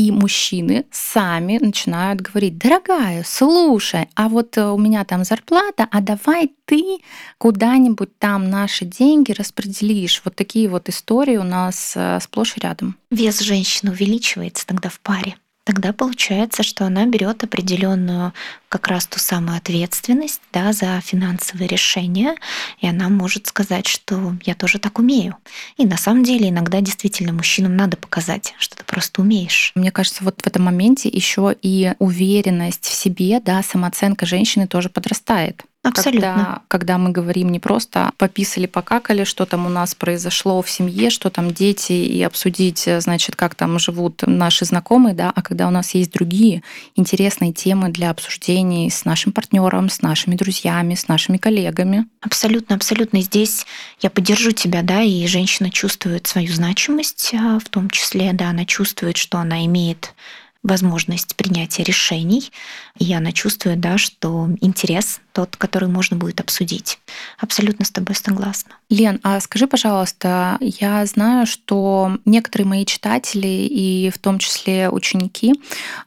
И 0.00 0.10
мужчины 0.10 0.86
сами 0.90 1.58
начинают 1.60 2.22
говорить, 2.22 2.56
дорогая, 2.56 3.22
слушай, 3.22 4.08
а 4.14 4.30
вот 4.30 4.56
э, 4.56 4.64
у 4.64 4.78
меня 4.78 5.04
там 5.04 5.24
зарплата, 5.24 5.86
а 5.90 6.00
давай 6.00 6.54
ты 6.64 7.00
куда-нибудь 7.36 8.18
там 8.18 8.48
наши 8.48 8.86
деньги 8.86 9.32
распределишь. 9.32 10.22
Вот 10.24 10.36
такие 10.36 10.70
вот 10.70 10.88
истории 10.88 11.36
у 11.36 11.42
нас 11.42 11.92
э, 11.96 12.18
сплошь 12.22 12.56
и 12.56 12.60
рядом. 12.60 12.96
Вес 13.10 13.40
женщины 13.40 13.90
увеличивается 13.90 14.66
тогда 14.66 14.88
в 14.88 15.00
паре 15.00 15.36
тогда 15.64 15.92
получается, 15.92 16.62
что 16.62 16.84
она 16.84 17.06
берет 17.06 17.44
определенную 17.44 18.32
как 18.68 18.88
раз 18.88 19.06
ту 19.06 19.18
самую 19.18 19.56
ответственность 19.56 20.40
да, 20.52 20.72
за 20.72 21.00
финансовые 21.00 21.68
решения, 21.68 22.36
и 22.80 22.88
она 22.88 23.08
может 23.08 23.46
сказать, 23.46 23.86
что 23.86 24.34
я 24.44 24.54
тоже 24.54 24.78
так 24.78 24.98
умею. 24.98 25.36
И 25.76 25.84
на 25.84 25.96
самом 25.96 26.24
деле 26.24 26.48
иногда 26.48 26.80
действительно 26.80 27.32
мужчинам 27.32 27.76
надо 27.76 27.96
показать, 27.96 28.54
что 28.58 28.76
ты 28.76 28.84
просто 28.84 29.22
умеешь. 29.22 29.72
Мне 29.74 29.90
кажется, 29.90 30.24
вот 30.24 30.40
в 30.40 30.46
этом 30.46 30.64
моменте 30.64 31.08
еще 31.08 31.54
и 31.60 31.94
уверенность 31.98 32.84
в 32.84 32.92
себе, 32.92 33.40
да, 33.40 33.62
самооценка 33.62 34.26
женщины 34.26 34.66
тоже 34.66 34.88
подрастает. 34.88 35.64
Абсолютно. 35.82 36.20
Когда, 36.20 36.62
когда 36.68 36.98
мы 36.98 37.10
говорим 37.10 37.50
не 37.50 37.58
просто 37.58 38.12
пописали, 38.18 38.66
покакали, 38.66 39.24
что 39.24 39.46
там 39.46 39.64
у 39.64 39.70
нас 39.70 39.94
произошло 39.94 40.60
в 40.60 40.68
семье, 40.68 41.08
что 41.08 41.30
там 41.30 41.54
дети, 41.54 41.92
и 41.92 42.22
обсудить, 42.22 42.86
значит, 42.98 43.34
как 43.34 43.54
там 43.54 43.78
живут 43.78 44.22
наши 44.26 44.66
знакомые, 44.66 45.14
да, 45.14 45.32
а 45.34 45.40
когда 45.40 45.66
у 45.68 45.70
нас 45.70 45.94
есть 45.94 46.12
другие 46.12 46.62
интересные 46.96 47.54
темы 47.54 47.88
для 47.88 48.10
обсуждений 48.10 48.90
с 48.90 49.06
нашим 49.06 49.32
партнером, 49.32 49.88
с 49.88 50.02
нашими 50.02 50.34
друзьями, 50.34 50.94
с 50.94 51.08
нашими 51.08 51.38
коллегами. 51.38 52.06
Абсолютно, 52.20 52.76
абсолютно. 52.76 53.22
Здесь 53.22 53.64
я 54.00 54.10
поддержу 54.10 54.52
тебя, 54.52 54.82
да, 54.82 55.00
и 55.00 55.26
женщина 55.26 55.70
чувствует 55.70 56.26
свою 56.26 56.52
значимость, 56.52 57.32
а, 57.32 57.58
в 57.58 57.68
том 57.70 57.88
числе, 57.88 58.34
да, 58.34 58.50
она 58.50 58.66
чувствует, 58.66 59.16
что 59.16 59.38
она 59.38 59.64
имеет 59.64 60.14
возможность 60.62 61.36
принятия 61.36 61.82
решений, 61.82 62.50
и 62.98 63.12
она 63.12 63.32
чувствует, 63.32 63.80
да, 63.80 63.98
что 63.98 64.48
интерес 64.60 65.20
тот, 65.32 65.56
который 65.56 65.88
можно 65.88 66.16
будет 66.16 66.40
обсудить. 66.40 66.98
Абсолютно 67.38 67.84
с 67.84 67.90
тобой 67.90 68.14
согласна. 68.14 68.79
Лен, 68.90 69.20
а 69.22 69.38
скажи, 69.38 69.68
пожалуйста, 69.68 70.58
я 70.60 71.06
знаю, 71.06 71.46
что 71.46 72.18
некоторые 72.24 72.66
мои 72.66 72.84
читатели 72.84 73.46
и 73.46 74.10
в 74.10 74.18
том 74.18 74.40
числе 74.40 74.90
ученики, 74.90 75.54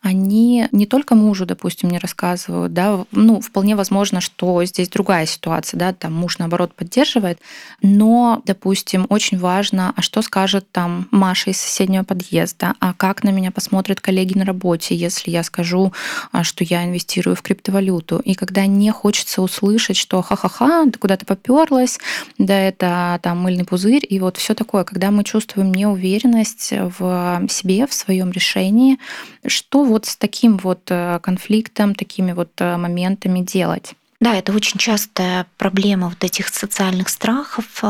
они 0.02 0.67
не 0.74 0.86
только 0.86 1.15
мужу, 1.15 1.46
допустим, 1.46 1.89
не 1.89 1.98
рассказывают, 1.98 2.74
да, 2.74 3.06
ну, 3.13 3.39
вполне 3.39 3.78
возможно, 3.78 4.19
что 4.19 4.65
здесь 4.65 4.89
другая 4.89 5.26
ситуация, 5.26 5.78
да, 5.78 5.93
там 5.93 6.13
муж, 6.13 6.39
наоборот, 6.39 6.74
поддерживает, 6.76 7.39
но, 7.82 8.41
допустим, 8.46 9.06
очень 9.08 9.39
важно, 9.39 9.93
а 9.96 10.02
что 10.02 10.22
скажет 10.22 10.69
там 10.74 11.08
Маша 11.10 11.52
из 11.52 11.62
соседнего 11.62 12.04
подъезда, 12.04 12.74
а 12.82 12.93
как 12.93 13.24
на 13.24 13.30
меня 13.30 13.52
посмотрят 13.52 14.02
коллеги 14.02 14.38
на 14.38 14.43
работе, 14.43 14.93
если 14.93 15.32
я 15.32 15.43
скажу, 15.43 15.93
а, 16.34 16.43
что 16.43 16.65
я 16.65 16.84
инвестирую 16.84 17.38
в 17.38 17.43
криптовалюту. 17.43 18.19
И 18.19 18.34
когда 18.34 18.65
не 18.65 18.91
хочется 18.91 19.41
услышать, 19.41 19.96
что 19.96 20.22
ха-ха-ха, 20.22 20.84
ты 20.91 21.00
куда-то 21.00 21.26
поперлась, 21.26 21.98
да 22.38 22.72
это 22.73 23.19
там 23.21 23.39
мыльный 23.39 23.65
пузырь, 23.65 24.05
и 24.07 24.19
вот 24.19 24.38
все 24.38 24.53
такое, 24.53 24.83
когда 24.83 25.12
мы 25.12 25.23
чувствуем 25.23 25.73
неуверенность 25.73 26.71
в 26.71 27.47
себе, 27.49 27.88
в 27.88 27.93
своем 27.93 28.31
решении, 28.31 28.99
что 29.45 29.83
вот 29.83 30.05
с 30.05 30.15
таким 30.15 30.57
вот 30.57 30.81
э, 30.89 31.19
конфликтом, 31.21 31.95
такими 31.95 32.33
вот 32.33 32.51
э, 32.59 32.77
моментами 32.77 33.39
делать? 33.39 33.93
Да, 34.19 34.36
это 34.36 34.53
очень 34.53 34.79
частая 34.79 35.45
проблема 35.57 36.09
вот 36.09 36.23
этих 36.23 36.47
социальных 36.47 37.09
страхов, 37.09 37.83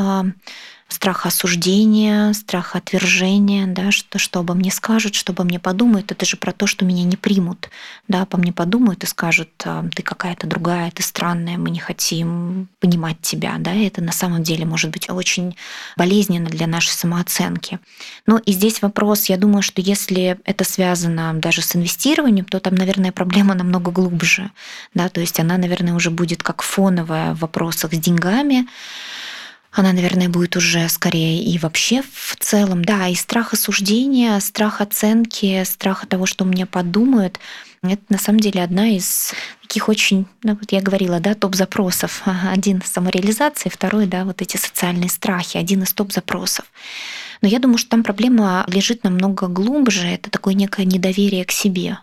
страха 0.94 1.30
осуждения, 1.30 2.34
страха 2.34 2.78
отвержения, 2.78 3.68
да, 3.68 3.92
что, 3.92 4.20
что 4.20 4.40
обо 4.40 4.54
мне 4.54 4.72
скажут, 4.72 5.16
что 5.16 5.34
обо 5.34 5.44
мне 5.44 5.60
подумают, 5.60 6.12
это 6.12 6.26
же 6.26 6.38
про 6.38 6.52
то, 6.52 6.68
что 6.68 6.86
меня 6.86 7.04
не 7.04 7.18
примут, 7.18 7.70
да, 8.08 8.22
обо 8.22 8.38
мне 8.38 8.54
подумают 8.54 9.04
и 9.04 9.08
скажут, 9.08 9.50
«А, 9.66 9.86
ты 9.94 10.04
какая-то 10.04 10.48
другая, 10.48 10.92
ты 10.92 11.04
странная, 11.04 11.58
мы 11.58 11.70
не 11.72 11.80
хотим 11.80 12.68
понимать 12.80 13.20
тебя, 13.22 13.56
да, 13.60 13.74
это 13.74 14.02
на 14.02 14.12
самом 14.12 14.44
деле 14.44 14.66
может 14.66 14.92
быть 14.92 15.10
очень 15.10 15.56
болезненно 15.98 16.50
для 16.50 16.68
нашей 16.68 16.92
самооценки. 16.92 17.80
Но 18.26 18.38
и 18.38 18.52
здесь 18.52 18.82
вопрос, 18.82 19.26
я 19.26 19.38
думаю, 19.38 19.64
что 19.64 19.82
если 19.82 20.40
это 20.46 20.64
связано 20.64 21.34
даже 21.34 21.62
с 21.62 21.76
инвестированием, 21.76 22.46
то 22.46 22.60
там, 22.60 22.76
наверное, 22.76 23.12
проблема 23.12 23.56
намного 23.56 23.92
глубже, 23.92 24.52
да, 24.94 25.10
то 25.10 25.22
есть 25.22 25.40
она, 25.40 25.58
наверное, 25.58 25.94
уже 25.94 26.12
будет 26.12 26.44
как 26.44 26.62
фоновая 26.62 27.34
в 27.34 27.40
вопросах 27.40 27.94
с 27.94 27.98
деньгами, 27.98 28.68
она, 29.74 29.92
наверное, 29.92 30.30
будет 30.30 30.56
уже 30.56 30.88
скорее 30.88 31.44
и 31.44 31.58
вообще 31.58 32.04
в 32.14 32.36
целом, 32.40 32.86
да, 32.86 33.08
и 33.08 33.16
страх 33.16 33.54
осуждения, 33.54 34.40
страх 34.40 34.82
оценки, 34.82 35.64
страх 35.64 36.06
того, 36.06 36.26
что 36.26 36.46
мне 36.46 36.66
подумают, 36.66 37.40
это 37.82 38.02
на 38.08 38.18
самом 38.18 38.40
деле 38.40 38.64
одна 38.64 38.90
из 38.90 39.34
таких 39.62 39.90
очень, 39.90 40.26
ну, 40.44 40.56
вот 40.56 40.72
я 40.72 40.82
говорила, 40.82 41.20
да, 41.20 41.34
топ-запросов. 41.34 42.22
Один— 42.26 42.82
самореализация, 42.86 43.70
второй, 43.70 44.06
да, 44.06 44.24
вот 44.24 44.42
эти 44.42 44.56
социальные 44.56 45.10
страхи, 45.10 45.58
один 45.58 45.84
из 45.84 45.92
топ-запросов. 45.92 46.66
Но 47.42 47.50
я 47.50 47.60
думаю, 47.60 47.78
что 47.78 47.90
там 47.90 48.04
проблема 48.04 48.66
лежит 48.68 49.04
намного 49.04 49.48
глубже, 49.48 50.08
это 50.08 50.30
такое 50.30 50.54
некое 50.54 50.86
недоверие 50.86 51.44
к 51.44 51.52
себе. 51.52 51.98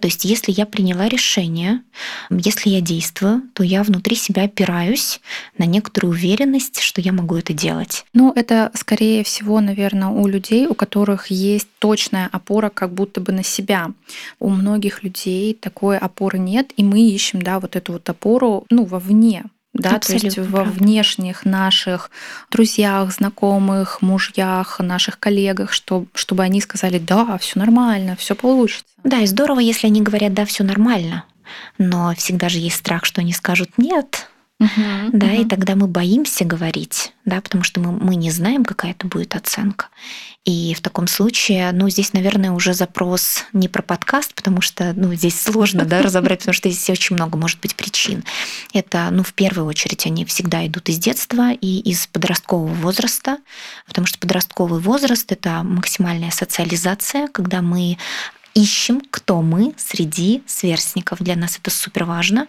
То 0.00 0.08
есть 0.08 0.24
если 0.24 0.52
я 0.52 0.66
приняла 0.66 1.08
решение, 1.08 1.82
если 2.30 2.70
я 2.70 2.80
действую, 2.80 3.42
то 3.54 3.62
я 3.62 3.82
внутри 3.82 4.16
себя 4.16 4.44
опираюсь 4.44 5.20
на 5.56 5.64
некоторую 5.64 6.12
уверенность, 6.12 6.80
что 6.80 7.00
я 7.00 7.12
могу 7.12 7.36
это 7.36 7.52
делать. 7.52 8.04
Ну, 8.12 8.32
это 8.34 8.70
скорее 8.74 9.24
всего, 9.24 9.60
наверное, 9.60 10.08
у 10.08 10.26
людей, 10.26 10.66
у 10.66 10.74
которых 10.74 11.28
есть 11.28 11.68
точная 11.78 12.28
опора 12.30 12.70
как 12.70 12.92
будто 12.92 13.20
бы 13.20 13.32
на 13.32 13.42
себя. 13.42 13.88
У 14.38 14.48
многих 14.48 15.02
людей 15.02 15.54
такой 15.54 15.98
опоры 15.98 16.38
нет, 16.38 16.72
и 16.76 16.84
мы 16.84 17.00
ищем, 17.00 17.42
да, 17.42 17.60
вот 17.60 17.76
эту 17.76 17.94
вот 17.94 18.08
опору, 18.08 18.66
ну, 18.70 18.84
вовне, 18.84 19.44
да, 19.78 19.96
Абсолютно 19.96 20.30
то 20.30 20.40
есть 20.40 20.50
во 20.50 20.64
внешних 20.64 21.44
наших 21.44 22.10
друзьях, 22.50 23.12
знакомых, 23.12 24.02
мужьях, 24.02 24.80
наших 24.80 25.18
коллегах, 25.18 25.72
что, 25.72 26.06
чтобы 26.14 26.42
они 26.42 26.60
сказали, 26.60 26.98
да, 26.98 27.38
все 27.38 27.58
нормально, 27.58 28.16
все 28.16 28.34
получится. 28.34 28.84
Да, 29.04 29.20
и 29.20 29.26
здорово, 29.26 29.60
если 29.60 29.86
они 29.86 30.02
говорят, 30.02 30.34
да, 30.34 30.44
все 30.44 30.64
нормально, 30.64 31.24
но 31.78 32.12
всегда 32.16 32.48
же 32.48 32.58
есть 32.58 32.76
страх, 32.76 33.04
что 33.04 33.20
они 33.20 33.32
скажут 33.32 33.70
нет, 33.78 34.28
Uh-huh, 34.60 35.10
да, 35.12 35.28
uh-huh. 35.28 35.42
и 35.42 35.44
тогда 35.44 35.76
мы 35.76 35.86
боимся 35.86 36.44
говорить, 36.44 37.12
да, 37.24 37.40
потому 37.40 37.62
что 37.62 37.78
мы, 37.78 37.92
мы 37.92 38.16
не 38.16 38.32
знаем, 38.32 38.64
какая 38.64 38.90
это 38.90 39.06
будет 39.06 39.36
оценка. 39.36 39.86
И 40.44 40.74
в 40.74 40.80
таком 40.80 41.06
случае, 41.06 41.70
ну, 41.72 41.88
здесь, 41.90 42.12
наверное, 42.12 42.50
уже 42.50 42.74
запрос 42.74 43.44
не 43.52 43.68
про 43.68 43.82
подкаст, 43.82 44.34
потому 44.34 44.60
что, 44.60 44.94
ну, 44.96 45.14
здесь 45.14 45.40
сложно, 45.40 45.84
да, 45.84 46.02
разобрать, 46.02 46.40
потому 46.40 46.54
что 46.54 46.70
здесь 46.70 46.90
очень 46.90 47.14
много 47.14 47.38
может 47.38 47.60
быть 47.60 47.76
причин. 47.76 48.24
Это, 48.72 49.10
ну, 49.12 49.22
в 49.22 49.32
первую 49.34 49.68
очередь, 49.68 50.06
они 50.06 50.24
всегда 50.24 50.66
идут 50.66 50.88
из 50.88 50.98
детства 50.98 51.52
и 51.52 51.78
из 51.80 52.08
подросткового 52.08 52.72
возраста, 52.72 53.38
потому 53.86 54.06
что 54.06 54.18
подростковый 54.18 54.80
возраст— 54.80 55.30
это 55.32 55.62
максимальная 55.62 56.30
социализация, 56.30 57.28
когда 57.28 57.62
мы 57.62 57.98
ищем, 58.54 59.02
кто 59.10 59.42
мы 59.42 59.74
среди 59.76 60.42
сверстников. 60.46 61.20
Для 61.20 61.36
нас 61.36 61.58
это 61.58 61.70
супер 61.70 62.04
важно. 62.04 62.46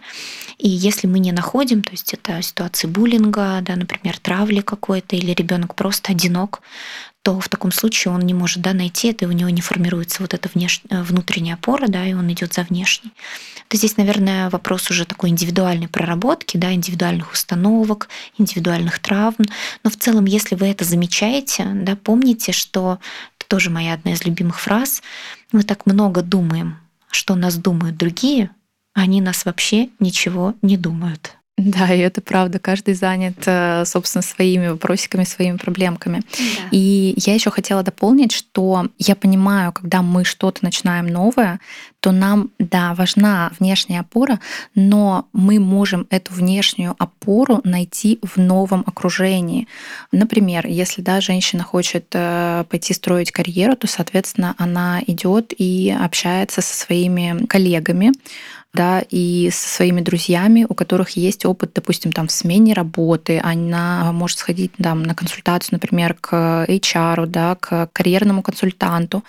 И 0.58 0.68
если 0.68 1.06
мы 1.06 1.18
не 1.18 1.32
находим, 1.32 1.82
то 1.82 1.92
есть 1.92 2.12
это 2.14 2.42
ситуации 2.42 2.86
буллинга, 2.86 3.60
да, 3.62 3.76
например, 3.76 4.18
травли 4.18 4.60
какой-то, 4.60 5.16
или 5.16 5.32
ребенок 5.32 5.74
просто 5.74 6.12
одинок, 6.12 6.62
то 7.22 7.38
в 7.38 7.48
таком 7.48 7.70
случае 7.70 8.14
он 8.14 8.20
не 8.20 8.32
может 8.32 8.62
да, 8.62 8.72
найти 8.72 9.08
это, 9.08 9.24
и 9.24 9.28
у 9.28 9.32
него 9.32 9.50
не 9.50 9.60
формируется 9.60 10.22
вот 10.22 10.32
эта 10.32 10.48
внеш... 10.52 10.80
внутренняя 10.90 11.54
опора, 11.54 11.86
да, 11.86 12.06
и 12.06 12.14
он 12.14 12.32
идет 12.32 12.54
за 12.54 12.62
внешней. 12.62 13.12
То 13.68 13.76
здесь, 13.76 13.98
наверное, 13.98 14.48
вопрос 14.48 14.90
уже 14.90 15.04
такой 15.04 15.28
индивидуальной 15.28 15.88
проработки, 15.88 16.56
да, 16.56 16.72
индивидуальных 16.72 17.32
установок, 17.32 18.08
индивидуальных 18.38 18.98
травм. 19.00 19.44
Но 19.84 19.90
в 19.90 19.96
целом, 19.96 20.24
если 20.24 20.54
вы 20.54 20.68
это 20.68 20.84
замечаете, 20.84 21.66
да, 21.74 21.94
помните, 21.94 22.52
что 22.52 22.98
тоже 23.50 23.68
моя 23.68 23.94
одна 23.94 24.12
из 24.12 24.24
любимых 24.24 24.60
фраз, 24.60 25.02
мы 25.50 25.64
так 25.64 25.84
много 25.84 26.22
думаем, 26.22 26.78
что 27.10 27.34
нас 27.34 27.56
думают 27.56 27.96
другие, 27.96 28.50
а 28.94 29.00
они 29.00 29.20
нас 29.20 29.44
вообще 29.44 29.90
ничего 29.98 30.54
не 30.62 30.76
думают. 30.76 31.36
Да, 31.60 31.92
и 31.92 31.98
это 31.98 32.22
правда. 32.22 32.58
Каждый 32.58 32.94
занят, 32.94 33.42
э, 33.44 33.84
собственно, 33.84 34.22
своими 34.22 34.68
вопросиками, 34.68 35.24
своими 35.24 35.58
проблемками. 35.58 36.22
Да. 36.30 36.68
И 36.70 37.14
я 37.18 37.34
еще 37.34 37.50
хотела 37.50 37.82
дополнить, 37.82 38.32
что 38.32 38.86
я 38.98 39.14
понимаю, 39.14 39.72
когда 39.72 40.00
мы 40.00 40.24
что-то 40.24 40.60
начинаем 40.62 41.06
новое, 41.06 41.60
то 42.00 42.12
нам, 42.12 42.50
да, 42.58 42.94
важна 42.94 43.52
внешняя 43.58 44.00
опора, 44.00 44.40
но 44.74 45.28
мы 45.34 45.60
можем 45.60 46.06
эту 46.08 46.32
внешнюю 46.32 46.96
опору 46.98 47.60
найти 47.64 48.18
в 48.22 48.38
новом 48.38 48.82
окружении. 48.86 49.68
Например, 50.12 50.66
если 50.66 51.02
да, 51.02 51.20
женщина 51.20 51.62
хочет 51.62 52.06
э, 52.14 52.64
пойти 52.70 52.94
строить 52.94 53.32
карьеру, 53.32 53.76
то, 53.76 53.86
соответственно, 53.86 54.54
она 54.56 55.02
идет 55.06 55.52
и 55.56 55.94
общается 56.00 56.62
со 56.62 56.74
своими 56.74 57.44
коллегами, 57.44 58.12
да, 58.72 59.02
и 59.10 59.50
со 59.52 59.68
своими 59.68 60.00
друзьями, 60.00 60.66
у 60.68 60.74
которых 60.74 61.10
есть 61.10 61.44
опыт, 61.44 61.72
допустим, 61.74 62.12
там 62.12 62.28
в 62.28 62.32
смене 62.32 62.72
работы, 62.72 63.40
она 63.42 64.12
может 64.12 64.38
сходить 64.38 64.72
там, 64.80 65.02
на 65.02 65.14
консультацию, 65.14 65.70
например, 65.72 66.14
к 66.14 66.66
HR, 66.68 67.26
да, 67.26 67.56
к 67.56 67.88
карьерному 67.92 68.42
консультанту. 68.42 69.24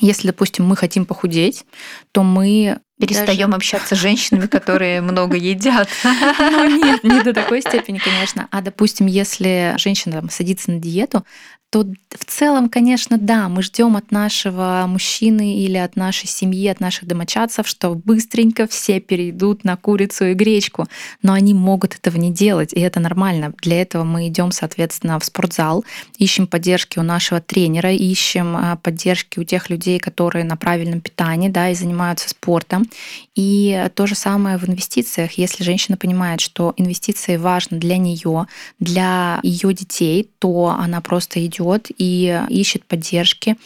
Если, 0.00 0.26
допустим, 0.26 0.66
мы 0.66 0.76
хотим 0.76 1.06
похудеть, 1.06 1.64
то 2.12 2.22
мы 2.22 2.80
Перестаем 3.00 3.50
даже... 3.50 3.56
общаться 3.56 3.96
с 3.96 3.98
женщинами, 3.98 4.46
которые 4.46 5.00
много 5.00 5.36
едят. 5.36 5.88
Ну 6.04 6.84
нет, 6.84 7.02
не 7.02 7.22
до 7.22 7.32
такой 7.32 7.62
степени, 7.62 7.98
конечно. 7.98 8.48
А 8.50 8.60
допустим, 8.60 9.06
если 9.06 9.74
женщина 9.78 10.20
там, 10.20 10.30
садится 10.30 10.70
на 10.70 10.78
диету, 10.78 11.24
то 11.70 11.86
в 12.10 12.24
целом, 12.24 12.68
конечно, 12.68 13.16
да, 13.16 13.48
мы 13.48 13.62
ждем 13.62 13.96
от 13.96 14.10
нашего 14.10 14.84
мужчины 14.88 15.58
или 15.58 15.76
от 15.76 15.94
нашей 15.94 16.26
семьи, 16.26 16.66
от 16.66 16.80
наших 16.80 17.06
домочадцев, 17.06 17.68
что 17.68 17.94
быстренько 17.94 18.66
все 18.66 18.98
перейдут 18.98 19.62
на 19.62 19.76
курицу 19.76 20.26
и 20.26 20.34
гречку, 20.34 20.88
но 21.22 21.32
они 21.32 21.54
могут 21.54 21.94
этого 21.94 22.16
не 22.16 22.32
делать, 22.32 22.72
и 22.72 22.80
это 22.80 22.98
нормально. 22.98 23.54
Для 23.62 23.80
этого 23.80 24.02
мы 24.02 24.26
идем, 24.26 24.50
соответственно, 24.50 25.20
в 25.20 25.24
спортзал, 25.24 25.84
ищем 26.18 26.48
поддержки 26.48 26.98
у 26.98 27.02
нашего 27.02 27.40
тренера, 27.40 27.92
ищем 27.92 28.56
а, 28.56 28.74
поддержки 28.74 29.38
у 29.38 29.44
тех 29.44 29.70
людей, 29.70 30.00
которые 30.00 30.44
на 30.44 30.56
правильном 30.56 31.00
питании, 31.00 31.50
да, 31.50 31.70
и 31.70 31.74
занимаются 31.76 32.28
спортом. 32.28 32.89
И 33.34 33.88
то 33.94 34.06
же 34.06 34.14
самое 34.14 34.58
в 34.58 34.68
инвестициях. 34.68 35.32
Если 35.32 35.64
женщина 35.64 35.96
понимает, 35.96 36.40
что 36.40 36.74
инвестиции 36.76 37.36
важны 37.36 37.78
для 37.78 37.96
нее, 37.96 38.46
для 38.78 39.40
ее 39.42 39.72
детей, 39.72 40.28
то 40.38 40.76
она 40.78 41.00
просто 41.00 41.44
идет 41.44 41.90
и 41.96 42.40
ищет 42.48 42.84
поддержки, 42.84 43.56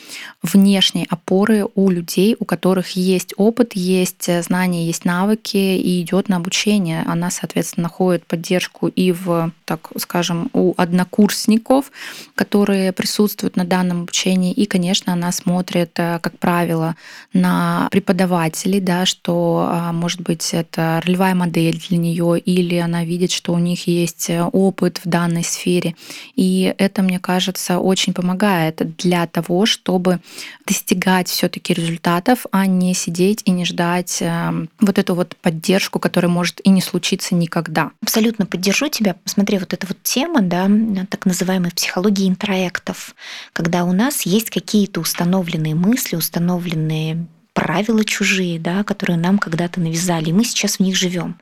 внешней 0.42 1.06
опоры 1.08 1.66
у 1.74 1.90
людей, 1.90 2.36
у 2.38 2.44
которых 2.44 2.90
есть 2.90 3.34
опыт, 3.36 3.74
есть 3.74 4.28
знания, 4.42 4.86
есть 4.86 5.04
навыки, 5.04 5.56
и 5.56 6.02
идет 6.02 6.28
на 6.28 6.36
обучение. 6.36 7.02
Она, 7.06 7.30
соответственно, 7.30 7.84
находит 7.84 8.26
поддержку 8.26 8.88
и 8.88 9.12
в, 9.12 9.52
так 9.64 9.90
скажем, 9.98 10.50
у 10.52 10.74
однокурсников, 10.76 11.90
которые 12.34 12.92
присутствуют 12.92 13.56
на 13.56 13.64
данном 13.64 14.02
обучении, 14.02 14.52
и, 14.52 14.66
конечно, 14.66 15.12
она 15.12 15.32
смотрит, 15.32 15.92
э, 15.96 16.18
как 16.20 16.38
правило, 16.38 16.96
на 17.32 17.88
преподавателей, 17.90 18.80
да, 18.80 19.06
что, 19.14 19.68
а, 19.70 19.92
может 19.92 20.20
быть, 20.20 20.52
это 20.52 21.00
ролевая 21.04 21.34
модель 21.34 21.80
для 21.88 21.98
нее, 21.98 22.38
или 22.38 22.76
она 22.76 23.04
видит, 23.04 23.30
что 23.30 23.52
у 23.52 23.58
них 23.58 23.86
есть 23.86 24.30
опыт 24.52 25.00
в 25.04 25.08
данной 25.08 25.44
сфере. 25.44 25.94
И 26.34 26.74
это, 26.78 27.02
мне 27.02 27.18
кажется, 27.20 27.78
очень 27.78 28.12
помогает 28.12 28.96
для 28.96 29.26
того, 29.26 29.66
чтобы 29.66 30.20
достигать 30.66 31.28
все-таки 31.28 31.74
результатов, 31.74 32.46
а 32.50 32.66
не 32.66 32.94
сидеть 32.94 33.42
и 33.44 33.50
не 33.50 33.64
ждать 33.64 34.18
эм, 34.20 34.68
вот 34.80 34.98
эту 34.98 35.14
вот 35.14 35.36
поддержку, 35.36 35.98
которая 36.00 36.30
может 36.30 36.60
и 36.64 36.70
не 36.70 36.80
случиться 36.80 37.34
никогда. 37.34 37.90
Абсолютно 38.02 38.46
поддержу 38.46 38.88
тебя. 38.88 39.16
Смотри, 39.24 39.58
вот 39.58 39.72
эта 39.72 39.86
вот 39.86 40.02
тема, 40.02 40.40
да, 40.40 40.68
так 41.08 41.26
называемой 41.26 41.70
психологии 41.70 42.28
интроектов, 42.28 43.14
когда 43.52 43.84
у 43.84 43.92
нас 43.92 44.22
есть 44.22 44.50
какие-то 44.50 45.00
установленные 45.00 45.74
мысли, 45.74 46.16
установленные 46.16 47.26
правила 47.54 48.04
чужие, 48.04 48.58
да, 48.58 48.84
которые 48.84 49.16
нам 49.16 49.38
когда-то 49.38 49.80
навязали, 49.80 50.28
и 50.28 50.32
мы 50.32 50.44
сейчас 50.44 50.76
в 50.76 50.80
них 50.80 50.96
живем. 50.96 51.40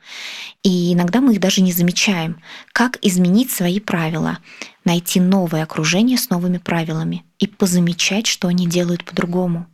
И 0.63 0.93
иногда 0.93 1.19
мы 1.19 1.33
их 1.33 1.39
даже 1.39 1.61
не 1.61 1.73
замечаем. 1.73 2.41
Как 2.71 2.97
изменить 3.01 3.51
свои 3.51 3.79
правила? 3.79 4.37
Найти 4.85 5.19
новое 5.19 5.63
окружение 5.63 6.17
с 6.17 6.29
новыми 6.29 6.59
правилами 6.59 7.25
и 7.39 7.47
позамечать, 7.47 8.27
что 8.27 8.47
они 8.47 8.67
делают 8.67 9.03
по-другому. 9.03 9.67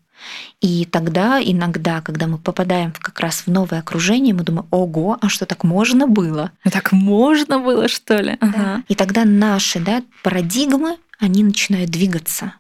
И 0.62 0.86
тогда 0.86 1.42
иногда, 1.42 2.02
когда 2.02 2.28
мы 2.28 2.38
попадаем 2.38 2.94
как 3.00 3.20
раз 3.20 3.44
в 3.46 3.48
новое 3.48 3.80
окружение, 3.80 4.34
мы 4.34 4.44
думаем, 4.44 4.68
ого, 4.72 5.18
а 5.22 5.30
что 5.30 5.46
так 5.46 5.64
можно 5.64 6.08
было? 6.08 6.52
Так 6.70 6.92
можно 6.92 7.60
было, 7.60 7.88
что 7.88 8.18
ли? 8.18 8.38
Да. 8.42 8.48
Ага. 8.48 8.84
И 8.88 8.96
тогда 8.96 9.26
наши 9.26 9.80
да, 9.80 10.04
парадигмы, 10.24 10.98
они 11.20 11.44
начинают 11.44 11.90
двигаться. 11.90 12.54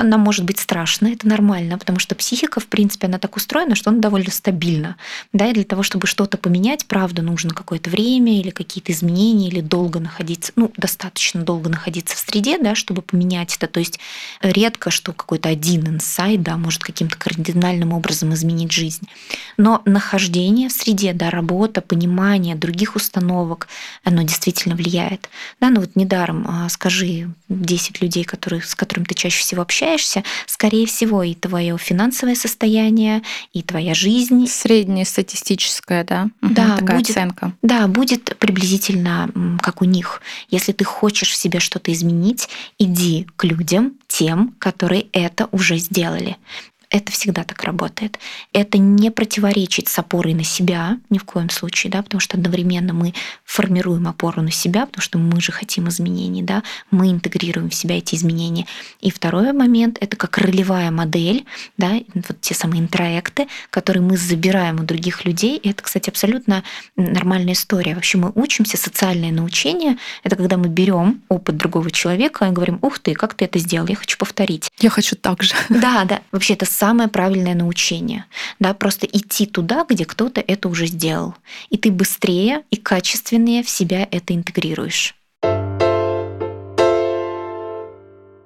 Она 0.00 0.16
может 0.16 0.46
быть 0.46 0.58
страшна, 0.58 1.10
это 1.10 1.28
нормально, 1.28 1.76
потому 1.76 1.98
что 1.98 2.14
психика, 2.14 2.58
в 2.58 2.66
принципе, 2.68 3.06
она 3.06 3.18
так 3.18 3.36
устроена, 3.36 3.74
что 3.74 3.90
она 3.90 3.98
довольно 3.98 4.30
стабильна. 4.30 4.96
Да, 5.34 5.46
и 5.48 5.52
для 5.52 5.64
того, 5.64 5.82
чтобы 5.82 6.06
что-то 6.06 6.38
поменять, 6.38 6.86
правда, 6.86 7.20
нужно 7.20 7.50
какое-то 7.50 7.90
время 7.90 8.40
или 8.40 8.48
какие-то 8.48 8.92
изменения, 8.92 9.48
или 9.48 9.60
долго 9.60 10.00
находиться, 10.00 10.52
ну, 10.56 10.72
достаточно 10.78 11.42
долго 11.42 11.68
находиться 11.68 12.16
в 12.16 12.18
среде, 12.18 12.56
да, 12.56 12.74
чтобы 12.74 13.02
поменять 13.02 13.54
это. 13.56 13.66
То 13.66 13.78
есть 13.78 14.00
редко, 14.40 14.90
что 14.90 15.12
какой-то 15.12 15.50
один 15.50 15.86
инсайт, 15.86 16.42
да, 16.42 16.56
может 16.56 16.82
каким-то 16.82 17.18
кардинальным 17.18 17.92
образом 17.92 18.32
изменить 18.32 18.72
жизнь. 18.72 19.06
Но 19.58 19.82
нахождение 19.84 20.70
в 20.70 20.72
среде, 20.72 21.12
да, 21.12 21.28
работа, 21.28 21.82
понимание 21.82 22.56
других 22.56 22.96
установок, 22.96 23.68
оно 24.02 24.22
действительно 24.22 24.76
влияет. 24.76 25.28
Да, 25.60 25.68
ну 25.68 25.80
вот 25.80 25.94
недаром 25.94 26.46
а, 26.48 26.70
скажи 26.70 27.28
10 27.50 28.00
людей, 28.00 28.24
которые, 28.24 28.62
с 28.62 28.74
которыми 28.74 29.04
ты 29.04 29.14
чаще 29.14 29.40
всего 29.40 29.60
общаешься, 29.60 29.89
скорее 30.46 30.86
всего, 30.86 31.22
и 31.22 31.34
твое 31.34 31.76
финансовое 31.78 32.34
состояние, 32.34 33.22
и 33.52 33.62
твоя 33.62 33.94
жизнь. 33.94 34.46
Среднестатистическая, 34.46 36.04
да? 36.04 36.28
Да, 36.42 36.76
такая 36.76 36.98
будет, 36.98 37.10
оценка. 37.10 37.52
Да, 37.62 37.86
будет 37.86 38.36
приблизительно 38.38 39.30
как 39.62 39.82
у 39.82 39.84
них. 39.84 40.22
Если 40.48 40.72
ты 40.72 40.84
хочешь 40.84 41.30
в 41.30 41.36
себе 41.36 41.60
что-то 41.60 41.92
изменить, 41.92 42.48
иди 42.78 43.26
к 43.36 43.44
людям, 43.44 43.94
тем, 44.08 44.54
которые 44.58 45.06
это 45.12 45.48
уже 45.52 45.78
сделали. 45.78 46.36
Это 46.90 47.12
всегда 47.12 47.44
так 47.44 47.62
работает. 47.62 48.18
Это 48.52 48.76
не 48.76 49.12
противоречит 49.12 49.86
с 49.86 49.96
опорой 49.98 50.34
на 50.34 50.42
себя 50.42 50.98
ни 51.08 51.18
в 51.18 51.24
коем 51.24 51.48
случае, 51.48 51.92
да, 51.92 52.02
потому 52.02 52.20
что 52.20 52.36
одновременно 52.36 52.92
мы 52.92 53.14
формируем 53.44 54.08
опору 54.08 54.42
на 54.42 54.50
себя, 54.50 54.86
потому 54.86 55.00
что 55.00 55.18
мы 55.18 55.40
же 55.40 55.52
хотим 55.52 55.88
изменений, 55.88 56.42
да, 56.42 56.64
мы 56.90 57.10
интегрируем 57.10 57.70
в 57.70 57.74
себя 57.74 57.96
эти 57.96 58.16
изменения. 58.16 58.66
И 59.00 59.12
второй 59.12 59.52
момент— 59.52 59.98
это 60.00 60.16
как 60.16 60.36
ролевая 60.38 60.90
модель, 60.90 61.44
да, 61.76 61.92
вот 62.14 62.40
те 62.40 62.54
самые 62.54 62.80
интроекты, 62.82 63.46
которые 63.70 64.02
мы 64.02 64.16
забираем 64.16 64.80
у 64.80 64.82
других 64.82 65.24
людей. 65.24 65.58
И 65.58 65.70
это, 65.70 65.84
кстати, 65.84 66.10
абсолютно 66.10 66.64
нормальная 66.96 67.52
история. 67.52 67.94
Вообще 67.94 68.18
мы 68.18 68.32
учимся, 68.34 68.76
социальное 68.76 69.30
научение— 69.30 69.96
это 70.24 70.34
когда 70.34 70.56
мы 70.56 70.66
берем 70.66 71.22
опыт 71.28 71.56
другого 71.56 71.92
человека 71.92 72.46
и 72.46 72.50
говорим, 72.50 72.80
ух 72.82 72.98
ты, 72.98 73.14
как 73.14 73.34
ты 73.34 73.44
это 73.44 73.60
сделал, 73.60 73.86
я 73.86 73.94
хочу 73.94 74.18
повторить. 74.18 74.70
Я 74.80 74.90
хочу 74.90 75.14
так 75.14 75.44
же. 75.44 75.54
Да, 75.68 76.04
да. 76.04 76.20
Вообще 76.32 76.54
это 76.54 76.66
самое 76.80 77.10
правильное 77.10 77.54
научение. 77.54 78.24
Да, 78.58 78.72
просто 78.72 79.06
идти 79.06 79.44
туда, 79.44 79.84
где 79.86 80.06
кто-то 80.06 80.40
это 80.40 80.66
уже 80.66 80.86
сделал. 80.86 81.34
И 81.68 81.76
ты 81.76 81.90
быстрее 81.90 82.62
и 82.70 82.76
качественнее 82.76 83.62
в 83.62 83.68
себя 83.68 84.08
это 84.10 84.34
интегрируешь. 84.34 85.14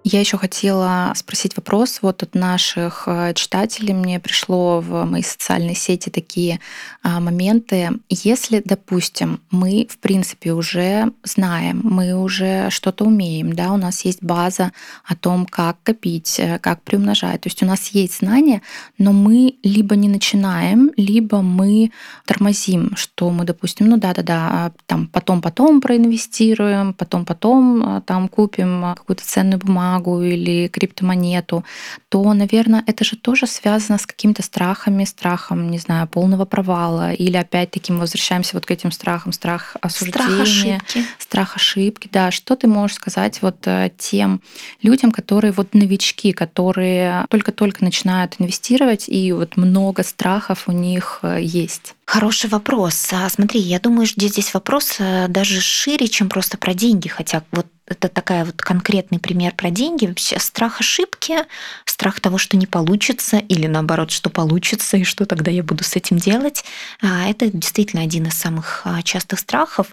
Я 0.07 0.21
еще 0.21 0.37
хотела 0.37 1.13
спросить 1.17 1.57
вопрос. 1.57 2.01
Вот 2.03 2.23
от 2.23 2.35
наших 2.35 3.05
э, 3.07 3.33
читателей 3.33 3.95
мне 3.95 4.21
пришло 4.21 4.81
в 4.81 5.07
мои 5.07 5.23
социальные 5.23 5.75
сети 5.75 6.11
такие 6.11 6.61
а, 7.03 7.21
моменты. 7.21 7.89
Если, 8.11 8.61
допустим, 8.63 9.41
мы, 9.51 9.87
в 9.91 9.97
принципе, 9.97 10.53
уже 10.53 11.11
знаем, 11.23 11.81
мы 11.83 12.13
уже 12.13 12.69
что-то 12.69 13.07
умеем, 13.07 13.55
да, 13.55 13.73
у 13.73 13.79
нас 13.79 14.05
есть 14.05 14.23
база 14.23 14.73
о 15.07 15.17
том, 15.17 15.47
как 15.47 15.83
копить, 15.83 16.39
э, 16.39 16.59
как 16.59 16.83
приумножать. 16.83 17.41
То 17.41 17.47
есть 17.47 17.63
у 17.63 17.67
нас 17.67 17.89
есть 17.89 18.19
знания, 18.19 18.61
но 18.99 19.15
мы 19.15 19.55
либо 19.63 19.97
не 19.97 20.11
начинаем, 20.11 20.91
либо 20.99 21.41
мы 21.41 21.93
тормозим, 22.27 22.95
что 22.95 23.31
мы, 23.31 23.47
допустим, 23.47 23.89
ну 23.89 23.97
да-да-да, 23.97 24.73
там 24.85 25.07
потом-потом 25.07 25.81
проинвестируем, 25.81 26.93
потом-потом 26.93 27.83
а, 27.83 28.01
там 28.03 28.29
купим 28.29 28.95
какую-то 28.95 29.25
ценную 29.25 29.59
бумагу, 29.59 29.94
бумагу 29.95 30.23
или 30.23 30.69
криптомонету, 30.69 31.65
то, 32.09 32.33
наверное, 32.35 32.83
это 32.87 33.05
же 33.05 33.17
тоже 33.17 33.47
связано 33.47 33.99
с 33.99 34.07
какими-то 34.07 34.43
страхами, 34.43 35.05
страхом, 35.05 35.71
не 35.71 35.79
знаю, 35.79 36.07
полного 36.07 36.45
провала, 36.45 37.13
или 37.13 37.37
опять-таки 37.37 37.93
мы 37.93 38.01
возвращаемся 38.01 38.55
вот 38.55 38.67
к 38.67 38.71
этим 38.71 38.93
страхам, 38.93 39.33
страх 39.33 39.77
осуждения, 39.81 40.23
страх 40.29 40.41
ошибки. 40.41 41.05
страх 41.19 41.57
ошибки, 41.57 42.09
да. 42.13 42.31
Что 42.31 42.57
ты 42.57 42.67
можешь 42.67 42.97
сказать 42.97 43.43
вот 43.43 43.67
э, 43.67 43.91
тем 43.99 44.41
людям, 44.83 45.11
которые 45.11 45.53
вот 45.53 45.75
новички, 45.75 46.33
которые 46.33 47.27
только-только 47.31 47.85
начинают 47.85 48.37
инвестировать, 48.39 49.09
и 49.09 49.33
вот 49.33 49.57
много 49.57 50.03
страхов 50.03 50.69
у 50.69 50.73
них 50.73 51.21
э, 51.23 51.39
есть? 51.41 51.95
Хороший 52.07 52.51
вопрос. 52.51 53.09
А, 53.13 53.29
смотри, 53.31 53.61
я 53.61 53.81
думаю, 53.81 54.07
что 54.07 54.27
здесь 54.27 54.53
вопрос 54.53 54.97
э, 54.99 55.27
даже 55.29 55.61
шире, 55.61 56.07
чем 56.09 56.29
просто 56.29 56.59
про 56.59 56.75
деньги, 56.75 57.09
хотя 57.09 57.43
вот 57.51 57.67
это 57.87 58.09
такая 58.09 58.45
вот 58.45 58.61
конкретный 58.63 59.19
пример 59.19 59.55
про 59.55 59.71
деньги. 59.71 60.07
Вообще 60.07 60.39
страх 60.39 60.81
ошибки, 60.81 61.37
страх 61.85 62.21
того, 62.21 62.39
что 62.39 62.57
не 62.57 62.67
получится, 62.67 63.39
или 63.39 63.67
наоборот, 63.67 64.11
что 64.11 64.31
получится, 64.31 64.97
и 64.97 65.05
что 65.05 65.27
тогда 65.27 65.51
я 65.51 65.63
буду 65.63 65.85
с 65.85 65.97
этим 65.97 66.19
делать. 66.19 66.65
А, 67.03 67.29
это 67.29 67.47
действительно 67.47 68.03
один 68.03 68.27
из 68.27 68.35
самых 68.35 68.83
а, 68.85 69.03
частых 69.03 69.39
страхов. 69.39 69.89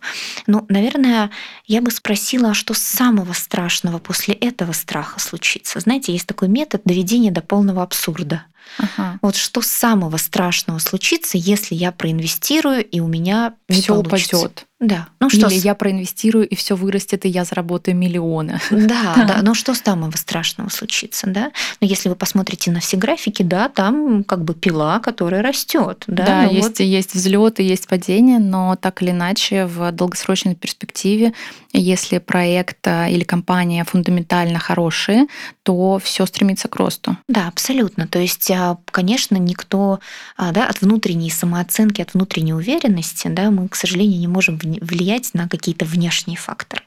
Но, 0.48 0.66
наверное, 0.70 1.32
я 1.66 1.82
бы 1.82 1.92
спросила, 1.92 2.54
что 2.54 2.74
самого 2.74 3.34
страшного 3.34 4.00
после 4.00 4.34
этого 4.34 4.74
страха 4.74 5.20
случится? 5.20 5.80
Знаете, 5.80 6.14
есть 6.14 6.28
такой 6.28 6.48
метод 6.48 6.82
доведения 6.86 7.32
до 7.32 7.42
полного 7.42 7.84
абсурда. 7.84 8.46
Ага. 8.78 9.20
Вот 9.22 9.36
что 9.36 9.62
самого 9.62 10.18
страшного 10.18 10.80
случится, 10.80 11.38
если 11.38 11.76
я 11.76 11.92
проинвестирую 12.02 12.84
и 12.84 13.00
у 13.00 13.08
меня 13.08 13.56
все 13.70 13.96
упадет. 13.96 14.66
Да. 14.82 15.08
Ну 15.20 15.30
что? 15.30 15.48
Или 15.48 15.60
я 15.60 15.76
проинвестирую 15.76 16.48
и 16.48 16.56
все 16.56 16.76
вырастет, 16.76 17.26
и 17.26 17.30
я 17.30 17.46
заработаю 17.46 17.96
миллионы. 17.96 18.60
Да, 18.72 19.26
да. 19.28 19.40
Но 19.44 19.54
что 19.54 19.76
самого 19.76 20.18
страшного 20.18 20.70
случится, 20.70 21.28
да? 21.28 21.52
Но 21.80 21.88
если 21.88 22.10
вы 22.10 22.16
посмотрите 22.16 22.72
на 22.72 22.80
все 22.80 22.98
графики, 22.98 23.44
да, 23.44 23.70
там 23.70 24.24
как 24.24 24.44
бы 24.44 24.56
пила, 24.56 25.00
которая 25.00 25.44
растет, 25.44 26.04
да. 26.08 26.26
Да, 26.26 26.44
есть 26.44 26.68
вот... 26.68 26.80
есть 26.80 27.14
взлеты, 27.14 27.62
есть 27.62 27.88
падения, 27.88 28.40
но 28.40 28.76
так 28.76 29.04
или 29.04 29.12
иначе 29.12 29.68
в 29.68 29.92
долгосрочной 29.92 30.56
перспективе, 30.56 31.34
если 31.74 32.18
проект 32.18 32.86
а, 32.88 33.08
или 33.08 33.24
компания 33.24 33.84
фундаментально 33.84 34.60
хорошие, 34.60 35.28
то 35.64 36.00
все 36.04 36.26
стремится 36.26 36.68
к 36.68 36.76
росту. 36.76 37.18
Да, 37.28 37.48
абсолютно. 37.48 38.08
То 38.08 38.20
есть, 38.20 38.50
а, 38.52 38.78
конечно, 38.86 39.38
никто, 39.38 40.00
а, 40.38 40.52
да, 40.52 40.68
от 40.68 40.82
внутренней 40.82 41.30
самооценки, 41.30 42.02
от 42.02 42.14
внутренней 42.14 42.54
уверенности, 42.54 43.28
да, 43.28 43.52
мы, 43.52 43.70
к 43.70 43.76
сожалению, 43.76 44.20
не 44.20 44.28
можем 44.28 44.58
влиять 44.80 45.34
на 45.34 45.48
какие-то 45.50 45.86
внешние 45.86 46.38
факторы. 46.38 46.84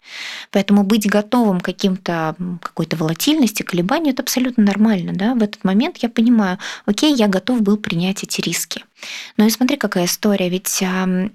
Поэтому 0.50 0.84
быть 0.84 1.08
готовым 1.08 1.60
к 1.60 1.64
каким-то 1.64 2.36
какой-то 2.60 2.96
волатильности, 2.96 3.62
колебанию, 3.62 4.12
это 4.12 4.22
абсолютно 4.22 4.64
нормально. 4.64 5.12
Да? 5.12 5.34
В 5.34 5.42
этот 5.42 5.64
момент 5.64 5.98
я 5.98 6.08
понимаю, 6.08 6.58
окей, 6.86 7.14
я 7.14 7.28
готов 7.28 7.62
был 7.62 7.76
принять 7.76 8.22
эти 8.22 8.40
риски. 8.40 8.84
Но 9.36 9.46
и 9.46 9.50
смотри, 9.50 9.76
какая 9.76 10.06
история, 10.06 10.48
ведь 10.48 10.82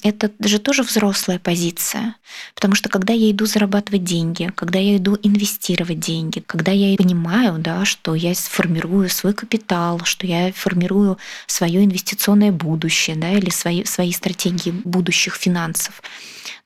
это 0.03 0.31
же 0.39 0.59
тоже 0.59 0.83
взрослая 0.83 1.39
позиция. 1.39 2.15
Потому 2.55 2.75
что 2.75 2.89
когда 2.89 3.13
я 3.13 3.31
иду 3.31 3.45
зарабатывать 3.45 4.03
деньги, 4.03 4.51
когда 4.55 4.79
я 4.79 4.97
иду 4.97 5.17
инвестировать 5.21 5.99
деньги, 5.99 6.43
когда 6.45 6.71
я 6.71 6.95
понимаю, 6.97 7.57
да, 7.59 7.85
что 7.85 8.15
я 8.15 8.33
сформирую 8.35 9.09
свой 9.09 9.33
капитал, 9.33 10.01
что 10.03 10.27
я 10.27 10.51
формирую 10.53 11.17
свое 11.47 11.83
инвестиционное 11.83 12.51
будущее 12.51 13.15
да, 13.15 13.31
или 13.31 13.49
свои, 13.49 13.83
свои 13.83 14.11
стратегии 14.11 14.71
будущих 14.71 15.35
финансов, 15.35 16.01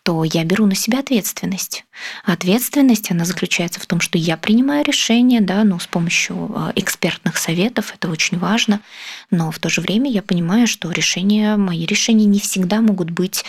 то 0.03 0.25
я 0.25 0.43
беру 0.43 0.65
на 0.65 0.75
себя 0.75 0.99
ответственность. 0.99 1.85
ответственность, 2.25 3.09
она 3.09 3.23
заключается 3.23 3.79
в 3.79 3.85
том, 3.85 4.01
что 4.01 4.17
я 4.17 4.35
принимаю 4.35 4.83
решение, 4.83 5.39
да, 5.39 5.63
ну, 5.63 5.79
с 5.79 5.87
помощью 5.87 6.51
а, 6.53 6.73
экспертных 6.75 7.37
советов, 7.37 7.93
это 7.95 8.09
очень 8.09 8.37
важно, 8.37 8.81
но 9.31 9.49
в 9.49 9.59
то 9.59 9.69
же 9.69 9.79
время 9.79 10.11
я 10.11 10.21
понимаю, 10.21 10.67
что 10.67 10.91
решения, 10.91 11.55
мои 11.55 11.85
решения 11.85 12.25
не 12.25 12.39
всегда 12.39 12.81
могут 12.81 13.11
быть 13.11 13.45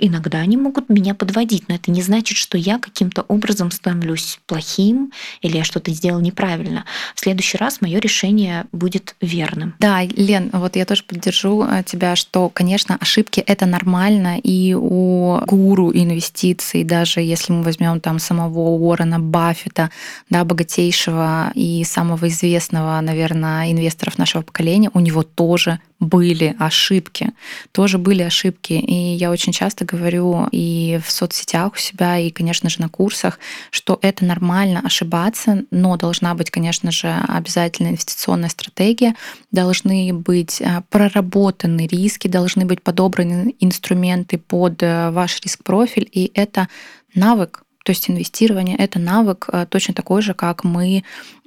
Иногда 0.00 0.38
они 0.38 0.56
могут 0.56 0.88
меня 0.88 1.14
подводить, 1.14 1.68
но 1.68 1.74
это 1.74 1.90
не 1.90 2.02
значит, 2.02 2.36
что 2.36 2.56
я 2.56 2.78
каким-то 2.78 3.22
образом 3.22 3.72
становлюсь 3.72 4.38
плохим 4.46 5.12
или 5.42 5.56
я 5.56 5.64
что-то 5.64 5.90
сделал 5.90 6.20
неправильно. 6.20 6.84
В 7.16 7.20
следующий 7.20 7.58
раз 7.58 7.80
мое 7.80 7.98
решение 7.98 8.66
будет 8.70 9.16
верным. 9.20 9.74
Да, 9.80 10.04
Лен, 10.04 10.50
вот 10.52 10.76
я 10.76 10.84
тоже 10.84 11.02
поддержу 11.02 11.64
э, 11.64 11.82
тебя, 11.84 12.14
что, 12.14 12.48
конечно, 12.48 12.96
ошибки 13.00 13.40
это 13.40 13.66
нормально, 13.66 14.38
и 14.38 14.74
у 14.74 15.40
гуру 15.46 15.90
инвестиций, 15.92 16.84
даже 16.84 17.20
если 17.20 17.52
мы 17.52 17.62
возьмем 17.62 18.00
там 18.00 18.20
самого 18.20 18.68
Уоррена 18.78 19.18
Баффета, 19.18 19.90
да, 20.30 20.44
богатейшего 20.44 21.50
и 21.54 21.82
самого 21.84 22.28
известного, 22.28 23.00
наверное, 23.00 23.72
инвесторов 23.72 24.16
нашего 24.16 24.42
поколения, 24.42 24.90
у 24.94 25.00
него 25.00 25.24
тоже 25.24 25.80
были 26.00 26.54
ошибки, 26.58 27.32
тоже 27.72 27.98
были 27.98 28.22
ошибки. 28.22 28.72
И 28.72 28.94
я 28.94 29.30
очень 29.30 29.52
часто 29.52 29.84
говорю 29.84 30.46
и 30.52 31.00
в 31.04 31.10
соцсетях 31.10 31.74
у 31.74 31.76
себя, 31.76 32.18
и, 32.18 32.30
конечно 32.30 32.70
же, 32.70 32.80
на 32.80 32.88
курсах, 32.88 33.38
что 33.70 33.98
это 34.02 34.24
нормально 34.24 34.80
ошибаться, 34.84 35.64
но 35.70 35.96
должна 35.96 36.34
быть, 36.34 36.50
конечно 36.50 36.92
же, 36.92 37.08
обязательно 37.26 37.88
инвестиционная 37.88 38.48
стратегия, 38.48 39.14
должны 39.50 40.12
быть 40.12 40.62
а, 40.62 40.82
проработаны 40.88 41.86
риски, 41.86 42.28
должны 42.28 42.64
быть 42.64 42.82
подобраны 42.82 43.54
инструменты 43.58 44.38
под 44.38 44.82
э, 44.82 45.10
ваш 45.10 45.40
риск-профиль, 45.40 46.08
и 46.12 46.30
это 46.34 46.68
навык, 47.14 47.62
то 47.88 47.92
есть 47.92 48.10
инвестирование— 48.10 48.76
это 48.78 48.98
навык 48.98 49.48
э, 49.50 49.64
точно 49.66 49.94
такой 49.94 50.20
же, 50.20 50.34
как 50.34 50.62
мы, 50.62 51.04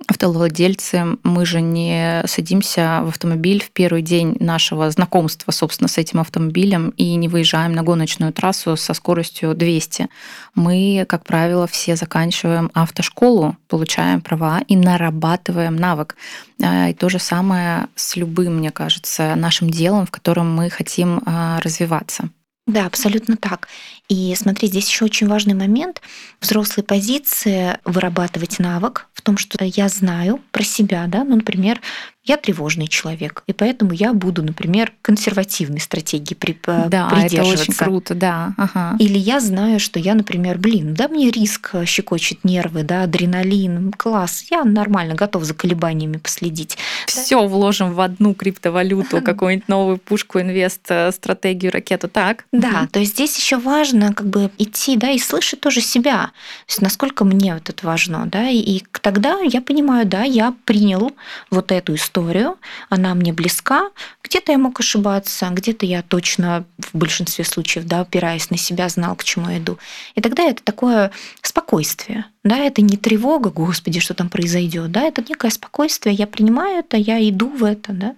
автовладельцы, 0.08 1.20
мы 1.22 1.46
же 1.46 1.62
не 1.62 2.24
садимся 2.26 3.02
в 3.04 3.10
автомобиль 3.10 3.64
в 3.64 3.70
первый 3.70 4.02
день 4.02 4.38
нашего 4.40 4.90
знакомства, 4.90 5.52
собственно, 5.52 5.88
с 5.88 6.00
этим 6.00 6.20
автомобилем 6.20 6.96
и 6.98 7.14
не 7.14 7.28
выезжаем 7.28 7.74
на 7.74 7.84
гоночную 7.84 8.34
трассу 8.34 8.76
со 8.76 8.96
скоростью 8.96 9.54
200. 9.54 10.08
Мы, 10.56 11.06
как 11.08 11.26
правило, 11.26 11.68
все 11.68 11.96
заканчиваем 11.96 12.72
автошколу, 12.74 13.56
получаем 13.68 14.20
права 14.22 14.62
и 14.68 14.76
нарабатываем 14.76 15.76
навык. 15.76 16.16
Э, 16.60 16.90
и 16.90 16.96
то 16.96 17.08
же 17.10 17.20
самое 17.20 17.86
с 17.96 18.16
любым, 18.16 18.58
мне 18.58 18.72
кажется, 18.72 19.36
нашим 19.36 19.70
делом, 19.70 20.08
в 20.08 20.12
котором 20.12 20.52
мы 20.52 20.72
хотим 20.72 21.20
э, 21.20 21.60
развиваться. 21.60 22.32
Да, 22.68 22.86
абсолютно 22.86 23.38
так. 23.38 23.68
И 24.12 24.36
смотри, 24.36 24.68
здесь 24.68 24.90
еще 24.90 25.06
очень 25.06 25.30
важный 25.30 25.54
момент 25.54 26.02
взрослой 26.42 26.84
позиции 26.84 27.80
вырабатывать 27.86 28.60
навык 28.60 29.08
в 29.14 29.22
том, 29.22 29.38
что 29.38 29.64
я 29.64 29.88
знаю 29.88 30.42
про 30.52 30.66
себя, 30.66 31.06
да, 31.08 31.24
ну, 31.24 31.38
например, 31.38 31.80
я 32.24 32.38
тревожный 32.38 32.88
человек, 32.88 33.44
и 33.48 33.54
поэтому 33.54 33.94
я 33.94 34.14
буду, 34.14 34.44
например, 34.44 34.94
консервативной 35.02 35.80
стратегии 35.80 36.36
при, 36.36 36.54
э, 36.68 36.88
да, 36.88 37.10
придерживаться. 37.10 37.54
это 37.54 37.62
очень 37.62 37.74
круто, 37.74 38.16
да. 38.16 38.54
Ага. 38.58 38.96
Или 39.00 39.18
я 39.18 39.40
знаю, 39.40 39.80
что 39.80 40.00
я, 40.00 40.14
например, 40.14 40.60
блин, 40.60 40.94
да, 40.94 41.08
мне 41.08 41.32
риск 41.32 41.74
щекочет 41.86 42.44
нервы, 42.44 42.84
да, 42.84 43.04
адреналин, 43.04 43.92
класс, 43.94 44.46
я 44.52 44.64
нормально 44.64 45.16
готов 45.16 45.44
за 45.46 45.56
колебаниями 45.56 46.18
последить. 46.18 46.78
Все 47.08 47.42
да? 47.42 47.48
вложим 47.48 47.94
в 47.94 48.02
одну 48.02 48.36
криптовалюту, 48.36 49.22
какую-нибудь 49.26 49.68
новую 49.68 49.98
пушку, 49.98 50.40
инвест, 50.40 50.82
э, 50.90 51.12
стратегию, 51.12 51.72
ракету, 51.72 52.08
так? 52.08 52.46
Да, 52.52 52.88
то 52.92 53.00
есть 53.00 53.14
здесь 53.14 53.36
еще 53.38 53.58
важно 53.58 54.01
как 54.10 54.28
бы 54.28 54.52
идти, 54.58 54.98
да, 54.98 55.10
и 55.12 55.20
слышать 55.20 55.62
тоже 55.62 55.82
себя, 55.82 56.32
то 56.66 56.70
есть 56.70 56.82
насколько 56.82 57.26
мне 57.26 57.54
вот 57.54 57.70
это 57.70 57.86
важно, 57.86 58.26
да, 58.26 58.50
и, 58.50 58.82
тогда 59.02 59.40
я 59.40 59.62
понимаю, 59.62 60.06
да, 60.06 60.24
я 60.24 60.54
принял 60.66 61.12
вот 61.50 61.72
эту 61.72 61.96
историю, 61.96 62.58
она 62.90 63.14
мне 63.14 63.34
близка. 63.34 63.90
Где-то 64.24 64.52
я 64.52 64.58
мог 64.58 64.80
ошибаться, 64.80 65.50
где-то 65.52 65.86
я 65.86 66.02
точно 66.02 66.66
в 66.78 66.98
большинстве 66.98 67.44
случаев, 67.44 67.86
да, 67.86 68.02
опираясь 68.02 68.50
на 68.50 68.58
себя, 68.58 68.88
знал, 68.90 69.16
к 69.16 69.24
чему 69.24 69.50
я 69.50 69.58
иду. 69.58 69.78
И 70.16 70.22
тогда 70.22 70.44
это 70.44 70.64
такое 70.64 71.12
спокойствие. 71.42 72.26
Да, 72.44 72.58
это 72.58 72.82
не 72.82 72.98
тревога, 72.98 73.52
господи, 73.52 74.00
что 74.00 74.16
там 74.16 74.28
произойдет, 74.28 74.92
да, 74.92 75.04
это 75.04 75.24
некое 75.28 75.52
спокойствие, 75.52 76.16
я 76.16 76.26
принимаю 76.26 76.80
это, 76.80 76.98
я 76.98 77.20
иду 77.30 77.48
в 77.50 77.64
это, 77.64 77.94
да, 77.94 78.16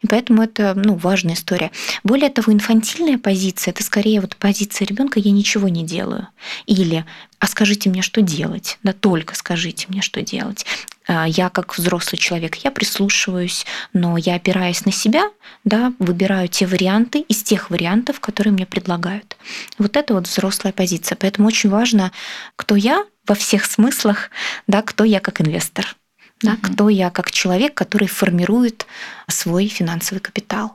и 0.00 0.06
поэтому 0.06 0.42
это, 0.42 0.74
ну, 0.76 0.94
важная 0.94 1.34
история. 1.34 1.72
Более 2.04 2.30
того, 2.30 2.52
инфантильная 2.52 3.18
позиция, 3.18 3.72
это 3.72 3.82
скорее 3.82 4.20
вот 4.20 4.36
позиция 4.36 4.86
ребенка, 4.86 5.18
я 5.18 5.32
ничего 5.32 5.68
не 5.68 5.84
делаю, 5.84 6.28
или 6.66 7.04
а 7.40 7.46
скажите 7.48 7.90
мне, 7.90 8.00
что 8.00 8.22
делать, 8.22 8.78
да, 8.84 8.92
только 8.92 9.34
скажите 9.34 9.86
мне, 9.88 10.02
что 10.02 10.22
делать. 10.22 10.64
А, 11.06 11.26
я 11.28 11.50
как 11.50 11.76
взрослый 11.76 12.18
человек, 12.18 12.56
я 12.56 12.70
прислушиваюсь, 12.70 13.66
но 13.92 14.16
я 14.16 14.36
опираясь 14.36 14.84
на 14.84 14.92
себя, 14.92 15.30
да, 15.64 15.92
выбираю 15.98 16.48
те 16.48 16.66
варианты 16.66 17.20
из 17.20 17.42
тех 17.42 17.70
вариантов, 17.70 18.20
которые 18.20 18.52
мне 18.52 18.66
предлагают. 18.66 19.36
Вот 19.78 19.96
это 19.96 20.14
вот 20.14 20.26
взрослая 20.26 20.72
позиция. 20.72 21.16
Поэтому 21.16 21.48
очень 21.48 21.70
важно, 21.70 22.12
кто 22.56 22.76
я 22.76 23.04
во 23.26 23.34
всех 23.34 23.64
смыслах, 23.64 24.30
да, 24.66 24.82
кто 24.82 25.04
я 25.04 25.20
как 25.20 25.40
инвестор, 25.40 25.96
да, 26.42 26.52
угу. 26.52 26.60
кто 26.62 26.88
я 26.88 27.10
как 27.10 27.30
человек, 27.30 27.74
который 27.74 28.08
формирует 28.08 28.86
свой 29.28 29.68
финансовый 29.68 30.20
капитал. 30.20 30.74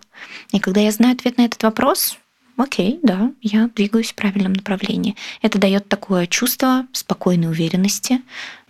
И 0.52 0.60
когда 0.60 0.82
я 0.82 0.92
знаю 0.92 1.16
ответ 1.16 1.38
на 1.38 1.46
этот 1.46 1.64
вопрос, 1.64 2.18
окей, 2.58 3.00
да, 3.04 3.32
я 3.42 3.70
двигаюсь 3.76 4.12
в 4.12 4.16
правильном 4.16 4.54
направлении. 4.54 5.16
Это 5.42 5.58
дает 5.58 5.88
такое 5.88 6.28
чувство 6.28 6.86
спокойной 6.92 7.50
уверенности, 7.50 8.22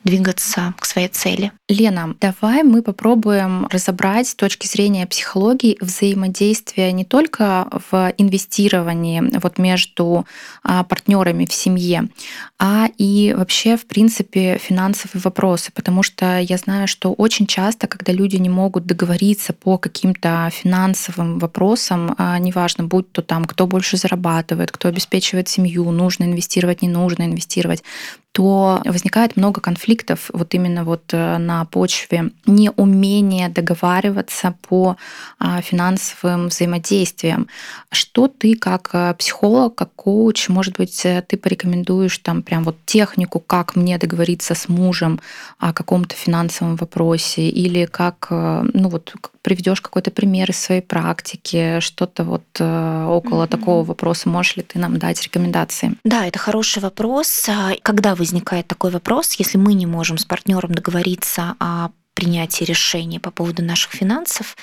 двигаться 0.04 0.74
к 0.80 0.86
своей 0.86 1.08
цели. 1.08 1.52
Лена, 1.68 2.16
давай 2.20 2.64
мы 2.64 2.82
попробуем 2.82 3.68
разобрать 3.68 4.28
с 4.28 4.36
точки 4.36 4.66
зрения 4.66 5.06
психологии 5.06 5.78
взаимодействие 5.82 6.91
не 6.93 7.06
только 7.06 7.68
в 7.91 8.14
инвестировании 8.18 9.24
вот 9.39 9.58
между 9.58 10.26
а, 10.64 10.84
партнерами 10.84 11.45
в 11.45 11.54
семье, 11.54 12.10
а 12.58 12.88
и 12.97 13.36
вообще, 13.38 13.78
в 13.78 13.86
принципе, 13.86 14.58
финансовые 14.58 15.22
вопросы, 15.22 15.72
потому 15.74 16.02
что 16.02 16.39
я 16.39 16.58
знаю, 16.58 16.88
что 16.88 17.14
очень 17.14 17.45
часто, 17.45 17.88
когда 17.88 18.12
люди 18.12 18.38
не 18.38 18.50
могут 18.50 18.86
договориться 18.86 19.54
по 19.54 19.78
каким-то 19.78 20.50
финансовым 20.52 21.39
вопросам, 21.39 22.16
а, 22.18 22.39
неважно, 22.39 22.86
будь 22.86 23.12
то 23.12 23.22
там, 23.22 23.45
кто 23.45 23.68
больше 23.68 23.97
зарабатывает, 23.97 24.72
кто 24.72 24.88
обеспечивает 24.88 25.47
семью, 25.50 25.89
нужно 25.91 26.24
инвестировать, 26.24 26.82
не 26.82 26.89
нужно 26.89 27.24
инвестировать, 27.24 27.84
то 28.32 28.82
возникает 28.86 29.38
много 29.38 29.59
конфликтов 29.59 30.30
вот 30.34 30.53
именно 30.53 30.84
вот 30.84 31.13
э, 31.13 31.38
на 31.38 31.65
почве 31.65 32.32
неумения 32.45 33.49
договариваться 33.49 34.53
по 34.67 34.97
а, 35.39 35.61
финансовым 35.61 36.49
взаимодействиям. 36.49 37.47
Что 37.91 38.27
ты 38.27 38.55
как 38.55 38.91
э, 38.93 39.15
психолог, 39.17 39.75
как 39.75 39.93
коуч, 39.95 40.47
может 40.49 40.77
быть, 40.77 41.05
э, 41.05 41.23
ты 41.27 41.38
порекомендуешь 41.38 42.19
там 42.19 42.43
прям 42.43 42.63
вот 42.63 42.77
технику, 42.86 43.39
как 43.39 43.75
мне 43.75 43.97
договориться 43.97 44.53
с 44.53 44.69
мужем 44.69 45.19
о 45.57 45.73
каком-то 45.73 46.15
финансовом 46.15 46.75
вопросе 46.75 47.49
или 47.49 47.86
как, 47.86 48.27
ну 48.30 48.89
вот, 48.89 49.13
приведешь 49.41 49.82
какой-то 49.82 50.11
пример 50.11 50.51
из 50.51 50.59
своей 50.59 50.82
практики, 50.82 51.80
что-то 51.80 52.23
вот 52.23 52.43
около 52.55 53.43
mm-hmm. 53.43 53.47
такого 53.47 53.84
вопроса, 53.84 54.30
можешь 54.30 54.57
ли 54.57 54.63
ты 54.63 54.80
нам 54.80 54.99
дать 54.99 55.21
рекомендации? 55.23 55.95
Да, 56.03 56.27
это 56.27 56.38
хороший 56.38 56.82
вопрос. 56.82 57.47
А, 57.49 57.71
когда 57.82 58.15
возникает 58.20 58.67
такой 58.67 58.91
вопрос, 58.91 59.34
если 59.34 59.57
мы 59.57 59.74
не 59.74 59.86
можем 59.86 60.17
с 60.17 60.26
партнером 60.26 60.74
договориться 60.74 61.55
о 61.59 61.89
принятии 62.13 62.65
решения 62.65 63.20
по 63.20 63.32
поводу 63.32 63.63
наших 63.63 63.93
финансов, 63.93 64.57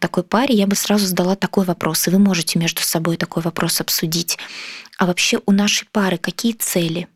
такой 0.00 0.24
паре 0.24 0.54
я 0.54 0.66
бы 0.66 0.74
сразу 0.74 1.06
задала 1.06 1.36
такой 1.36 1.64
вопрос, 1.64 2.08
и 2.08 2.10
вы 2.10 2.18
можете 2.18 2.58
между 2.58 2.82
собой 2.82 3.16
такой 3.16 3.42
вопрос 3.42 3.80
обсудить. 3.80 4.36
А 4.98 5.06
вообще 5.06 5.40
у 5.46 5.52
нашей 5.52 5.86
пары 5.92 6.18
какие 6.18 6.52
цели? 6.52 7.08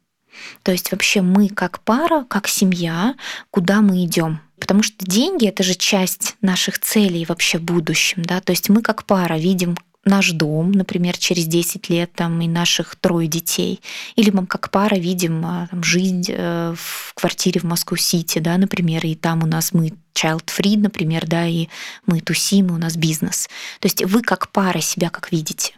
То 0.63 0.73
есть 0.73 0.93
вообще 0.93 1.21
мы 1.21 1.49
как 1.49 1.81
пара, 1.81 2.25
как 2.25 2.49
семья, 2.49 3.17
куда 3.51 3.81
мы 3.81 4.05
идем? 4.05 4.41
Потому 4.59 4.83
что 4.83 5.05
деньги 5.05 5.49
это 5.49 5.65
же 5.65 5.75
часть 5.75 6.37
наших 6.41 6.79
целей 6.79 7.25
вообще 7.25 7.59
в 7.59 7.63
будущем, 7.63 8.23
да. 8.23 8.41
То 8.41 8.53
есть 8.53 8.69
мы 8.69 8.83
как 8.83 9.05
пара 9.05 9.35
видим 9.37 9.77
наш 10.05 10.33
дом, 10.33 10.73
например, 10.73 11.17
через 11.17 11.47
10 11.47 11.89
лет 11.89 12.13
там, 12.15 12.41
и 12.41 12.49
наших 12.49 12.97
трое 12.97 13.29
детей. 13.29 13.81
Или 14.17 14.31
мы 14.31 14.47
как 14.47 14.71
пара 14.71 14.97
видим 14.97 15.45
а, 15.47 15.69
там, 15.71 15.83
жизнь 15.85 16.25
э, 16.29 16.75
в 16.77 17.15
квартире 17.15 17.61
в 17.61 17.65
Москву-Сити, 17.65 18.41
да, 18.41 18.59
например, 18.59 19.05
и 19.07 19.15
там 19.15 19.43
у 19.43 19.47
нас 19.47 19.73
мы 19.73 19.93
child-free, 20.15 20.79
например, 20.79 21.27
да, 21.27 21.47
и 21.47 21.69
мы 22.07 22.21
тусим, 22.21 22.69
и 22.69 22.73
у 22.73 22.79
нас 22.79 22.97
бизнес. 22.97 23.49
То 23.81 23.87
есть 23.87 24.05
вы 24.05 24.23
как 24.23 24.51
пара 24.51 24.81
себя 24.81 25.09
как 25.09 25.31
видите. 25.31 25.75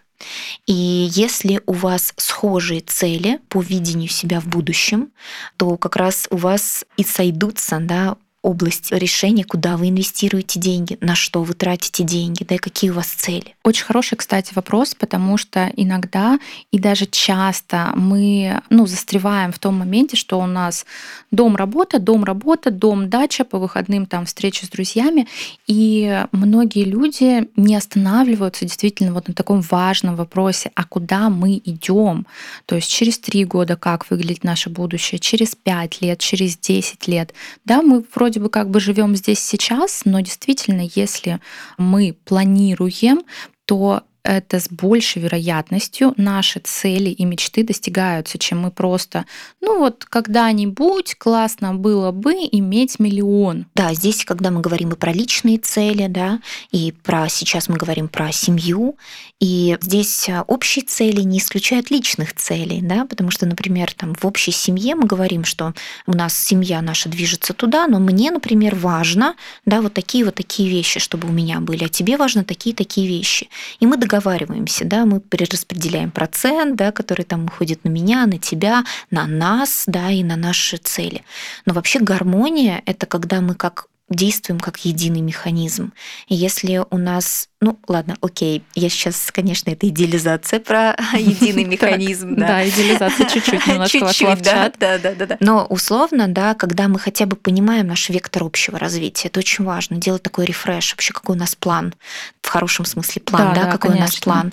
И 0.67 0.73
если 1.13 1.61
у 1.67 1.73
вас 1.73 2.15
схожие 2.17 2.81
цели 2.81 3.41
по 3.49 3.61
видению 3.61 4.09
себя 4.09 4.41
в 4.41 4.47
будущем, 4.47 5.11
то 5.57 5.77
как 5.77 5.97
раз 5.97 6.27
у 6.31 6.37
вас 6.37 6.85
и 6.97 7.05
сойдутся 7.05 7.79
да, 7.81 8.17
область 8.45 8.93
решения, 8.93 9.43
куда 9.43 9.79
вы 9.79 9.89
инвестируете 9.89 10.61
деньги, 10.61 10.99
на 11.01 11.15
что 11.15 11.43
вы 11.43 11.55
тратите 11.55 12.05
деньги, 12.05 12.45
да 12.45 12.57
и 12.57 12.59
какие 12.59 12.91
у 12.91 12.95
вас 12.95 13.07
цели. 13.07 13.57
Очень 13.65 13.87
хороший, 13.87 14.17
кстати, 14.17 14.53
вопрос, 14.55 14.95
потому 14.95 15.39
что 15.39 15.73
иногда 15.77 16.39
и 16.71 16.79
даже 16.79 17.07
часто 17.07 17.93
мы 17.97 18.61
ну, 18.69 18.87
застреваем 18.87 19.51
в 19.51 19.59
том 19.59 19.79
моменте, 19.79 20.17
что 20.17 20.39
у 20.39 20.47
нас 20.47 20.85
дом, 21.31 21.57
работа, 21.57 21.99
дом, 21.99 22.23
работа, 22.23 22.71
дом, 22.71 23.09
дача, 23.09 23.45
по 23.45 23.59
выходным 23.59 24.05
там 24.05 24.27
встречи 24.27 24.67
с 24.67 24.69
друзьями, 24.69 25.27
и 25.67 26.25
многие 26.33 26.85
люди 26.85 27.49
не 27.57 27.75
останавливаются 27.75 28.67
действительно 28.67 29.15
вот 29.15 29.27
на 29.27 29.33
таком 29.33 29.63
важном 29.63 30.17
вопросе, 30.17 30.71
а 30.75 30.85
куда 30.85 31.31
мы 31.31 31.63
идем, 31.65 32.27
то 32.67 32.77
есть 32.77 32.91
через 32.91 33.19
три 33.19 33.47
года 33.47 33.77
как 33.77 34.11
выглядит 34.11 34.45
наше 34.45 34.69
будущее, 34.69 35.19
через 35.19 35.55
пять 35.55 36.03
лет, 36.03 36.19
через 36.19 36.59
десять 36.59 37.09
лет. 37.09 37.33
Да, 37.65 37.81
мы 37.81 38.05
вроде 38.15 38.34
вроде 38.35 38.41
бы 38.41 38.51
как 38.51 38.71
бы 38.71 38.81
живем 38.81 39.15
здесь 39.15 39.39
сейчас, 39.39 40.03
но 40.05 40.21
действительно, 40.21 40.89
если 40.95 41.41
мы 41.79 42.17
планируем, 42.25 43.23
то 43.65 44.03
это 44.25 44.59
с 44.59 44.69
большей 44.71 45.21
вероятностью 45.23 46.15
наши 46.17 46.59
цели 46.59 47.11
и 47.11 47.25
мечты 47.27 47.63
достигаются, 47.63 48.39
чем 48.39 48.61
мы 48.61 48.71
просто, 48.71 49.27
ну 49.61 49.79
вот 49.79 50.07
когда-нибудь 50.07 51.15
классно 51.17 51.75
было 51.75 52.11
бы 52.11 52.33
иметь 52.51 52.99
миллион. 52.99 53.67
Да, 53.75 53.93
здесь, 53.93 54.25
когда 54.25 54.51
мы 54.51 54.63
говорим 54.63 54.91
и 54.91 54.97
про 54.97 55.13
личные 55.13 55.59
цели, 55.59 56.07
да, 56.09 56.41
и 56.73 56.93
про 57.03 57.29
сейчас 57.29 57.69
мы 57.69 57.77
говорим 57.77 58.09
про 58.09 58.33
семью, 58.33 58.97
и 59.41 59.77
здесь 59.83 60.29
а, 60.31 60.43
общие 60.47 60.85
цели 60.85 61.21
не 61.21 61.39
исключают 61.39 61.91
личных 61.91 62.35
целей, 62.35 62.81
да, 62.81 63.05
потому 63.05 63.31
что, 63.31 63.45
например, 63.45 63.93
там 63.93 64.15
в 64.15 64.25
общей 64.25 64.53
семье 64.53 64.95
мы 64.95 65.07
говорим, 65.07 65.45
что 65.45 65.75
у 66.07 66.13
нас 66.13 66.37
семья 66.37 66.81
наша 66.81 67.11
движется 67.11 67.53
туда, 67.53 67.87
но 67.87 67.99
мне, 67.99 68.31
например, 68.31 68.75
важно, 68.75 69.35
да, 69.67 69.83
вот 69.83 69.93
такие 69.93 70.25
вот 70.25 70.37
такие 70.37 70.71
вещи, 70.71 70.99
чтобы 70.99 71.29
у 71.29 71.33
меня 71.33 71.61
были, 71.61 71.85
а 71.85 71.89
тебе 71.89 72.17
важно 72.17 72.43
такие-такие 72.43 73.07
вещи. 73.07 73.49
И 73.81 73.87
мы 73.87 73.99
договариваемся 73.99 74.14
договариваемся, 74.15 74.85
да, 74.85 75.07
мы 75.07 75.21
перераспределяем 75.21 76.11
процент, 76.11 76.77
да, 76.77 76.93
который 76.93 77.25
там 77.25 77.47
уходит 77.47 77.85
на 77.85 77.89
меня, 77.89 78.27
на 78.27 78.39
тебя, 78.39 78.85
на 79.11 79.27
нас, 79.27 79.85
да, 79.87 80.11
и 80.11 80.23
на 80.23 80.37
наши 80.37 80.77
цели. 80.77 81.23
Но 81.67 81.75
вообще 81.75 81.99
гармония— 81.99 82.83
это 82.87 83.07
когда 83.07 83.41
мы 83.41 83.55
как 83.55 83.87
действуем 84.09 84.61
как 84.61 84.85
единый 84.85 85.21
механизм. 85.21 85.93
И 86.29 86.35
если 86.35 86.85
у 86.91 86.99
нас 86.99 87.49
ну, 87.65 87.79
ладно, 87.89 88.17
окей. 88.21 88.63
Я 88.75 88.91
сейчас, 88.91 89.31
конечно, 89.33 89.71
это 89.71 89.89
идеализация 89.89 90.61
про 90.61 90.95
единый 91.15 91.65
механизм. 91.65 92.35
Да, 92.37 92.69
идеализация 92.69 93.27
чуть-чуть 93.27 93.67
немножко 93.67 94.01
вошла 94.01 94.37
в 94.37 94.43
чат. 94.43 94.77
Да, 94.79 94.99
да, 94.99 95.15
да. 95.15 95.37
Но 95.41 95.65
условно, 95.65 96.29
да, 96.29 96.53
когда 96.53 96.89
мы 96.89 96.99
хотя 96.99 97.25
бы 97.25 97.37
понимаем 97.37 97.87
наш 97.87 98.11
вектор 98.11 98.45
общего 98.45 98.79
развития, 98.79 99.29
это 99.29 99.41
очень 99.41 99.65
важно. 99.65 99.97
Делать 99.97 100.23
такой 100.23 100.45
рефреш, 100.45 100.93
вообще 100.93 101.15
какой 101.15 101.37
у 101.37 101.39
нас 101.39 101.55
план. 101.55 101.95
В 102.43 102.49
хорошем 102.49 102.85
смысле 102.85 103.23
план, 103.23 103.55
да, 103.55 103.71
какой 103.71 103.93
у 103.93 103.99
нас 103.99 104.17
план. 104.17 104.53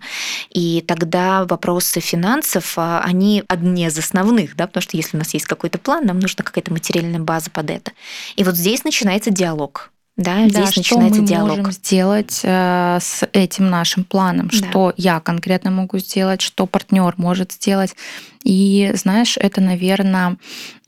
И 0.50 0.82
тогда 0.88 1.44
вопросы 1.44 2.00
финансов, 2.00 2.76
а, 2.78 3.02
они 3.04 3.44
одни 3.50 3.88
из 3.88 3.98
основных, 3.98 4.56
да, 4.56 4.68
потому 4.68 4.84
что 4.84 4.96
если 4.96 5.18
у 5.18 5.20
нас 5.20 5.34
есть 5.34 5.48
какой-то 5.48 5.80
план, 5.80 6.06
нам 6.06 6.20
нужна 6.20 6.46
какая-то 6.46 6.72
материальная 6.72 7.20
база 7.20 7.50
под 7.52 7.72
это. 7.72 7.92
И 8.38 8.46
вот 8.46 8.56
здесь 8.56 8.86
начинается 8.86 9.32
диалог 9.42 9.92
да, 10.18 10.48
здесь 10.48 10.54
да, 10.54 10.62
начинается 10.76 10.86
что 10.86 11.22
мы 11.22 11.28
диалог. 11.28 11.50
можем 11.58 11.72
сделать 11.72 12.42
э, 12.44 12.98
с 13.02 13.28
этим 13.34 13.70
нашим 13.70 14.04
планом, 14.04 14.50
да. 14.50 14.58
что 14.58 14.94
я 14.98 15.20
конкретно 15.20 15.72
могу 15.72 15.98
сделать, 16.00 16.42
что 16.42 16.66
партнер 16.66 17.14
может 17.18 17.54
сделать. 17.54 17.96
И 18.44 18.92
знаешь, 18.96 19.38
это, 19.38 19.62
наверное, 19.62 20.38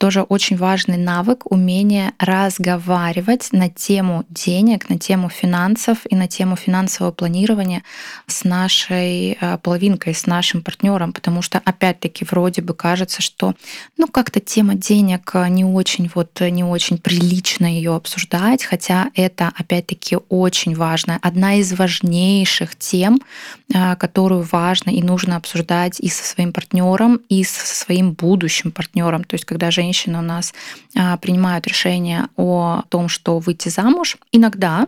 тоже 0.04 0.24
очень 0.24 0.58
важный 0.58 0.98
навык, 0.98 1.50
умение 1.50 2.12
разговаривать 2.20 3.54
на 3.54 3.70
тему 3.70 4.26
денег, 4.28 4.90
на 4.90 5.00
тему 5.00 5.30
финансов 5.30 6.00
и 6.10 6.14
на 6.14 6.28
тему 6.28 6.58
финансового 6.58 7.14
планирования 7.14 7.84
с 8.28 8.44
нашей 8.44 9.38
э, 9.40 9.58
половинкой, 9.60 10.14
с 10.14 10.26
нашим 10.26 10.62
партнером, 10.62 11.14
потому 11.14 11.42
что, 11.42 11.62
опять-таки, 11.64 12.26
вроде 12.30 12.62
бы 12.62 12.74
кажется, 12.74 13.22
что, 13.22 13.54
ну, 13.98 14.08
как-то 14.08 14.42
тема 14.42 14.76
денег 14.76 15.32
э, 15.36 15.48
не 15.48 15.64
очень, 15.64 16.12
вот, 16.14 16.42
не 16.42 16.66
очень 16.66 16.98
прилично 16.98 17.66
ее 17.66 17.96
обсуждать, 17.96 18.66
хотя 18.66 19.10
это, 19.16 19.54
опять-таки, 19.56 20.18
очень 20.28 20.76
важно. 20.76 21.18
Одна 21.22 21.56
из 21.56 21.72
важнейших 21.72 22.76
тем, 22.76 23.22
э, 23.74 23.96
которую 23.96 24.46
важно 24.52 24.90
и 24.90 25.02
нужно 25.02 25.38
обсуждать 25.38 26.02
и 26.02 26.10
со 26.10 26.26
своим 26.26 26.52
партнером, 26.52 27.22
и 27.30 27.46
со 27.46 27.66
своим 27.66 28.12
будущим 28.12 28.74
партнером. 28.74 29.24
То 29.24 29.36
есть, 29.36 29.46
когда 29.46 29.72
женщины 29.94 30.20
у 30.20 30.22
нас 30.22 30.54
а, 30.98 31.18
принимают 31.18 31.68
решение 31.68 32.28
о 32.36 32.82
том, 32.90 33.10
что 33.10 33.38
выйти 33.38 33.70
замуж, 33.70 34.18
иногда 34.32 34.88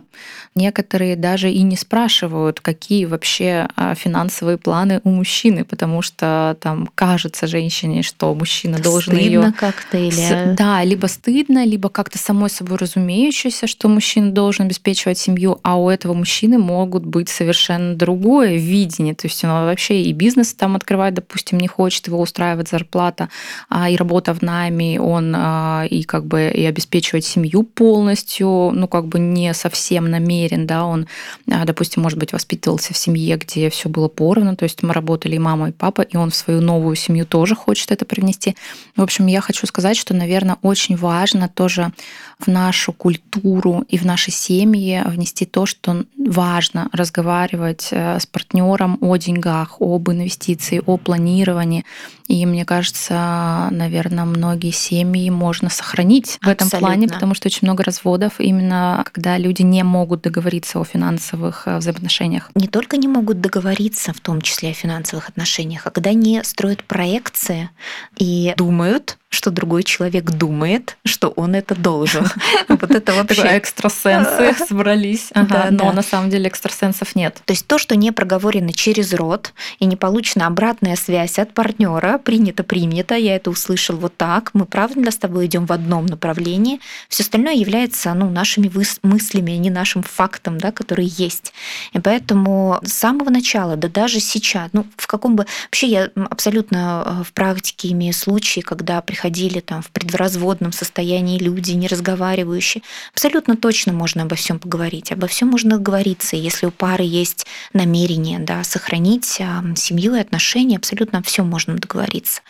некоторые 0.56 1.14
даже 1.14 1.50
и 1.50 1.62
не 1.62 1.76
спрашивают, 1.76 2.60
какие 2.60 3.04
вообще 3.04 3.68
а, 3.76 3.94
финансовые 3.94 4.58
планы 4.58 5.00
у 5.04 5.10
мужчины, 5.10 5.64
потому 5.64 6.02
что 6.02 6.56
там 6.60 6.88
кажется 6.94 7.46
женщине, 7.46 8.02
что 8.02 8.34
мужчина 8.34 8.78
должен 8.78 9.16
ее 9.16 9.52
как-то 9.58 9.96
или 9.96 10.54
да, 10.56 10.82
либо 10.82 11.06
стыдно, 11.06 11.64
либо 11.64 11.88
как-то 11.88 12.18
самой 12.18 12.50
собой 12.50 12.78
разумеющееся, 12.78 13.68
что 13.68 13.88
мужчина 13.88 14.32
должен 14.32 14.66
обеспечивать 14.66 15.18
семью, 15.18 15.60
а 15.62 15.76
у 15.76 15.88
этого 15.88 16.14
мужчины 16.14 16.58
могут 16.58 17.06
быть 17.06 17.28
совершенно 17.28 17.94
другое 17.94 18.56
видение, 18.56 19.14
то 19.14 19.28
есть 19.28 19.44
он 19.44 19.50
вообще 19.50 20.02
и 20.02 20.12
бизнес 20.12 20.52
там 20.54 20.74
открывать, 20.74 21.14
допустим, 21.14 21.58
не 21.58 21.68
хочет, 21.68 22.08
его 22.08 22.20
устраивать 22.20 22.56
устраивает 22.56 22.68
зарплата, 22.68 23.28
а, 23.68 23.90
и 23.90 23.96
работа 23.96 24.34
в 24.34 24.42
найме, 24.42 24.95
он 24.98 25.34
а, 25.36 25.84
и 25.88 26.02
как 26.02 26.26
бы 26.26 26.50
и 26.50 26.64
обеспечивает 26.64 27.24
семью 27.24 27.62
полностью, 27.62 28.70
ну 28.72 28.88
как 28.88 29.06
бы 29.06 29.18
не 29.18 29.54
совсем 29.54 30.10
намерен, 30.10 30.66
да, 30.66 30.84
он, 30.84 31.06
допустим, 31.46 32.02
может 32.02 32.18
быть, 32.18 32.32
воспитывался 32.32 32.94
в 32.94 32.98
семье, 32.98 33.36
где 33.36 33.70
все 33.70 33.88
было 33.88 34.08
поровну, 34.08 34.56
то 34.56 34.64
есть 34.64 34.82
мы 34.82 34.92
работали 34.92 35.36
и 35.36 35.38
мама, 35.38 35.68
и 35.68 35.72
папа, 35.72 36.02
и 36.02 36.16
он 36.16 36.30
в 36.30 36.36
свою 36.36 36.60
новую 36.60 36.96
семью 36.96 37.26
тоже 37.26 37.54
хочет 37.54 37.90
это 37.92 38.04
привнести. 38.04 38.56
В 38.96 39.02
общем, 39.02 39.26
я 39.26 39.40
хочу 39.40 39.66
сказать, 39.66 39.96
что, 39.96 40.14
наверное, 40.14 40.56
очень 40.62 40.96
важно 40.96 41.48
тоже 41.48 41.92
в 42.38 42.48
нашу 42.48 42.92
культуру 42.92 43.84
и 43.88 43.98
в 43.98 44.04
наши 44.04 44.30
семьи 44.30 45.02
внести 45.06 45.46
то, 45.46 45.64
что 45.64 46.04
важно 46.18 46.88
разговаривать 46.92 47.88
э, 47.90 48.20
с 48.20 48.26
партнером 48.26 48.98
о 49.00 49.16
деньгах, 49.16 49.80
об 49.80 50.10
инвестиции, 50.10 50.82
о 50.84 50.98
планировании. 50.98 51.84
И 52.28 52.44
мне 52.44 52.64
кажется, 52.64 53.68
наверное, 53.70 54.24
многие 54.24 54.72
семьи 54.86 55.30
можно 55.30 55.70
сохранить 55.70 56.38
в 56.42 56.48
этом 56.48 56.70
плане, 56.70 57.08
потому 57.08 57.34
что 57.34 57.48
очень 57.48 57.60
много 57.62 57.82
разводов 57.84 58.34
именно 58.38 59.04
когда 59.12 59.38
люди 59.38 59.62
не 59.62 59.82
могут 59.82 60.22
договориться 60.22 60.78
о 60.78 60.84
финансовых 60.84 61.62
э, 61.66 61.78
взаимоотношениях. 61.78 62.50
Не 62.54 62.68
только 62.68 62.96
не 62.96 63.08
могут 63.08 63.40
договориться, 63.40 64.12
в 64.12 64.20
том 64.20 64.40
числе 64.40 64.70
о 64.70 64.72
финансовых 64.72 65.28
отношениях, 65.28 65.86
а 65.86 65.90
когда 65.90 66.12
не 66.12 66.42
строят 66.44 66.84
проекции 66.84 67.70
и 68.16 68.54
думают, 68.56 69.18
что 69.28 69.50
другой 69.50 69.82
человек 69.82 70.30
думает, 70.30 70.96
что 71.04 71.28
он 71.28 71.54
это 71.54 71.74
должен. 71.74 72.26
Вот 72.68 72.90
это 72.90 73.12
вообще 73.14 73.58
экстрасенсы 73.58 74.54
собрались, 74.68 75.30
но 75.34 75.92
на 75.92 76.02
самом 76.02 76.30
деле 76.30 76.48
экстрасенсов 76.48 77.16
нет. 77.16 77.40
То 77.44 77.52
есть 77.52 77.66
то, 77.66 77.78
что 77.78 77.96
не 77.96 78.12
проговорено 78.12 78.72
через 78.72 79.12
рот 79.14 79.52
и 79.78 79.86
не 79.86 79.96
получена 79.96 80.46
обратная 80.46 80.96
связь 80.96 81.38
от 81.38 81.52
партнера, 81.54 82.18
принято, 82.18 82.62
принято, 82.64 83.14
я 83.14 83.36
это 83.36 83.50
услышал 83.50 83.96
вот 83.96 84.16
так, 84.16 84.50
мы 84.52 84.65
правильно 84.66 85.10
с 85.10 85.16
тобой 85.16 85.46
идем 85.46 85.66
в 85.66 85.72
одном 85.72 86.06
направлении, 86.06 86.80
все 87.08 87.22
остальное 87.22 87.54
является 87.54 88.12
ну, 88.14 88.30
нашими 88.30 88.70
мыслями, 89.02 89.52
а 89.52 89.58
не 89.58 89.70
нашим 89.70 90.02
фактом, 90.02 90.58
да, 90.58 90.72
который 90.72 91.06
есть. 91.06 91.52
И 91.92 91.98
поэтому 91.98 92.80
с 92.82 92.92
самого 92.92 93.30
начала, 93.30 93.76
да 93.76 93.88
даже 93.88 94.20
сейчас, 94.20 94.70
ну 94.72 94.86
в 94.96 95.06
каком 95.06 95.36
бы... 95.36 95.46
Вообще 95.64 95.86
я 95.86 96.10
абсолютно 96.30 97.02
э, 97.20 97.24
в 97.24 97.32
практике 97.32 97.92
имею 97.92 98.12
случаи, 98.12 98.60
когда 98.60 99.00
приходили 99.00 99.60
там 99.60 99.82
в 99.82 99.90
предразводном 99.90 100.72
состоянии 100.72 101.38
люди, 101.38 101.72
не 101.72 101.88
разговаривающие. 101.88 102.82
Абсолютно 103.12 103.56
точно 103.56 103.92
можно 103.92 104.22
обо 104.22 104.36
всем 104.36 104.58
поговорить. 104.58 105.12
Обо 105.12 105.26
всем 105.26 105.48
можно 105.48 105.78
говориться. 105.78 106.36
Если 106.36 106.66
у 106.66 106.70
пары 106.70 107.04
есть 107.04 107.46
намерение 107.72 108.38
да, 108.38 108.64
сохранить 108.64 109.40
семью 109.76 110.14
и 110.14 110.20
отношения, 110.20 110.76
абсолютно 110.76 111.22
все 111.22 111.42
можно 111.42 111.76
договориться. 111.76 112.42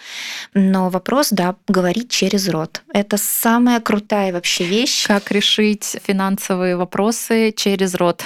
Но 0.55 0.91
вопрос, 0.91 1.29
да, 1.31 1.57
говорить 1.69 2.06
через 2.09 2.49
рот. 2.49 2.83
Это 2.93 3.17
самая 3.17 3.81
крутая 3.81 4.33
вообще 4.33 4.65
вещь. 4.65 5.07
Как 5.07 5.31
решить 5.31 5.97
финансовые 6.05 6.77
вопросы 6.77 7.53
через 7.57 7.95
рот. 7.95 8.25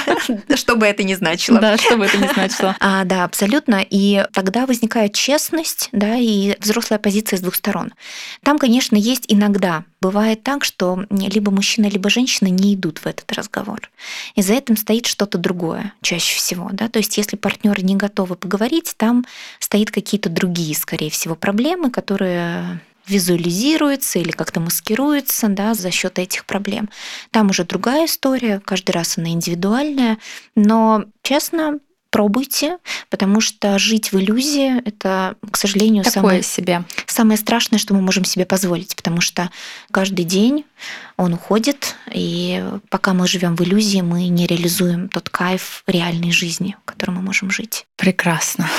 Что 0.54 0.76
бы 0.76 0.86
это 0.86 1.04
ни 1.04 1.14
значило. 1.14 1.60
Да, 1.60 1.76
что 1.76 1.96
бы 1.96 2.06
это 2.06 2.18
ни 2.18 2.26
значило. 2.26 2.74
А, 2.88 3.04
да, 3.04 3.24
абсолютно. 3.24 3.84
И 3.88 4.24
тогда 4.32 4.66
возникает 4.66 5.14
честность, 5.14 5.88
да, 5.92 6.16
и 6.16 6.56
взрослая 6.60 6.98
позиция 6.98 7.36
с 7.36 7.40
двух 7.40 7.54
сторон 7.54 7.76
сторон. 7.76 7.92
Там, 8.42 8.58
конечно, 8.58 8.96
есть 8.96 9.24
иногда 9.28 9.84
бывает 10.00 10.42
так, 10.44 10.64
что 10.64 11.04
либо 11.10 11.50
мужчина, 11.50 11.86
либо 11.86 12.10
женщина 12.10 12.48
не 12.48 12.74
идут 12.74 12.98
в 12.98 13.06
этот 13.06 13.30
разговор. 13.32 13.90
И 14.34 14.42
за 14.42 14.54
этим 14.54 14.76
стоит 14.76 15.06
что-то 15.06 15.38
другое 15.38 15.92
чаще 16.00 16.36
всего. 16.36 16.70
Да? 16.72 16.88
То 16.88 16.98
есть 16.98 17.16
если 17.16 17.36
партнеры 17.36 17.82
не 17.82 17.96
готовы 17.96 18.36
поговорить, 18.36 18.94
там 18.96 19.24
стоит 19.58 19.90
какие-то 19.90 20.28
другие, 20.28 20.74
скорее 20.76 21.10
всего, 21.10 21.34
проблемы, 21.34 21.90
которые 21.90 22.80
визуализируются 23.06 24.18
или 24.18 24.30
как-то 24.30 24.60
маскируются 24.60 25.48
да, 25.48 25.74
за 25.74 25.90
счет 25.90 26.18
этих 26.18 26.44
проблем. 26.44 26.88
Там 27.30 27.50
уже 27.50 27.64
другая 27.64 28.06
история, 28.06 28.60
каждый 28.64 28.92
раз 28.92 29.18
она 29.18 29.28
индивидуальная, 29.30 30.18
но 30.54 31.04
честно, 31.22 31.78
пробуйте, 32.10 32.78
потому 33.10 33.42
что 33.42 33.78
жить 33.78 34.10
в 34.10 34.18
иллюзии 34.18 34.80
это, 34.86 35.36
к 35.50 35.56
сожалению, 35.56 36.02
Такое 36.02 36.22
самое, 36.22 36.42
себе. 36.42 36.84
самое 37.06 37.36
страшное, 37.36 37.78
что 37.78 37.92
мы 37.92 38.00
можем 38.00 38.24
себе 38.24 38.46
позволить, 38.46 38.96
потому 38.96 39.20
что 39.20 39.50
каждый 39.90 40.24
день 40.24 40.64
он 41.18 41.34
уходит, 41.34 41.94
и 42.10 42.64
пока 42.88 43.12
мы 43.12 43.26
живем 43.28 43.54
в 43.54 43.60
иллюзии, 43.60 44.00
мы 44.00 44.28
не 44.28 44.46
реализуем 44.46 45.10
тот 45.10 45.28
кайф 45.28 45.82
реальной 45.86 46.32
жизни, 46.32 46.76
в 46.82 46.84
которой 46.86 47.10
мы 47.10 47.20
можем 47.22 47.50
жить. 47.50 47.86
Прекрасно. 47.96 48.70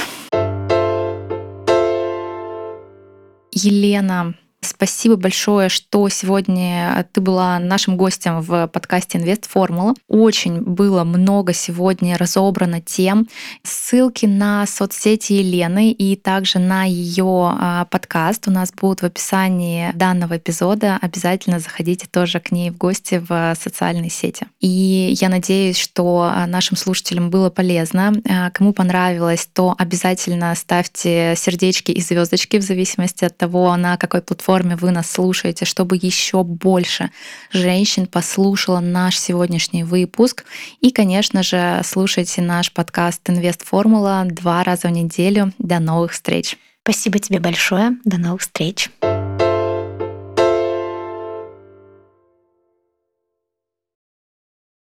Елена, 3.65 4.35
Спасибо 4.61 5.15
большое, 5.17 5.69
что 5.69 6.09
сегодня 6.09 7.07
ты 7.13 7.21
была 7.21 7.59
нашим 7.59 7.95
гостем 7.95 8.41
в 8.41 8.67
подкасте 8.67 9.19
«Инвест 9.19 9.45
Формула». 9.45 9.93
Очень 10.07 10.61
было 10.61 11.03
много 11.03 11.53
сегодня 11.53 12.17
разобрано 12.17 12.81
тем. 12.81 13.27
Ссылки 13.63 14.25
на 14.25 14.65
соцсети 14.65 15.33
Елены 15.33 15.91
и 15.91 16.15
также 16.15 16.57
на 16.57 16.85
ее 16.85 17.55
а, 17.55 17.85
подкаст 17.85 18.47
у 18.47 18.51
нас 18.51 18.71
будут 18.73 19.01
в 19.01 19.05
описании 19.05 19.91
данного 19.93 20.37
эпизода. 20.37 20.97
Обязательно 21.01 21.59
заходите 21.59 22.07
тоже 22.07 22.39
к 22.39 22.51
ней 22.51 22.71
в 22.71 22.77
гости 22.77 23.23
в 23.27 23.55
социальные 23.61 24.09
сети. 24.09 24.47
И 24.59 25.15
я 25.19 25.29
надеюсь, 25.29 25.77
что 25.77 26.31
а, 26.33 26.47
нашим 26.47 26.77
слушателям 26.77 27.29
было 27.29 27.51
полезно. 27.51 28.11
А, 28.27 28.49
кому 28.49 28.73
понравилось, 28.73 29.47
то 29.53 29.75
обязательно 29.77 30.55
ставьте 30.55 31.35
сердечки 31.37 31.91
и 31.91 32.01
звездочки 32.01 32.57
в 32.57 32.63
зависимости 32.63 33.23
от 33.23 33.37
того, 33.37 33.75
на 33.75 33.97
какой 33.97 34.21
платформе 34.21 34.46
платформе 34.47 34.77
вы 34.77 34.91
нас 34.91 35.11
слушаете, 35.11 35.65
чтобы 35.65 35.97
еще 36.01 36.43
больше 36.43 37.11
женщин 37.51 38.07
послушало 38.07 38.79
наш 38.79 39.19
сегодняшний 39.19 39.83
выпуск. 39.83 40.45
И, 40.79 40.91
конечно 40.91 41.43
же, 41.43 41.81
слушайте 41.83 42.41
наш 42.41 42.71
подкаст 42.71 43.29
«Инвест 43.29 43.65
Формула» 43.65 44.23
два 44.25 44.63
раза 44.63 44.87
в 44.87 44.91
неделю. 44.91 45.51
До 45.59 45.79
новых 45.79 46.13
встреч! 46.13 46.57
Спасибо 46.83 47.19
тебе 47.19 47.41
большое. 47.41 47.97
До 48.05 48.17
новых 48.17 48.41
встреч! 48.41 48.89